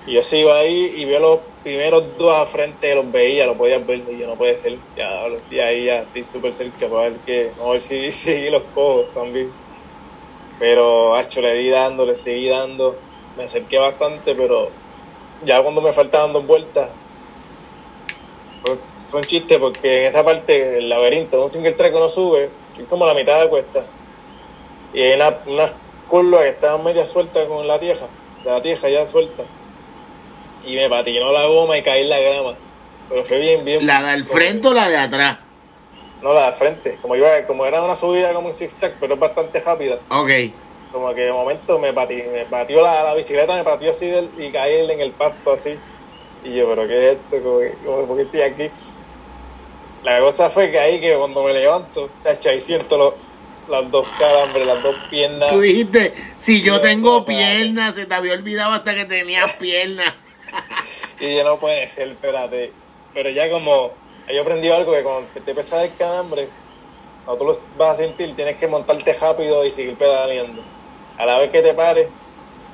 Y 0.07 0.13
yo 0.13 0.23
sigo 0.23 0.53
ahí 0.53 0.95
y 0.97 1.05
veo 1.05 1.19
los 1.19 1.41
primeros 1.65 2.17
dos 2.17 2.33
a 2.33 2.47
frente, 2.47 2.95
los 2.95 3.11
veía, 3.11 3.45
los 3.45 3.57
podía 3.57 3.79
ver 3.79 4.05
y 4.09 4.19
yo 4.19 4.29
no 4.29 4.37
puede 4.37 4.55
ser. 4.55 4.79
Ya, 4.97 5.27
los 5.27 5.43
ahí 5.51 5.87
ya 5.87 6.03
estoy 6.03 6.23
súper 6.23 6.55
cerca 6.55 6.87
para 6.87 7.11
ver 7.11 7.15
que, 7.27 7.51
a 7.61 7.71
ver 7.71 7.81
si 7.81 8.13
si 8.13 8.49
los 8.49 8.63
cojo 8.73 9.03
también. 9.15 9.51
Pero, 10.61 11.17
hacho, 11.17 11.41
le 11.41 11.55
di 11.55 11.69
dando, 11.69 12.07
le 12.07 12.15
seguí 12.15 12.49
dando, 12.49 12.97
me 13.37 13.45
acerqué 13.45 13.79
bastante, 13.79 14.35
pero 14.37 14.71
ya 15.45 15.61
cuando 15.61 15.81
me 15.81 15.93
faltaban 15.93 16.33
dos 16.33 16.47
vueltas, 16.47 16.89
fue, 18.63 19.21
un 19.21 19.27
chiste 19.27 19.59
porque 19.59 20.03
en 20.03 20.09
esa 20.09 20.25
parte, 20.25 20.79
el 20.79 20.89
laberinto, 20.89 21.43
un 21.43 21.51
single 21.51 21.73
track 21.73 21.95
uno 21.95 22.09
sube, 22.09 22.49
es 22.73 22.85
como 22.89 23.07
la 23.07 23.15
mitad 23.15 23.41
de 23.41 23.49
cuesta. 23.49 23.85
Y 24.95 25.03
hay 25.03 25.15
una, 25.15 25.37
unas 25.47 25.73
curvas 26.09 26.43
que 26.43 26.49
estaban 26.51 26.85
media 26.85 27.05
sueltas 27.05 27.45
con 27.47 27.67
la 27.67 27.79
tieja, 27.81 28.07
la 28.45 28.63
tieja 28.63 28.89
ya 28.89 29.05
suelta. 29.07 29.45
Y 30.67 30.75
me 30.77 30.89
patinó 30.91 31.33
la 31.33 31.47
goma 31.47 31.79
y 31.79 31.83
caí 31.83 32.03
en 32.03 32.11
la 32.11 32.19
grama. 32.21 32.55
Pero 33.09 33.25
fue 33.25 33.39
bien, 33.39 33.65
bien. 33.65 33.87
¿La 33.87 34.03
del 34.03 34.25
frente 34.27 34.67
o 34.69 34.73
la 34.75 34.89
de 34.89 34.97
atrás? 34.97 35.39
No, 36.23 36.33
la 36.35 36.47
de 36.47 36.53
frente. 36.53 36.99
Como 37.01 37.15
iba, 37.15 37.29
como 37.47 37.65
era 37.67 37.81
una 37.83 37.95
subida 37.95 38.33
como 38.33 38.49
un 38.49 38.55
zigzag, 38.55 38.95
pero 38.99 39.15
es 39.15 39.21
bastante 39.21 39.61
rápida. 39.61 39.99
Ok. 40.11 40.31
Como 40.93 41.15
que 41.15 41.21
de 41.23 41.33
momento 41.33 41.79
me, 41.79 41.93
pati, 41.93 42.17
me 42.17 42.45
pateó 42.47 42.83
la, 42.83 43.05
la 43.05 43.15
bicicleta, 43.15 43.55
me 43.55 43.65
pateó 43.65 43.91
así 43.91 44.07
del- 44.07 44.31
y 44.39 44.51
caí 44.51 44.91
en 44.91 45.01
el 45.01 45.13
pasto 45.13 45.53
así. 45.53 45.77
Y 46.45 46.55
yo, 46.55 46.69
pero 46.69 46.87
¿qué 46.89 47.11
es 47.13 47.17
esto? 47.19 47.43
Como 47.45 47.59
que- 47.61 47.75
como, 47.85 48.07
¿Por 48.07 48.17
qué 48.17 48.23
estoy 48.23 48.41
aquí? 48.43 48.71
La 50.05 50.21
cosa 50.21 50.49
fue 50.51 50.71
que 50.71 50.79
ahí 50.79 51.01
que 51.01 51.15
cuando 51.17 51.43
me 51.45 51.53
levanto, 51.53 52.09
chacha, 52.23 52.51
ahí 52.51 52.61
siento 52.61 52.97
los, 52.97 53.15
las 53.69 53.91
dos 53.91 54.07
calambres, 54.19 54.65
las 54.67 54.83
dos 54.83 54.95
piernas. 55.11 55.51
Tú 55.51 55.61
dijiste, 55.61 56.15
si 56.39 56.63
yo 56.63 56.81
tengo 56.81 57.25
piernas, 57.25 57.95
se 57.97 58.07
te 58.07 58.15
había 58.15 58.33
olvidado 58.35 58.73
hasta 58.73 58.95
que 58.95 59.05
tenías 59.05 59.53
piernas. 59.55 60.15
Y 61.21 61.35
yo 61.35 61.45
no 61.45 61.59
puede 61.59 61.89
ser, 61.89 62.09
espérate. 62.09 62.73
Pero 63.15 63.31
ya 63.31 63.51
como 63.51 63.93
yo 64.33 64.43
aprendí 64.43 64.69
algo 64.69 64.93
que 64.93 65.03
cuando 65.03 65.29
te 65.43 65.55
pesa 65.55 65.83
el 65.85 65.95
calambre, 65.97 66.49
cuando 67.25 67.45
tú 67.45 67.51
lo 67.51 67.61
vas 67.79 67.99
a 67.99 68.03
sentir, 68.03 68.35
tienes 68.35 68.57
que 68.57 68.67
montarte 68.67 69.13
rápido 69.15 69.65
y 69.65 69.71
seguir 69.71 69.95
pedaleando. 69.95 70.63
A 71.17 71.25
la 71.25 71.39
vez 71.39 71.51
que 71.51 71.63
te 71.63 71.75
pares, 71.75 72.09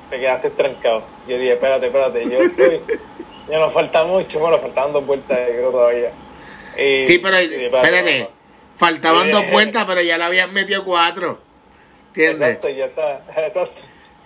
te 0.09 0.19
quedaste 0.19 0.49
trancado. 0.51 1.03
Yo 1.27 1.37
dije, 1.37 1.53
espérate, 1.53 1.87
espérate, 1.87 2.29
yo 2.29 2.43
estoy, 2.43 2.81
Ya 3.49 3.59
nos 3.59 3.71
falta 3.71 4.03
mucho, 4.03 4.39
bueno, 4.39 4.59
faltan 4.59 4.93
dos 4.93 5.05
vueltas, 5.05 5.37
creo 5.37 5.71
todavía. 5.71 6.11
sí, 6.75 7.19
pero 7.19 7.37
espérate, 7.37 8.29
faltaban 8.77 9.31
dos 9.31 9.49
vueltas, 9.51 9.85
pero 9.85 10.01
ya 10.01 10.17
le 10.17 10.23
habían 10.23 10.53
metido 10.53 10.83
cuatro. 10.83 11.39
¿Entiendes? 12.09 12.41
Exacto, 12.41 12.69
ya 12.69 12.85
está, 12.85 13.21
exacto. 13.47 13.81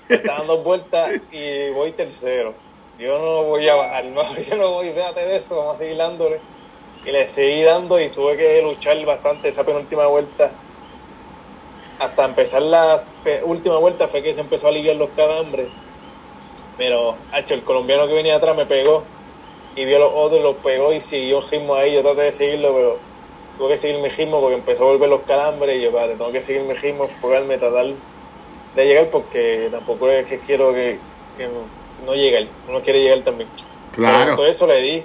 Estaban 0.10 0.48
dos 0.48 0.64
vueltas 0.64 1.12
y 1.32 1.70
voy 1.70 1.92
tercero. 1.92 2.54
Yo 3.00 3.20
no 3.20 3.44
voy 3.44 3.68
a 3.70 3.76
bajar, 3.76 4.06
yo 4.42 4.58
no 4.58 4.72
voy, 4.72 4.90
fíjate 4.90 5.24
de 5.24 5.36
eso, 5.36 5.58
vamos 5.58 5.76
a 5.76 5.78
seguir 5.78 5.98
dándole. 5.98 6.40
Y 7.06 7.12
le 7.12 7.30
seguí 7.30 7.62
dando 7.62 8.00
y 8.02 8.10
tuve 8.10 8.36
que 8.38 8.62
luchar 8.64 9.04
bastante 9.06 9.50
esa 9.50 9.64
penúltima 9.64 10.08
vuelta. 10.08 10.50
Hasta 12.00 12.26
empezar 12.26 12.64
la 12.64 13.00
última 13.44 13.78
vuelta 13.78 14.08
fue 14.08 14.24
que 14.24 14.34
se 14.34 14.42
empezó 14.42 14.68
a 14.68 14.70
aliviar 14.72 14.96
los 14.96 15.10
calambres. 15.12 15.68
Pero, 16.78 17.16
hecho, 17.36 17.54
el 17.54 17.62
colombiano 17.62 18.08
que 18.08 18.14
venía 18.14 18.36
atrás 18.36 18.58
me 18.58 18.66
pegó 18.66 19.04
y 19.76 19.86
vio 19.86 20.00
los 20.00 20.12
otros, 20.14 20.42
los 20.42 20.56
pegó 20.58 20.92
y 20.92 21.00
siguió 21.00 21.42
ritmo 21.42 21.76
ahí. 21.76 21.94
Yo 21.94 22.02
traté 22.02 22.22
de 22.22 22.32
seguirlo, 22.32 22.74
pero 22.74 22.98
tuve 23.58 23.70
que 23.70 23.78
seguir 23.78 24.00
mi 24.00 24.10
ritmo 24.10 24.42
porque 24.42 24.56
empezó 24.56 24.84
a 24.84 24.92
volver 24.92 25.10
los 25.10 25.22
calambres 25.22 25.78
y 25.78 25.82
yo, 25.82 25.92
padre, 25.92 26.16
tengo 26.16 26.32
que 26.32 26.42
seguir 26.42 26.64
mi 26.64 26.74
ritmo, 26.74 27.06
enfocarme, 27.06 27.58
tratar 27.58 27.86
de 28.76 28.86
llegar 28.86 29.10
porque 29.10 29.70
tampoco 29.72 30.10
es 30.10 30.26
que 30.26 30.40
quiero 30.40 30.74
que, 30.74 31.00
no 32.08 32.16
llegue 32.16 32.38
él, 32.40 32.50
uno 32.68 32.82
quiere 32.82 33.02
llegar 33.02 33.20
también. 33.20 33.50
Claro. 33.94 34.36
todo 34.36 34.48
eso 34.48 34.66
le 34.66 34.82
di, 34.82 35.04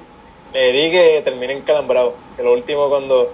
le 0.53 0.73
di 0.73 0.91
que 0.91 1.21
terminé 1.25 1.53
encalambrado. 1.55 2.15
Que 2.37 2.43
lo 2.43 2.53
último 2.53 2.89
cuando 2.89 3.33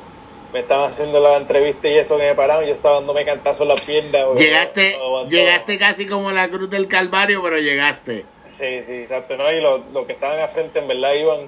me 0.53 0.61
estaban 0.61 0.89
haciendo 0.89 1.21
la 1.21 1.37
entrevista 1.37 1.89
y 1.89 1.99
eso 1.99 2.17
que 2.17 2.29
me 2.29 2.35
pararon, 2.35 2.65
yo 2.65 2.73
estaba 2.73 2.97
dándome 2.97 3.25
cantazos 3.25 3.63
en 3.63 3.69
las 3.69 3.81
piernas. 3.83 4.27
Llegaste, 4.37 4.97
llegaste 5.29 5.79
casi 5.79 6.07
como 6.07 6.31
la 6.33 6.49
cruz 6.49 6.71
del 6.71 6.89
Calvario, 6.89 7.43
pero 7.43 7.59
llegaste. 7.59 8.25
Sí, 8.47 8.83
sí, 8.83 8.95
exacto. 8.95 9.37
¿no? 9.37 9.53
Y 9.53 9.61
los, 9.61 10.07
que 10.07 10.15
estaban 10.15 10.41
al 10.41 10.49
frente 10.49 10.79
en 10.79 10.89
verdad 10.89 11.13
iban, 11.13 11.41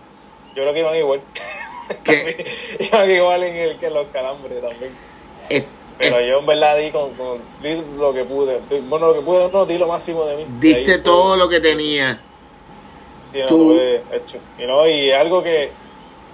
yo 0.55 0.63
creo 0.63 0.75
que 0.75 0.81
iban 0.81 0.97
igual. 0.97 1.21
iban 2.81 3.11
igual 3.11 3.45
en 3.45 3.57
el 3.57 3.79
que 3.79 3.91
los 3.91 4.09
calambres 4.09 4.61
también. 4.61 4.93
Pero 6.01 6.19
yo 6.23 6.39
en 6.39 6.47
verdad 6.47 6.79
di, 6.79 6.91
con, 6.91 7.11
lo 7.99 8.15
que 8.15 8.25
pude. 8.25 8.59
Bueno, 8.89 9.09
lo 9.09 9.15
que 9.15 9.21
pude 9.21 9.51
no, 9.53 9.67
di 9.67 9.77
lo 9.77 9.87
máximo 9.87 10.25
de 10.25 10.39
mí. 10.39 10.47
Diste 10.59 10.97
todo 10.97 11.37
lo 11.37 11.47
que 11.47 11.61
tenía. 11.61 12.19
Sí, 13.27 13.39
no, 13.43 13.49
tuve 13.49 14.03
hecho. 14.11 14.39
Y, 14.59 14.67
no, 14.67 14.89
y 14.89 15.11
algo 15.11 15.43
que 15.43 15.71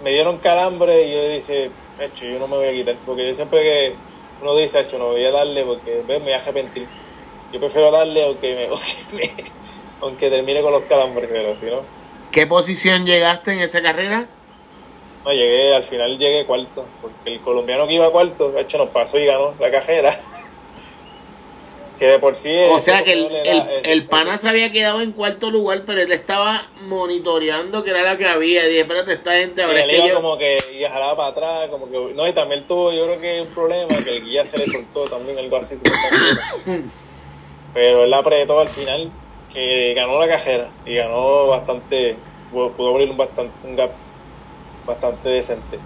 me 0.05 0.11
dieron 0.11 0.39
calambre 0.39 1.09
y 1.09 1.13
yo 1.13 1.29
dije, 1.29 1.71
hecho, 1.99 2.27
yo 2.27 2.39
no 2.39 2.47
me 2.47 2.59
voy 2.59 2.69
a 2.69 2.73
quitar. 2.73 2.95
Porque 3.05 3.27
yo 3.27 3.35
siempre 3.35 3.61
que 3.61 3.95
uno 4.41 4.55
dice, 4.55 4.79
hecho, 4.79 4.99
no 4.99 5.09
voy 5.09 5.25
a 5.25 5.33
darle 5.33 5.65
porque 5.65 6.01
me 6.07 6.21
voy 6.21 6.33
a 6.33 6.37
arrepentir. 6.37 6.87
Yo 7.53 7.59
prefiero 7.59 7.91
darle 7.91 8.23
aunque, 8.27 8.71
me, 9.13 9.29
aunque 10.01 10.31
termine 10.31 10.63
con 10.63 10.71
los 10.71 10.85
calambres, 10.85 11.29
pero 11.29 11.57
si 11.57 11.67
no. 11.67 11.81
¿Qué 12.31 12.47
posición 12.47 13.05
llegaste 13.05 13.53
en 13.53 13.59
esa 13.59 13.83
carrera? 13.83 14.29
No, 15.27 15.33
llegué, 15.33 15.75
al 15.75 15.83
final 15.83 16.17
llegué 16.21 16.45
cuarto, 16.45 16.87
porque 17.03 17.35
el 17.35 17.41
colombiano 17.41 17.89
que 17.89 17.95
iba 17.95 18.13
cuarto, 18.13 18.53
de 18.53 18.61
hecho 18.61 18.79
nos 18.79 18.91
pasó 18.91 19.19
y 19.19 19.27
ganó 19.27 19.55
la 19.59 19.73
cajera. 19.73 20.17
que 21.99 22.07
de 22.07 22.19
por 22.21 22.37
sí... 22.37 22.57
O 22.71 22.79
sea 22.79 23.03
que 23.03 23.13
el, 23.13 23.29
el, 23.83 24.07
pana 24.07 24.39
se 24.39 24.49
había 24.49 24.71
quedado 24.71 25.01
en 25.01 25.11
cuarto 25.11 25.51
lugar, 25.51 25.83
pero 25.85 26.01
él 26.01 26.13
estaba 26.13 26.69
monitoreando 26.83 27.83
que 27.83 27.91
era 27.91 28.03
la 28.03 28.17
que 28.17 28.29
había. 28.29 28.67
Y 28.67 28.69
dije, 28.69 28.81
espérate, 28.83 29.15
esta 29.15 29.33
gente... 29.33 29.65
ahora 29.65 29.83
él 29.83 29.97
iba 29.97 30.15
como 30.15 30.39
que 30.39 30.59
y 30.79 30.85
jalaba 30.85 31.17
para 31.17 31.29
atrás, 31.31 31.71
como 31.71 31.91
que... 31.91 32.15
No, 32.15 32.29
y 32.29 32.33
también 32.33 32.65
tuvo, 32.69 32.93
yo 32.93 33.07
creo 33.07 33.21
que 33.21 33.41
un 33.41 33.49
problema, 33.49 33.97
que 34.05 34.19
el 34.19 34.25
guía 34.25 34.45
se 34.45 34.59
le 34.59 34.69
soltó 34.69 35.07
también, 35.07 35.37
algo 35.41 35.57
así. 35.57 35.75
pero 37.75 38.05
él 38.05 38.15
apretó 38.15 38.61
al 38.61 38.69
final, 38.69 39.11
que 39.53 39.93
ganó 39.95 40.21
la 40.21 40.29
cajera, 40.29 40.71
y 40.85 40.95
ganó 40.95 41.49
bastante... 41.49 42.15
Pudo 42.53 42.91
abrir 42.91 43.11
un, 43.11 43.17
bastante, 43.17 43.53
un 43.65 43.75
gap 43.75 43.91
bastante 44.87 45.29
decente. 45.29 45.79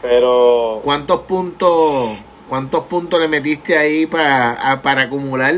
Pero. 0.00 0.80
¿Cuántos 0.82 1.22
puntos, 1.22 2.16
cuántos 2.48 2.84
puntos 2.84 3.20
le 3.20 3.28
metiste 3.28 3.78
ahí 3.78 4.06
para, 4.06 4.80
para 4.82 5.02
acumular? 5.02 5.54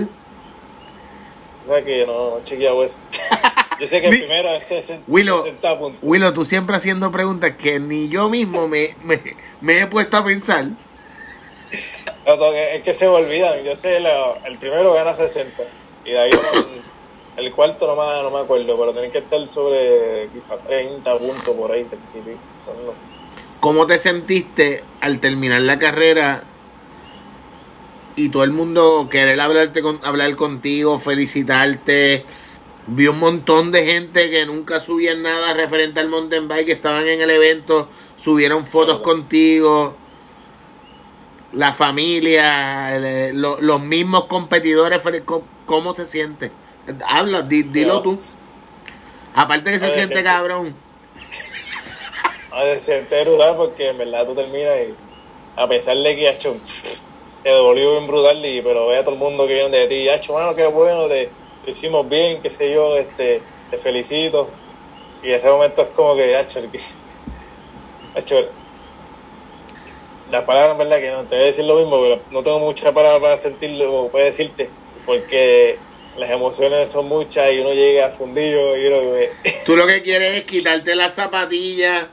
O 1.58 1.62
sea 1.62 1.82
que 1.82 2.04
no, 2.06 2.40
chequeado 2.44 2.84
eso. 2.84 2.98
Yo 3.80 3.86
sé 3.86 4.00
que 4.00 4.08
el 4.08 4.18
primero 4.18 4.50
es 4.50 4.64
60, 4.64 5.04
Willow, 5.08 5.42
puntos. 5.78 5.98
Willow, 6.02 6.32
tú 6.32 6.44
siempre 6.44 6.76
haciendo 6.76 7.10
preguntas 7.10 7.54
que 7.56 7.80
ni 7.80 8.08
yo 8.08 8.28
mismo 8.28 8.68
me, 8.68 8.94
me, 9.60 9.80
he 9.80 9.86
puesto 9.88 10.16
a 10.16 10.24
pensar. 10.24 10.66
es 12.26 12.82
que 12.82 12.94
se 12.94 13.06
me 13.06 13.14
olvidan. 13.14 13.64
Yo 13.64 13.74
sé, 13.74 13.96
el 13.96 14.58
primero 14.58 14.92
gana 14.92 15.12
60. 15.12 15.62
Y 16.04 16.10
de 16.10 16.20
ahí 16.20 16.30
el 17.36 17.50
cuarto 17.50 17.86
no 17.86 17.96
me, 17.96 18.22
no 18.22 18.30
me 18.30 18.44
acuerdo, 18.44 18.78
pero 18.78 18.92
tienen 18.92 19.10
que 19.10 19.18
estar 19.18 19.46
sobre 19.46 20.28
quizás 20.32 20.58
30 20.66 21.18
puntos 21.18 21.56
por 21.56 21.72
ahí. 21.72 21.86
¿Cómo 23.60 23.86
te 23.86 23.98
sentiste 23.98 24.84
al 25.00 25.18
terminar 25.20 25.60
la 25.62 25.78
carrera 25.78 26.44
y 28.16 28.28
todo 28.28 28.44
el 28.44 28.52
mundo 28.52 29.08
querer 29.10 29.40
hablarte 29.40 29.82
con, 29.82 29.98
hablar 30.04 30.36
contigo, 30.36 31.00
felicitarte? 31.00 32.24
Vi 32.86 33.08
un 33.08 33.18
montón 33.18 33.72
de 33.72 33.84
gente 33.86 34.30
que 34.30 34.46
nunca 34.46 34.78
subían 34.78 35.22
nada 35.22 35.54
referente 35.54 36.00
al 36.00 36.08
mountain 36.08 36.46
bike, 36.46 36.66
que 36.66 36.72
estaban 36.72 37.08
en 37.08 37.20
el 37.20 37.30
evento, 37.30 37.88
subieron 38.18 38.66
fotos 38.66 39.00
contigo. 39.00 39.96
La 41.52 41.72
familia, 41.72 43.32
los 43.32 43.80
mismos 43.80 44.26
competidores, 44.26 45.00
¿cómo 45.66 45.94
se 45.94 46.04
siente? 46.04 46.50
Habla, 47.06 47.42
dilo 47.42 48.02
tú. 48.02 48.18
Aparte 49.34 49.72
que 49.72 49.78
se 49.78 49.90
siente 49.92 50.22
cabrón. 50.22 50.74
se 52.52 52.78
siente 52.78 53.24
brutal 53.24 53.56
porque 53.56 53.88
en 53.88 53.98
verdad 53.98 54.26
tú 54.26 54.34
terminas 54.34 54.74
y 54.76 54.94
a 55.56 55.68
pesar 55.68 55.96
de 55.96 56.16
que 56.16 56.28
ha 56.28 56.32
hecho 56.32 56.56
te 57.42 57.50
dolió 57.50 57.92
bien 57.92 58.06
brutal 58.06 58.44
y 58.44 58.62
pero 58.62 58.86
ve 58.88 58.98
a 58.98 59.04
todo 59.04 59.14
el 59.14 59.20
mundo 59.20 59.46
que 59.46 59.54
viene 59.54 59.76
de 59.76 59.86
ti, 59.86 60.08
ha 60.08 60.14
hecho 60.14 60.32
mano 60.32 60.54
qué 60.54 60.66
bueno, 60.66 61.08
te, 61.08 61.30
hicimos 61.66 62.08
bien, 62.08 62.40
qué 62.40 62.48
sé 62.48 62.72
yo, 62.72 62.96
este, 62.96 63.42
te 63.70 63.76
felicito. 63.78 64.48
Y 65.22 65.30
ese 65.30 65.50
momento 65.50 65.82
es 65.82 65.88
como 65.88 66.16
que 66.16 66.34
ha 66.36 66.40
hecho 66.40 66.58
el 66.58 66.70
ha 68.14 68.18
hecho 68.18 68.36
las 70.30 70.44
palabras 70.44 70.72
en 70.72 70.78
verdad 70.78 70.98
que 71.00 71.10
no 71.10 71.24
te 71.24 71.34
voy 71.34 71.42
a 71.42 71.46
decir 71.46 71.64
lo 71.66 71.76
mismo, 71.76 72.00
pero 72.00 72.20
no 72.30 72.42
tengo 72.42 72.60
muchas 72.60 72.92
palabras 72.92 73.20
para 73.20 73.36
sentirlo, 73.36 74.08
para 74.08 74.24
decirte, 74.24 74.70
porque 75.04 75.78
las 76.16 76.30
emociones 76.30 76.88
son 76.88 77.08
muchas 77.08 77.52
y 77.52 77.58
uno 77.58 77.72
llega 77.72 78.10
fundido 78.10 78.76
y 78.76 78.86
uno 78.86 79.12
Tú 79.66 79.76
lo 79.76 79.86
que 79.86 80.02
quieres 80.02 80.36
es 80.36 80.44
quitarte 80.44 80.94
las 80.94 81.14
zapatillas, 81.14 82.06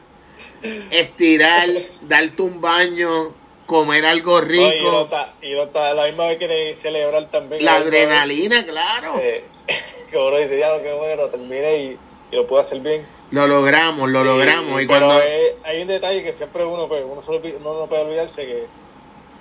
estirar, 0.90 1.70
darte 2.02 2.42
un 2.42 2.60
baño, 2.62 3.34
comer 3.66 4.06
algo 4.06 4.42
rico. 4.42 5.08
y, 5.42 5.54
no 5.54 5.64
está, 5.64 5.94
la 5.94 6.06
misma 6.08 6.28
vez 6.28 6.40
que 6.40 6.74
celebrar 6.76 7.30
también. 7.30 7.64
La 7.64 7.76
adrenalina, 7.76 8.66
claro. 8.66 9.20
Eh, 9.20 9.44
que 10.10 10.18
uno 10.18 10.38
dice, 10.38 10.58
ya, 10.58 10.82
qué 10.82 10.94
bueno, 10.94 11.28
terminé 11.28 11.78
y, 11.78 11.98
lo 12.32 12.48
puedo 12.48 12.62
hacer 12.62 12.80
bien. 12.80 13.06
Lo 13.32 13.46
logramos, 13.46 14.10
lo 14.10 14.24
logramos. 14.24 14.82
Y 14.82 14.88
pero 14.88 15.06
cuando... 15.06 15.24
hay 15.64 15.82
un 15.82 15.88
detalle 15.88 16.24
que 16.24 16.32
siempre 16.32 16.64
uno, 16.64 16.88
pues, 16.88 17.04
uno, 17.06 17.22
solo, 17.22 17.42
uno 17.60 17.74
no 17.80 17.88
puede 17.88 18.04
olvidarse 18.04 18.46
que, 18.46 18.66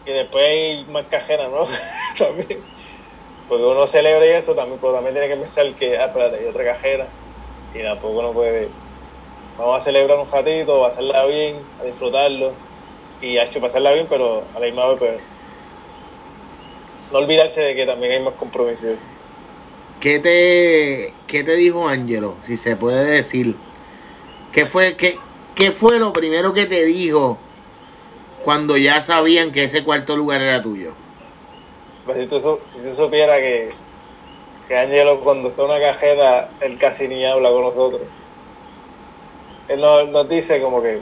que 0.04 0.12
después 0.12 0.44
hay 0.44 0.84
más 0.86 1.06
cajera, 1.06 1.48
¿no? 1.48 1.62
también 2.18 2.79
porque 3.50 3.64
uno 3.64 3.84
celebra 3.88 4.24
eso 4.24 4.54
también, 4.54 4.78
pero 4.80 4.92
también 4.92 5.12
tiene 5.12 5.28
que 5.28 5.36
pensar 5.36 5.74
que, 5.74 5.98
ah, 5.98 6.04
espérate, 6.04 6.36
hay 6.38 6.46
otra 6.46 6.64
cajera 6.64 7.08
y 7.74 7.82
tampoco 7.82 8.20
uno 8.20 8.32
puede. 8.32 8.68
Vamos 9.58 9.76
a 9.76 9.80
celebrar 9.80 10.18
un 10.18 10.30
ratito, 10.30 10.84
a 10.84 10.88
hacerla 10.88 11.26
bien, 11.26 11.56
a 11.80 11.84
disfrutarlo 11.84 12.52
y 13.20 13.38
a 13.38 13.44
pasarla 13.60 13.92
bien, 13.92 14.06
pero 14.08 14.44
a 14.54 14.60
la 14.60 14.66
misma 14.66 14.86
vez, 14.86 14.98
pues, 15.00 15.20
no 17.10 17.18
olvidarse 17.18 17.60
de 17.62 17.74
que 17.74 17.86
también 17.86 18.12
hay 18.12 18.20
más 18.20 18.34
compromisos. 18.34 19.04
¿Qué 19.98 20.20
te, 20.20 21.12
qué 21.26 21.42
te 21.42 21.56
dijo 21.56 21.88
Angelo, 21.88 22.36
si 22.46 22.56
se 22.56 22.76
puede 22.76 23.04
decir? 23.04 23.56
¿Qué 24.52 24.64
fue, 24.64 24.94
qué, 24.94 25.18
¿Qué 25.56 25.72
fue 25.72 25.98
lo 25.98 26.12
primero 26.12 26.54
que 26.54 26.66
te 26.66 26.84
dijo 26.84 27.36
cuando 28.44 28.76
ya 28.76 29.02
sabían 29.02 29.50
que 29.50 29.64
ese 29.64 29.82
cuarto 29.82 30.16
lugar 30.16 30.40
era 30.40 30.62
tuyo? 30.62 30.92
Pues 32.04 32.18
si 32.18 32.26
tú, 32.26 32.60
si 32.64 32.92
supiera 32.92 33.36
que, 33.38 33.70
que 34.68 34.78
Angelo 34.78 35.20
cuando 35.20 35.48
está 35.48 35.62
en 35.62 35.70
una 35.70 35.80
cajera, 35.80 36.48
él 36.60 36.78
casi 36.78 37.08
ni 37.08 37.24
habla 37.24 37.50
con 37.50 37.62
nosotros. 37.62 38.02
Él 39.68 39.80
nos, 39.80 40.28
dice 40.28 40.60
como 40.60 40.82
que 40.82 41.00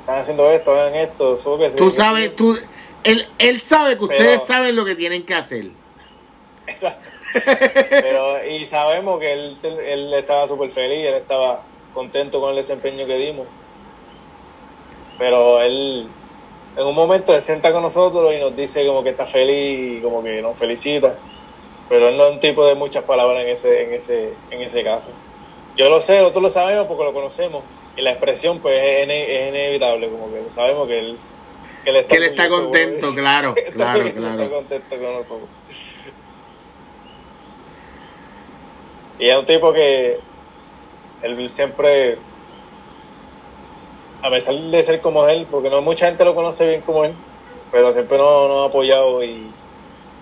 están 0.00 0.18
haciendo 0.18 0.50
esto, 0.50 0.72
hagan 0.72 0.94
esto. 0.96 1.36
tú 1.76 1.90
sabes, 1.90 2.34
tú, 2.34 2.58
él, 3.04 3.26
él 3.38 3.60
sabe 3.60 3.96
que 3.96 4.04
ustedes 4.04 4.44
saben 4.44 4.74
lo 4.74 4.84
que 4.84 4.94
tienen 4.94 5.24
que 5.24 5.34
hacer. 5.34 5.66
Exacto. 6.66 7.10
Pero, 7.90 8.44
y 8.44 8.64
sabemos 8.64 9.18
que 9.20 9.32
él, 9.32 9.56
él 9.62 10.14
estaba 10.14 10.48
súper 10.48 10.70
feliz, 10.70 11.04
él 11.04 11.14
estaba 11.14 11.62
contento 11.92 12.40
con 12.40 12.50
el 12.50 12.56
desempeño 12.56 13.06
que 13.06 13.16
dimos. 13.16 13.46
Pero 15.18 15.60
él 15.60 16.08
en 16.76 16.86
un 16.86 16.94
momento 16.94 17.32
se 17.32 17.40
sienta 17.40 17.72
con 17.72 17.82
nosotros 17.82 18.32
y 18.34 18.38
nos 18.38 18.54
dice 18.56 18.86
como 18.86 19.02
que 19.02 19.10
está 19.10 19.26
feliz 19.26 19.98
y 19.98 20.00
como 20.00 20.22
que 20.22 20.42
nos 20.42 20.58
felicita. 20.58 21.14
Pero 21.88 22.08
él 22.08 22.16
no 22.16 22.26
es 22.26 22.32
un 22.32 22.40
tipo 22.40 22.66
de 22.66 22.74
muchas 22.74 23.04
palabras 23.04 23.42
en 23.42 23.48
ese, 23.48 23.82
en 23.84 23.92
ese, 23.92 24.32
en 24.50 24.62
ese 24.62 24.82
caso. 24.82 25.10
yo 25.76 25.88
lo 25.88 26.00
sé, 26.00 26.18
nosotros 26.18 26.42
lo 26.42 26.48
sabemos 26.48 26.86
porque 26.86 27.04
lo 27.04 27.12
conocemos. 27.12 27.62
Y 27.96 28.02
la 28.02 28.10
expresión, 28.10 28.58
pues, 28.58 28.76
es, 28.76 29.08
es 29.08 29.48
inevitable, 29.50 30.08
como 30.08 30.32
que 30.32 30.50
sabemos 30.50 30.88
que 30.88 30.98
él, 30.98 31.18
que 31.84 31.90
él 31.90 31.96
está, 31.96 32.08
que 32.08 32.16
él 32.16 32.30
está 32.30 32.48
contento, 32.48 33.14
claro, 33.14 33.54
claro, 33.72 34.12
claro. 34.12 34.42
Está 34.42 34.54
contento 34.54 34.96
con 34.96 35.12
nosotros. 35.12 35.48
Y 39.18 39.28
es 39.28 39.38
un 39.38 39.46
tipo 39.46 39.72
que 39.72 40.18
él 41.22 41.48
siempre, 41.48 42.18
a 44.24 44.30
pesar 44.30 44.54
de 44.54 44.82
ser 44.82 45.02
como 45.02 45.28
él, 45.28 45.46
porque 45.50 45.68
no 45.68 45.82
mucha 45.82 46.06
gente 46.06 46.24
lo 46.24 46.34
conoce 46.34 46.66
bien 46.66 46.80
como 46.80 47.04
él, 47.04 47.12
pero 47.70 47.92
siempre 47.92 48.16
nos, 48.16 48.48
nos 48.48 48.62
ha 48.62 48.68
apoyado 48.68 49.22
y 49.22 49.50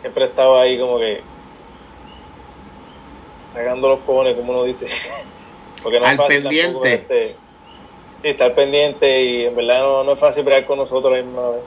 siempre 0.00 0.24
estaba 0.24 0.62
ahí 0.62 0.76
como 0.76 0.98
que 0.98 1.20
sacando 3.48 3.90
los 3.90 4.00
cojones, 4.00 4.34
como 4.34 4.54
uno 4.54 4.64
dice. 4.64 4.88
Porque 5.84 6.00
no 6.00 6.06
es 6.08 6.16
fácil 6.16 6.42
pendiente. 6.42 6.94
Este, 6.94 7.36
estar 8.24 8.52
pendiente 8.56 9.22
y 9.22 9.44
en 9.46 9.54
verdad 9.54 9.80
no, 9.82 10.02
no 10.02 10.12
es 10.14 10.20
fácil 10.20 10.42
bregar 10.42 10.66
con 10.66 10.78
nosotros 10.78 11.16
la 11.16 11.22
misma 11.22 11.50
vez. 11.50 11.62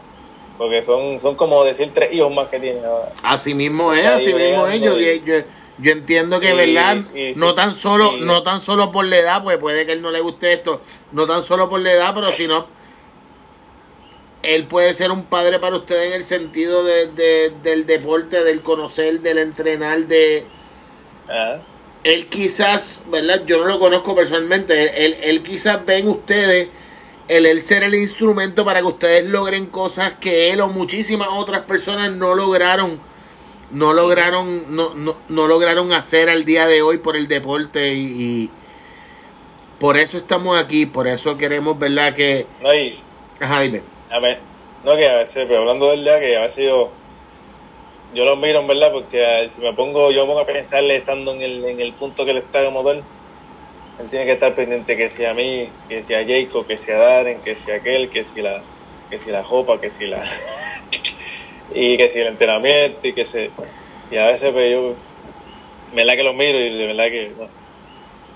Porque 0.57 0.83
son, 0.83 1.21
son 1.21 1.35
como 1.35 1.63
decir 1.63 1.91
tres 1.93 2.13
hijos 2.13 2.33
más 2.33 2.49
que 2.49 2.59
tienen 2.59 2.83
Así 3.23 3.53
mismo 3.53 3.93
es, 3.93 4.05
así 4.05 4.33
mismo 4.33 4.67
es. 4.67 4.81
Yo, 4.81 4.97
yo, 4.97 5.35
entiendo 5.83 6.39
que, 6.39 6.53
¿verdad? 6.53 6.97
no 7.35 7.53
tan 7.53 7.75
solo 7.75 8.17
no 8.17 8.43
tan 8.43 8.61
solo 8.61 8.91
por 8.91 9.05
la 9.05 9.17
edad, 9.17 9.43
pues 9.43 9.57
puede 9.57 9.85
que 9.85 9.91
él 9.93 10.01
no 10.01 10.11
le 10.11 10.21
guste 10.21 10.53
esto, 10.53 10.81
no 11.11 11.25
tan 11.27 11.43
solo 11.43 11.69
por 11.69 11.81
la 11.81 11.91
edad, 11.91 12.13
pero 12.13 12.27
sino 12.27 12.67
él 14.41 14.65
puede 14.65 14.93
ser 14.93 15.11
un 15.11 15.23
padre 15.25 15.59
para 15.59 15.75
usted 15.75 16.03
en 16.03 16.13
el 16.13 16.23
sentido 16.23 16.83
de, 16.83 17.51
del 17.63 17.85
deporte, 17.85 18.43
del 18.43 18.61
conocer, 18.61 19.21
del 19.21 19.39
entrenar, 19.39 19.99
de... 20.05 20.45
Ah. 21.29 21.57
Él 22.03 22.27
quizás, 22.27 23.01
¿verdad? 23.07 23.41
Yo 23.47 23.57
no 23.57 23.65
lo 23.65 23.79
conozco 23.79 24.15
personalmente, 24.15 25.05
él, 25.05 25.17
él 25.23 25.41
quizás 25.41 25.83
ven 25.83 26.07
ustedes 26.07 26.69
el 27.27 27.47
él 27.47 27.61
ser 27.63 27.83
el 27.83 27.95
instrumento 27.95 28.63
para 28.63 28.81
que 28.81 28.87
ustedes 28.87 29.25
logren 29.27 29.65
cosas 29.65 30.13
que 30.21 30.51
él 30.51 30.61
o 30.61 30.67
muchísimas 30.67 31.29
otras 31.31 31.65
personas 31.65 32.11
no 32.11 32.35
lograron 32.35 32.99
no 33.71 33.93
lograron 33.93 34.75
no, 34.75 34.93
no, 34.93 35.15
no 35.29 35.47
lograron 35.47 35.91
hacer 35.93 36.29
al 36.29 36.45
día 36.45 36.67
de 36.67 36.81
hoy 36.81 36.97
por 36.99 37.15
el 37.15 37.27
deporte 37.27 37.93
y, 37.93 38.49
por 39.79 39.97
eso 39.97 40.17
estamos 40.17 40.57
aquí 40.57 40.85
por 40.85 41.07
eso 41.07 41.37
queremos 41.37 41.77
verdad 41.77 42.13
que 42.13 42.45
no, 42.61 42.73
y, 42.73 42.99
ajá 43.39 43.61
dime. 43.61 43.81
a 44.11 44.19
ver, 44.19 44.39
no 44.85 44.95
que 44.95 45.09
a 45.09 45.17
veces, 45.17 45.45
pero 45.47 45.61
hablando 45.61 45.89
del 45.89 46.03
día, 46.03 46.21
que 46.21 46.37
a 46.37 46.41
veces 46.41 46.65
yo, 46.67 46.91
yo 48.13 48.23
lo 48.23 48.35
miro, 48.35 48.59
en 48.61 48.67
verdad, 48.67 48.91
porque 48.93 49.45
si 49.49 49.59
me 49.61 49.73
pongo, 49.73 50.11
yo 50.11 50.21
me 50.21 50.27
pongo 50.27 50.41
a 50.41 50.45
pensarle 50.45 50.97
estando 50.97 51.31
en 51.31 51.41
el, 51.41 51.65
en 51.65 51.81
el 51.81 51.91
punto 51.93 52.23
que 52.23 52.31
él 52.31 52.37
está 52.37 52.63
como 52.63 52.83
tal, 52.83 52.97
él 53.99 54.09
tiene 54.11 54.25
que 54.25 54.33
estar 54.33 54.53
pendiente 54.53 54.95
que 54.95 55.09
sea 55.09 55.31
a 55.31 55.33
mí, 55.33 55.69
que 55.89 56.03
sea 56.03 56.23
Jacob, 56.23 56.67
que 56.67 56.77
sea 56.77 56.99
Darren, 56.99 57.41
que 57.41 57.55
sea 57.55 57.77
aquel, 57.77 58.09
que 58.09 58.23
si 58.23 58.43
la, 58.43 58.61
que 59.09 59.17
si 59.17 59.31
la 59.31 59.43
jopa, 59.43 59.81
que 59.81 59.89
si 59.89 60.05
la, 60.05 60.23
y 61.73 61.97
que 61.97 62.09
si 62.09 62.19
el 62.19 62.27
entrenamiento, 62.27 63.07
y 63.07 63.13
que 63.13 63.25
se, 63.25 63.51
y 64.11 64.17
a 64.17 64.27
veces 64.27 64.51
pues 64.51 64.71
yo, 64.71 64.95
me 65.91 66.03
verdad 66.03 66.15
que 66.15 66.23
lo 66.23 66.33
miro 66.33 66.57
y 66.59 66.77
de 66.77 66.87
verdad 66.87 67.05
que, 67.05 67.31
no, 67.37 67.49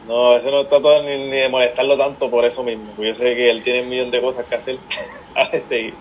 no, 0.08 0.32
a 0.32 0.36
veces 0.36 0.52
no 0.52 0.66
trato 0.66 1.04
ni, 1.04 1.18
ni, 1.18 1.38
de 1.38 1.50
molestarlo 1.50 1.98
tanto 1.98 2.32
por 2.32 2.46
eso 2.46 2.64
mismo, 2.64 2.92
porque 2.96 3.10
yo 3.10 3.16
sé 3.16 3.36
que 3.36 3.50
él 3.50 3.62
tiene 3.62 3.84
un 3.84 3.90
millón 3.90 4.12
de 4.12 4.22
cosas 4.22 4.46
que 4.46 4.56
hacer 4.56 4.78
a 5.36 5.50
veces. 5.50 5.80
Y, 5.80 5.94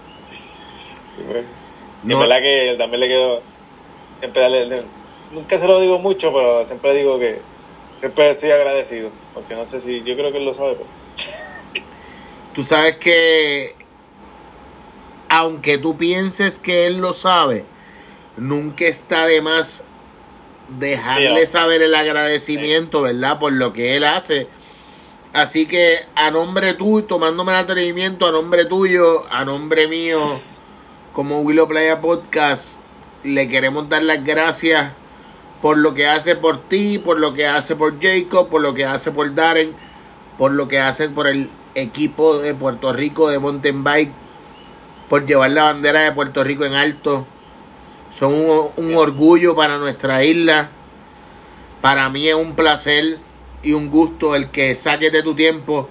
pues, 1.26 1.44
es 2.08 2.18
verdad 2.18 2.40
que 2.40 2.76
también 2.78 3.00
le 3.00 3.08
quedo. 3.08 3.42
Siempre 4.20 4.82
nunca 5.32 5.58
se 5.58 5.66
lo 5.66 5.80
digo 5.80 5.98
mucho, 5.98 6.32
pero 6.32 6.64
siempre 6.64 6.94
digo 6.94 7.18
que 7.18 7.40
siempre 7.96 8.30
estoy 8.30 8.50
agradecido, 8.50 9.10
porque 9.34 9.54
no 9.54 9.66
sé 9.68 9.80
si. 9.80 10.02
Yo 10.04 10.16
creo 10.16 10.32
que 10.32 10.38
él 10.38 10.44
lo 10.44 10.54
sabe. 10.54 10.76
Pero... 10.76 10.88
Tú 12.54 12.62
sabes 12.62 12.96
que. 12.96 13.74
Aunque 15.28 15.78
tú 15.78 15.96
pienses 15.96 16.58
que 16.58 16.86
él 16.86 16.98
lo 16.98 17.14
sabe, 17.14 17.64
nunca 18.36 18.86
está 18.86 19.26
de 19.26 19.42
más 19.42 19.84
dejarle 20.78 21.46
saber 21.46 21.82
el 21.82 21.94
agradecimiento, 21.94 23.02
¿verdad? 23.02 23.38
Por 23.38 23.52
lo 23.52 23.72
que 23.72 23.96
él 23.96 24.04
hace. 24.04 24.46
Así 25.32 25.66
que 25.66 25.98
a 26.14 26.30
nombre 26.30 26.74
tuyo, 26.74 27.04
tomándome 27.04 27.52
el 27.52 27.58
atrevimiento, 27.58 28.26
a 28.26 28.32
nombre 28.32 28.64
tuyo, 28.64 29.24
a 29.30 29.44
nombre 29.44 29.86
mío, 29.86 30.18
como 31.12 31.40
Willow 31.40 31.68
Playa 31.68 32.00
Podcast, 32.00 32.78
le 33.24 33.48
queremos 33.48 33.88
dar 33.88 34.02
las 34.02 34.24
gracias 34.24 34.92
por 35.60 35.76
lo 35.76 35.92
que 35.94 36.06
hace 36.06 36.36
por 36.36 36.60
ti, 36.60 36.98
por 36.98 37.18
lo 37.18 37.34
que 37.34 37.46
hace 37.46 37.76
por 37.76 38.00
Jacob, 38.00 38.48
por 38.48 38.62
lo 38.62 38.74
que 38.74 38.86
hace 38.86 39.10
por 39.10 39.34
Darren, 39.34 39.74
por 40.38 40.52
lo 40.52 40.68
que 40.68 40.78
hace 40.78 41.08
por 41.08 41.26
el 41.26 41.50
equipo 41.74 42.38
de 42.38 42.54
Puerto 42.54 42.92
Rico 42.92 43.28
de 43.28 43.38
mountain 43.38 43.84
bike, 43.84 44.12
por 45.08 45.26
llevar 45.26 45.50
la 45.50 45.64
bandera 45.64 46.00
de 46.00 46.12
Puerto 46.12 46.44
Rico 46.44 46.64
en 46.64 46.74
alto 46.74 47.26
son 48.10 48.34
un, 48.76 48.94
orgullo 48.94 49.54
para 49.54 49.78
nuestra 49.78 50.24
isla. 50.24 50.70
Para 51.80 52.08
mí 52.08 52.28
es 52.28 52.34
un 52.34 52.54
placer 52.54 53.18
y 53.62 53.72
un 53.72 53.90
gusto 53.90 54.34
el 54.34 54.50
que 54.50 54.74
saques 54.74 55.12
de 55.12 55.22
tu 55.22 55.34
tiempo 55.34 55.88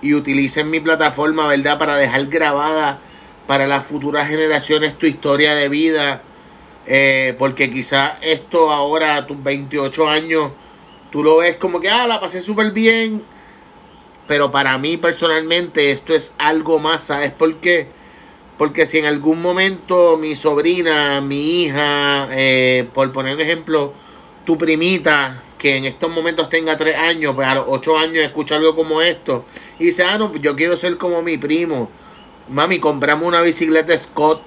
y 0.00 0.14
utilices 0.14 0.64
mi 0.64 0.80
plataforma, 0.80 1.46
¿verdad? 1.46 1.78
Para 1.78 1.96
dejar 1.96 2.26
grabada 2.26 2.98
para 3.46 3.66
las 3.66 3.84
futuras 3.84 4.28
generaciones 4.28 4.98
tu 4.98 5.06
historia 5.06 5.54
de 5.54 5.68
vida. 5.68 6.22
Eh, 6.86 7.36
porque 7.38 7.70
quizás 7.70 8.18
esto 8.22 8.70
ahora 8.70 9.16
a 9.16 9.26
tus 9.26 9.40
28 9.40 10.08
años, 10.08 10.50
tú 11.12 11.22
lo 11.22 11.36
ves 11.36 11.56
como 11.56 11.80
que, 11.80 11.88
ah, 11.88 12.06
la 12.06 12.20
pasé 12.20 12.42
súper 12.42 12.72
bien. 12.72 13.22
Pero 14.26 14.50
para 14.50 14.76
mí 14.78 14.96
personalmente 14.96 15.92
esto 15.92 16.14
es 16.14 16.34
algo 16.38 16.78
más, 16.78 17.04
¿sabes 17.04 17.32
por 17.32 17.56
qué? 17.56 18.01
Porque 18.58 18.86
si 18.86 18.98
en 18.98 19.06
algún 19.06 19.40
momento 19.42 20.16
mi 20.16 20.34
sobrina, 20.34 21.20
mi 21.20 21.64
hija, 21.64 22.28
eh, 22.30 22.88
por 22.92 23.10
poner 23.12 23.34
un 23.34 23.40
ejemplo, 23.40 23.92
tu 24.44 24.58
primita, 24.58 25.42
que 25.58 25.76
en 25.76 25.84
estos 25.84 26.10
momentos 26.10 26.48
tenga 26.48 26.76
tres 26.76 26.96
años, 26.96 27.34
pues 27.34 27.46
a 27.46 27.54
los 27.54 27.64
ocho 27.68 27.96
años 27.96 28.24
escucha 28.24 28.56
algo 28.56 28.74
como 28.74 29.00
esto, 29.00 29.44
y 29.78 29.86
dice, 29.86 30.02
ah, 30.04 30.18
no, 30.18 30.34
yo 30.36 30.54
quiero 30.56 30.76
ser 30.76 30.98
como 30.98 31.22
mi 31.22 31.38
primo. 31.38 31.90
Mami, 32.48 32.78
compramos 32.78 33.26
una 33.26 33.40
bicicleta 33.40 33.96
Scott, 33.96 34.42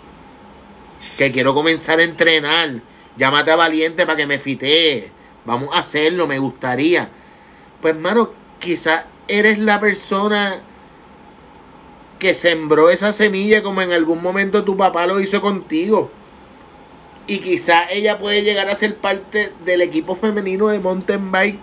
que 1.17 1.31
quiero 1.31 1.53
comenzar 1.53 1.99
a 1.99 2.03
entrenar. 2.03 2.81
Llámate 3.17 3.51
a 3.51 3.55
Valiente 3.55 4.05
para 4.05 4.17
que 4.17 4.27
me 4.27 4.39
fitee. 4.39 5.09
Vamos 5.45 5.69
a 5.73 5.79
hacerlo, 5.79 6.27
me 6.27 6.39
gustaría. 6.39 7.09
Pues, 7.81 7.95
hermano, 7.95 8.31
quizás 8.59 9.05
eres 9.27 9.57
la 9.59 9.79
persona 9.79 10.61
que 12.19 12.33
sembró 12.33 12.89
esa 12.89 13.13
semilla 13.13 13.61
como 13.63 13.81
en 13.81 13.91
algún 13.91 14.21
momento 14.21 14.63
tu 14.63 14.77
papá 14.77 15.05
lo 15.05 15.19
hizo 15.19 15.41
contigo. 15.41 16.09
Y 17.27 17.39
quizá 17.39 17.89
ella 17.89 18.19
puede 18.19 18.43
llegar 18.43 18.69
a 18.69 18.75
ser 18.75 18.95
parte 18.95 19.51
del 19.65 19.81
equipo 19.81 20.15
femenino 20.15 20.67
de 20.67 20.79
mountain 20.79 21.31
bike. 21.31 21.59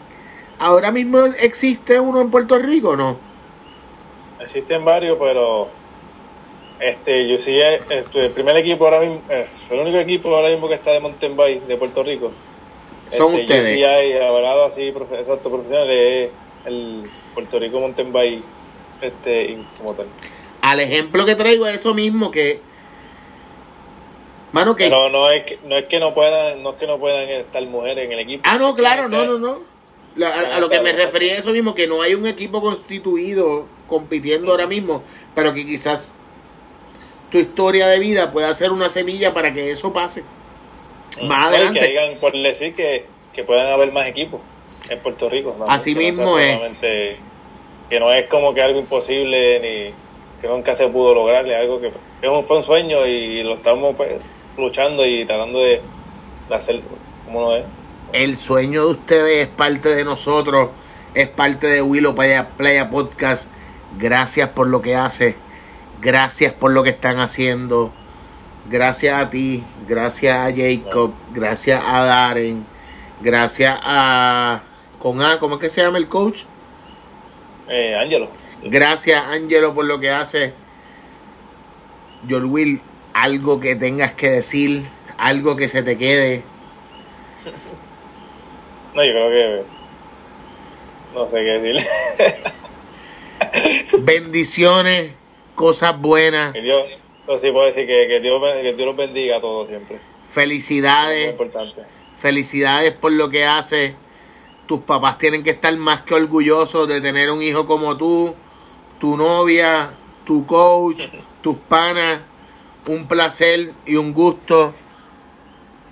Ahora 0.58 0.90
mismo 0.90 1.24
existe 1.40 2.00
uno 2.00 2.20
en 2.20 2.30
Puerto 2.30 2.58
Rico, 2.58 2.96
¿no? 2.96 3.16
Existen 4.40 4.84
varios, 4.84 5.18
pero 5.20 5.68
este, 6.80 7.28
yo 7.28 7.38
sí, 7.38 7.58
eh, 7.60 7.80
este, 7.90 8.26
el 8.26 8.32
primer 8.32 8.56
equipo 8.56 8.84
ahora 8.84 9.00
mismo, 9.00 9.22
eh, 9.28 9.46
el 9.70 9.78
único 9.78 9.98
equipo 9.98 10.34
ahora 10.34 10.48
mismo 10.48 10.68
que 10.68 10.74
está 10.74 10.90
de 10.90 11.00
mountain 11.00 11.36
bike 11.36 11.66
de 11.66 11.76
Puerto 11.76 12.02
Rico. 12.02 12.32
Son 13.16 13.32
este, 13.34 13.42
ustedes. 13.42 13.84
Hay 13.84 14.12
hablado 14.14 14.64
así, 14.64 14.88
exacto, 14.88 15.50
profesional, 15.50 15.90
es 15.90 16.30
el 16.64 17.10
Puerto 17.34 17.58
Rico 17.58 17.80
Mountain 17.80 18.12
Bike 18.12 18.42
este, 19.00 19.58
como 19.78 19.94
tal. 19.94 20.06
Al 20.62 20.80
ejemplo 20.80 21.26
que 21.26 21.34
traigo 21.34 21.66
es 21.66 21.80
eso 21.80 21.92
mismo 21.92 22.30
que 22.30 22.60
Mano, 24.52 24.76
que... 24.76 24.84
Pero 24.84 25.08
no 25.08 25.30
es 25.30 25.44
que 25.44 25.58
no 25.64 25.76
es 25.76 25.86
que 25.86 25.98
no 25.98 26.12
puedan, 26.12 26.62
no 26.62 26.70
es 26.70 26.76
que 26.76 26.86
no 26.86 26.98
puedan 26.98 27.28
estar 27.28 27.62
mujeres 27.64 28.04
en 28.04 28.12
el 28.12 28.18
equipo. 28.20 28.42
Ah, 28.46 28.58
no, 28.58 28.74
claro, 28.74 29.08
no, 29.08 29.24
no, 29.24 29.38
no. 29.38 30.26
a, 30.26 30.60
lo 30.60 30.68
que 30.68 30.80
me 30.80 30.92
refería 30.92 31.32
es 31.32 31.40
eso 31.40 31.52
mismo, 31.52 31.74
que 31.74 31.86
no 31.86 32.02
hay 32.02 32.14
un 32.14 32.26
equipo 32.26 32.60
constituido 32.60 33.66
compitiendo 33.86 34.50
ahora 34.50 34.66
mismo, 34.66 35.02
pero 35.34 35.54
que 35.54 35.64
quizás 35.64 36.12
tu 37.30 37.38
historia 37.38 37.86
de 37.88 37.98
vida 37.98 38.30
pueda 38.30 38.52
ser 38.52 38.72
una 38.72 38.90
semilla 38.90 39.32
para 39.32 39.54
que 39.54 39.70
eso 39.70 39.90
pase. 39.90 40.22
Mm, 41.20 41.26
más 41.26 41.48
adelante. 41.48 41.80
Que 41.80 41.86
digan, 41.86 42.18
por 42.20 42.32
decir 42.32 42.74
que, 42.74 43.06
que 43.32 43.44
puedan 43.44 43.72
haber 43.72 43.90
más 43.90 44.06
equipos 44.06 44.42
en 44.90 44.98
Puerto 44.98 45.30
Rico. 45.30 45.56
Así 45.66 45.94
mismo 45.94 46.38
es. 46.38 46.58
Que 47.88 48.00
no 48.00 48.12
es 48.12 48.26
como 48.26 48.54
que 48.54 48.62
algo 48.62 48.80
imposible 48.80 49.60
ni 49.60 49.94
que 50.42 50.48
nunca 50.48 50.74
se 50.74 50.88
pudo 50.88 51.14
lograr, 51.14 51.48
algo 51.48 51.80
que 51.80 51.92
fue 52.42 52.56
un 52.56 52.62
sueño 52.64 53.06
y 53.06 53.44
lo 53.44 53.54
estamos 53.54 53.94
pues, 53.94 54.20
luchando 54.58 55.06
y 55.06 55.24
tratando 55.24 55.60
de, 55.60 55.80
hacer 56.50 56.80
como 57.24 57.42
no 57.42 57.56
es. 57.56 57.64
El 58.12 58.36
sueño 58.36 58.86
de 58.86 58.90
ustedes 58.90 59.46
es 59.46 59.48
parte 59.48 59.94
de 59.94 60.04
nosotros, 60.04 60.70
es 61.14 61.28
parte 61.28 61.68
de 61.68 61.80
Willow 61.80 62.14
Playa, 62.14 62.48
Playa 62.56 62.90
Podcast. 62.90 63.48
Gracias 63.96 64.50
por 64.50 64.66
lo 64.66 64.82
que 64.82 64.96
hace, 64.96 65.36
gracias 66.00 66.52
por 66.52 66.72
lo 66.72 66.82
que 66.82 66.90
están 66.90 67.20
haciendo, 67.20 67.92
gracias 68.68 69.22
a 69.22 69.30
ti, 69.30 69.62
gracias 69.86 70.36
a 70.36 70.52
Jacob, 70.52 71.12
gracias 71.32 71.80
a 71.86 72.04
Darren, 72.04 72.66
gracias 73.20 73.78
a 73.80 74.62
con 74.98 75.22
A, 75.22 75.38
¿cómo 75.38 75.54
es 75.54 75.60
que 75.60 75.68
se 75.68 75.82
llama 75.82 75.98
el 75.98 76.08
coach? 76.08 76.42
Eh, 77.68 77.94
Ángelo. 77.94 78.41
Gracias, 78.64 79.24
Ángelo, 79.24 79.74
por 79.74 79.84
lo 79.84 79.98
que 80.00 80.10
hace. 80.10 80.52
Will, 82.28 82.80
algo 83.12 83.60
que 83.60 83.74
tengas 83.76 84.12
que 84.12 84.30
decir, 84.30 84.84
algo 85.18 85.56
que 85.56 85.68
se 85.68 85.82
te 85.82 85.98
quede. 85.98 86.42
No, 88.94 89.02
yo 89.02 89.10
creo 89.10 89.30
que. 89.30 89.62
No 91.14 91.26
sé 91.26 91.36
qué 91.36 91.58
decirle. 91.58 91.82
Bendiciones, 94.02 95.12
cosas 95.54 95.98
buenas. 95.98 96.52
Que 96.52 96.60
Dios, 96.60 96.82
no, 97.26 97.38
sí 97.38 97.50
puedo 97.52 97.66
decir 97.66 97.86
que, 97.86 98.06
que, 98.08 98.20
Dios, 98.20 98.42
que 98.60 98.74
Dios 98.74 98.86
los 98.86 98.96
bendiga 98.96 99.38
a 99.38 99.40
todos 99.40 99.68
siempre. 99.68 99.98
Felicidades. 100.30 101.32
importante. 101.32 101.82
Felicidades 102.18 102.92
por 102.92 103.12
lo 103.12 103.30
que 103.30 103.44
haces. 103.44 103.94
Tus 104.66 104.80
papás 104.80 105.18
tienen 105.18 105.42
que 105.42 105.50
estar 105.50 105.74
más 105.76 106.02
que 106.02 106.14
orgullosos 106.14 106.88
de 106.88 107.00
tener 107.00 107.30
un 107.30 107.42
hijo 107.42 107.66
como 107.66 107.96
tú, 107.96 108.34
tu 109.02 109.16
novia, 109.16 109.90
tu 110.24 110.46
coach, 110.46 111.08
tus 111.40 111.56
panas. 111.56 112.20
Un 112.86 113.08
placer 113.08 113.72
y 113.84 113.96
un 113.96 114.12
gusto. 114.12 114.74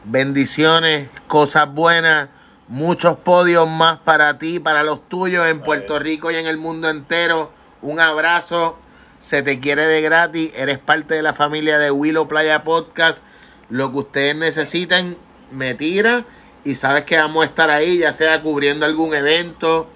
Bendiciones, 0.04 1.08
cosas 1.26 1.74
buenas, 1.74 2.28
muchos 2.68 3.16
podios 3.18 3.68
más 3.68 3.98
para 3.98 4.38
ti, 4.38 4.60
para 4.60 4.84
los 4.84 5.08
tuyos 5.08 5.48
en 5.48 5.60
Puerto 5.60 5.98
Rico 5.98 6.30
y 6.30 6.36
en 6.36 6.46
el 6.46 6.56
mundo 6.56 6.88
entero. 6.88 7.50
Un 7.82 7.98
abrazo, 7.98 8.78
se 9.18 9.42
te 9.42 9.58
quiere 9.58 9.86
de 9.86 10.02
gratis, 10.02 10.52
eres 10.54 10.78
parte 10.78 11.14
de 11.14 11.22
la 11.22 11.32
familia 11.32 11.78
de 11.78 11.90
Willow 11.90 12.28
Playa 12.28 12.62
Podcast. 12.62 13.24
Lo 13.70 13.90
que 13.90 13.98
ustedes 13.98 14.36
necesiten, 14.36 15.16
me 15.50 15.74
tira 15.74 16.26
y 16.64 16.76
sabes 16.76 17.02
que 17.06 17.16
vamos 17.16 17.42
a 17.42 17.48
estar 17.48 17.70
ahí, 17.70 17.98
ya 17.98 18.12
sea 18.12 18.40
cubriendo 18.40 18.86
algún 18.86 19.14
evento, 19.14 19.90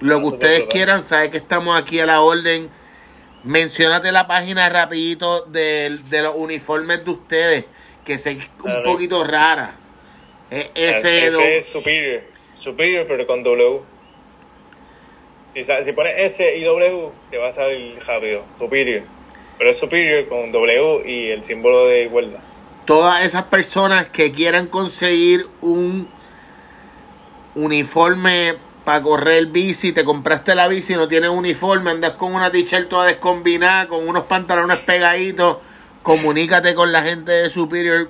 lo 0.00 0.20
que 0.20 0.26
ustedes 0.26 0.64
quieran, 0.64 1.06
sabes 1.06 1.30
que 1.30 1.36
estamos 1.36 1.78
aquí 1.80 2.00
a 2.00 2.06
la 2.06 2.20
orden. 2.20 2.70
Menciónate 3.44 4.10
la 4.12 4.26
página 4.26 4.68
rapidito 4.68 5.42
de, 5.42 5.98
de 6.10 6.22
los 6.22 6.34
uniformes 6.36 7.04
de 7.04 7.10
ustedes, 7.10 7.64
que 8.04 8.18
sé 8.18 8.38
un 8.64 8.82
poquito 8.82 9.22
rara. 9.24 9.76
Es 10.50 10.70
ese, 10.74 11.56
es 11.56 11.68
Superior, 11.68 12.22
Superior 12.54 13.06
pero 13.08 13.26
con 13.26 13.42
W. 13.42 13.80
Si, 15.54 15.62
si 15.62 15.92
pones 15.92 16.14
S 16.16 16.56
y 16.56 16.64
W, 16.64 17.10
te 17.30 17.38
va 17.38 17.48
a 17.48 17.52
salir 17.52 17.98
rápido, 18.06 18.44
Superior. 18.52 19.02
Pero 19.58 19.70
es 19.70 19.78
Superior 19.78 20.28
con 20.28 20.52
W 20.52 21.02
y 21.06 21.30
el 21.30 21.44
símbolo 21.44 21.86
de 21.86 22.02
igualdad 22.02 22.40
todas 22.86 23.24
esas 23.24 23.44
personas 23.44 24.06
que 24.06 24.32
quieran 24.32 24.68
conseguir 24.68 25.46
un 25.60 26.08
uniforme 27.54 28.54
para 28.86 29.02
correr 29.02 29.44
bici, 29.46 29.92
te 29.92 30.02
compraste 30.02 30.54
la 30.54 30.66
bici, 30.66 30.94
no 30.94 31.06
tienes 31.06 31.28
uniforme, 31.28 31.90
andas 31.90 32.12
con 32.12 32.34
una 32.34 32.50
t-shirt 32.50 32.88
toda 32.88 33.04
descombinada, 33.04 33.88
con 33.88 34.08
unos 34.08 34.24
pantalones 34.24 34.78
pegaditos, 34.78 35.58
comunícate 36.02 36.74
con 36.74 36.90
la 36.90 37.02
gente 37.02 37.32
de 37.32 37.50
Superior, 37.50 38.08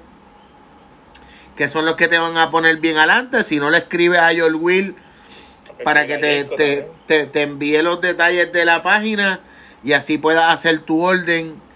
que 1.57 1.69
son 1.69 1.85
los 1.85 1.97
que 1.97 2.07
te 2.07 2.19
van 2.19 2.37
a 2.37 2.53
poner 2.53 2.77
bien 2.77 2.99
adelante. 2.99 3.43
Si 3.43 3.59
no 3.59 3.71
le 3.71 3.79
escribes 3.79 4.21
a 4.21 4.29
Joel 4.37 4.55
Will 4.55 4.95
para 5.83 6.07
que 6.07 6.19
te, 6.19 6.45
te, 6.45 6.89
te, 7.09 7.27
te 7.27 7.43
envíe 7.43 7.83
los 7.83 8.01
detalles 8.01 8.53
de 8.53 8.65
la 8.65 8.85
página 8.85 9.41
y 9.83 9.95
así 9.95 10.19
puedas 10.19 10.53
hacer 10.53 10.81
tu 10.81 11.03
orden 11.03 11.67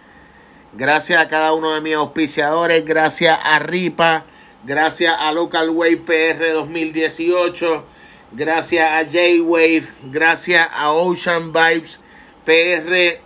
Gracias 0.73 1.21
a 1.21 1.27
cada 1.27 1.53
uno 1.53 1.75
de 1.75 1.81
mis 1.81 1.97
auspiciadores, 1.97 2.85
gracias 2.85 3.37
a 3.43 3.59
RIPA, 3.59 4.25
gracias 4.65 5.13
a 5.19 5.33
Local 5.33 5.69
Wave 5.71 5.97
PR 5.97 6.53
2018, 6.53 7.85
gracias 8.33 8.91
a 8.91 9.05
J-Wave, 9.05 9.89
gracias 10.05 10.69
a 10.73 10.93
Ocean 10.93 11.53
Vibes 11.53 11.99
PR, 12.45 13.21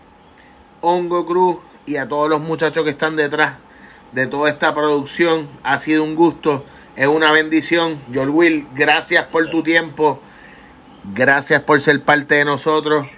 Hongo 0.81 1.27
Cruz 1.27 1.59
y 1.87 1.97
a 1.97 2.09
todos 2.09 2.29
los 2.29 2.41
muchachos 2.41 2.85
que 2.85 2.91
están 2.91 3.17
detrás 3.17 3.55
de 4.13 4.27
toda 4.27 4.51
esta 4.51 4.75
producción. 4.75 5.49
Ha 5.63 5.79
sido 5.79 6.05
un 6.05 6.15
gusto, 6.15 6.65
es 6.97 7.07
una 7.07 7.33
bendición. 7.33 8.01
Joel 8.13 8.31
Will, 8.31 8.67
gracias 8.75 9.27
por 9.27 9.49
tu 9.51 9.63
tiempo, 9.63 10.21
gracias 11.15 11.63
por 11.63 11.81
ser 11.81 12.03
parte 12.03 12.37
de 12.37 12.45
nosotros. 12.45 13.09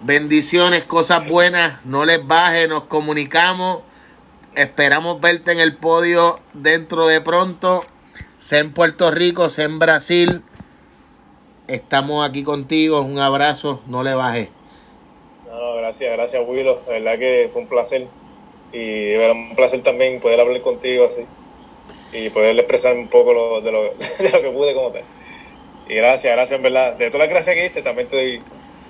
Bendiciones, 0.00 0.84
cosas 0.84 1.26
buenas, 1.28 1.84
no 1.84 2.04
les 2.04 2.24
baje, 2.26 2.68
nos 2.68 2.84
comunicamos. 2.84 3.82
Esperamos 4.54 5.20
verte 5.20 5.50
en 5.50 5.58
el 5.58 5.76
podio 5.76 6.38
dentro 6.52 7.08
de 7.08 7.20
pronto, 7.20 7.84
sea 8.38 8.60
en 8.60 8.72
Puerto 8.72 9.10
Rico, 9.10 9.50
sea 9.50 9.64
en 9.64 9.78
Brasil. 9.78 10.42
Estamos 11.66 12.28
aquí 12.28 12.44
contigo, 12.44 13.00
un 13.00 13.18
abrazo, 13.18 13.80
no 13.86 14.02
le 14.02 14.12
baje. 14.12 14.50
No, 15.48 15.76
gracias, 15.76 16.12
gracias 16.12 16.42
Willow, 16.46 16.80
la 16.86 16.92
verdad 16.92 17.18
que 17.18 17.48
fue 17.50 17.62
un 17.62 17.68
placer. 17.68 18.06
Y 18.70 19.12
era 19.12 19.32
un 19.32 19.54
placer 19.56 19.82
también 19.82 20.20
poder 20.20 20.40
hablar 20.40 20.60
contigo 20.60 21.06
así. 21.06 21.22
Y 22.12 22.28
poder 22.28 22.58
expresar 22.58 22.94
un 22.94 23.08
poco 23.08 23.32
lo, 23.32 23.60
de, 23.62 23.72
lo, 23.72 23.82
de 24.18 24.30
lo 24.30 24.42
que 24.42 24.50
pude 24.50 24.74
como 24.74 24.90
tal. 24.90 25.04
Y 25.88 25.94
gracias, 25.94 26.34
gracias 26.34 26.58
en 26.58 26.62
verdad. 26.62 26.94
De 26.96 27.06
todas 27.06 27.26
las 27.26 27.34
gracias 27.34 27.56
que 27.56 27.62
diste, 27.62 27.80
también 27.80 28.08
te 28.08 28.42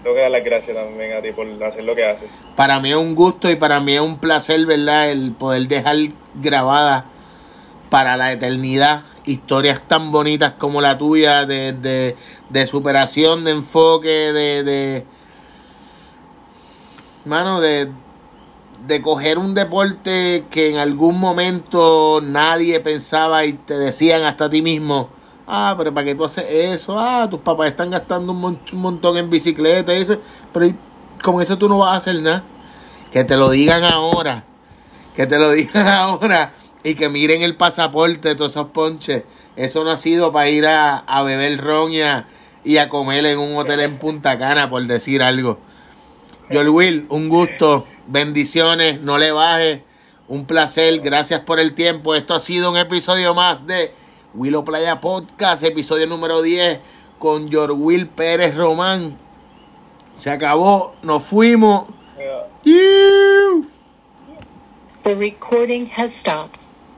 tengo 0.03 0.17
que 0.17 0.23
dar 0.23 0.31
las 0.33 0.45
gracias 0.45 0.77
también 0.77 1.13
a 1.13 1.23
ti 1.23 1.31
por 1.31 1.47
hacer 1.63 1.85
lo 1.85 1.95
que 1.95 2.05
haces. 2.05 2.29
Para 2.57 2.81
mí 2.81 2.91
es 2.91 2.97
un 2.97 3.15
gusto 3.15 3.49
y 3.51 3.55
para 3.55 3.79
mí 3.81 3.95
es 3.95 4.01
un 4.01 4.19
placer, 4.19 4.67
¿verdad? 4.67 5.11
El 5.11 5.33
poder 5.33 5.69
dejar 5.69 5.97
grabada 6.35 7.07
para 7.89 8.17
la 8.17 8.33
eternidad 8.33 9.05
historias 9.25 9.87
tan 9.87 10.13
bonitas 10.13 10.55
como 10.55 10.81
la 10.81 10.99
tuya 10.99 11.47
de, 11.47 11.73
de, 12.51 12.67
superación, 12.67 13.45
de 13.45 13.51
enfoque, 13.53 14.09
de, 14.09 14.63
de 14.63 15.05
mano, 17.25 17.61
de, 17.61 17.89
de 18.87 19.03
coger 19.03 19.39
un 19.39 19.55
deporte 19.55 20.45
que 20.51 20.71
en 20.71 20.79
algún 20.79 21.19
momento 21.19 22.21
nadie 22.23 22.81
pensaba 22.81 23.45
y 23.45 23.55
te 23.55 23.75
decían 23.79 24.25
hasta 24.25 24.47
a 24.47 24.51
ti 24.51 24.63
mismo, 24.63 25.09
Ah, 25.47 25.75
pero 25.77 25.93
¿para 25.93 26.07
qué 26.07 26.15
tú 26.15 26.25
haces 26.25 26.45
eso? 26.49 26.99
Ah, 26.99 27.29
tus 27.29 27.41
papás 27.41 27.69
están 27.69 27.91
gastando 27.91 28.33
un, 28.33 28.59
montón 28.73 29.17
en 29.17 29.29
bicicleta 29.29 29.95
y 29.95 30.03
eso. 30.03 30.17
Pero 30.53 30.75
con 31.23 31.43
eso 31.43 31.59
tú 31.59 31.69
no 31.69 31.79
vas 31.79 31.95
a 31.95 31.97
hacer 31.97 32.21
nada. 32.21 32.43
Que 33.13 33.25
te 33.25 33.37
lo 33.37 33.51
digan 33.51 33.85
ahora. 33.85 34.45
Que 35.15 35.27
te 35.27 35.39
lo 35.39 35.51
digan 35.53 35.87
ahora. 35.87 36.53
Y 36.85 36.95
que 36.95 37.09
miren 37.09 37.43
el 37.43 37.57
pasaporte 37.57 38.29
de 38.29 38.35
todos 38.37 38.53
esos 38.53 38.69
ponches. 38.69 39.25
Eso 39.57 39.83
no 39.83 39.91
ha 39.91 39.99
sido 39.99 40.33
para 40.33 40.51
ir 40.51 40.67
a, 40.67 40.99
a 40.99 41.23
beber 41.23 41.61
ron 41.61 41.93
y 41.93 42.03
a, 42.03 42.27
y 42.63 42.77
a 42.77 42.89
comer 42.89 43.25
en 43.27 43.39
un 43.39 43.57
hotel 43.57 43.81
en 43.81 43.99
Punta 43.99 44.39
Cana, 44.39 44.71
por 44.71 44.83
decir 44.87 45.23
algo. 45.23 45.59
Joel 46.51 46.69
Will, 46.69 47.07
un 47.09 47.29
gusto. 47.29 47.87
Bendiciones. 48.07 49.01
No 49.01 49.19
le 49.19 49.33
bajes. 49.33 49.81
Un 50.29 50.45
placer. 50.45 51.01
Gracias 51.01 51.41
por 51.41 51.59
el 51.59 51.75
tiempo. 51.75 52.15
Esto 52.15 52.35
ha 52.35 52.41
sido 52.41 52.71
un 52.71 52.77
episodio 52.77 53.35
más 53.35 53.67
de 53.67 53.93
Willow 54.35 54.65
Playa 54.65 55.01
Podcast, 55.01 55.63
episodio 55.63 56.07
número 56.07 56.43
10 56.43 56.81
con 57.19 57.49
Will 57.53 58.07
Pérez 58.09 58.55
Román. 58.57 59.17
Se 60.19 60.31
acabó, 60.31 60.95
nos 61.03 61.23
fuimos. 61.23 61.87
The 65.05 65.15
recording 65.17 65.87
has 65.97 66.11
stopped. 66.21 66.64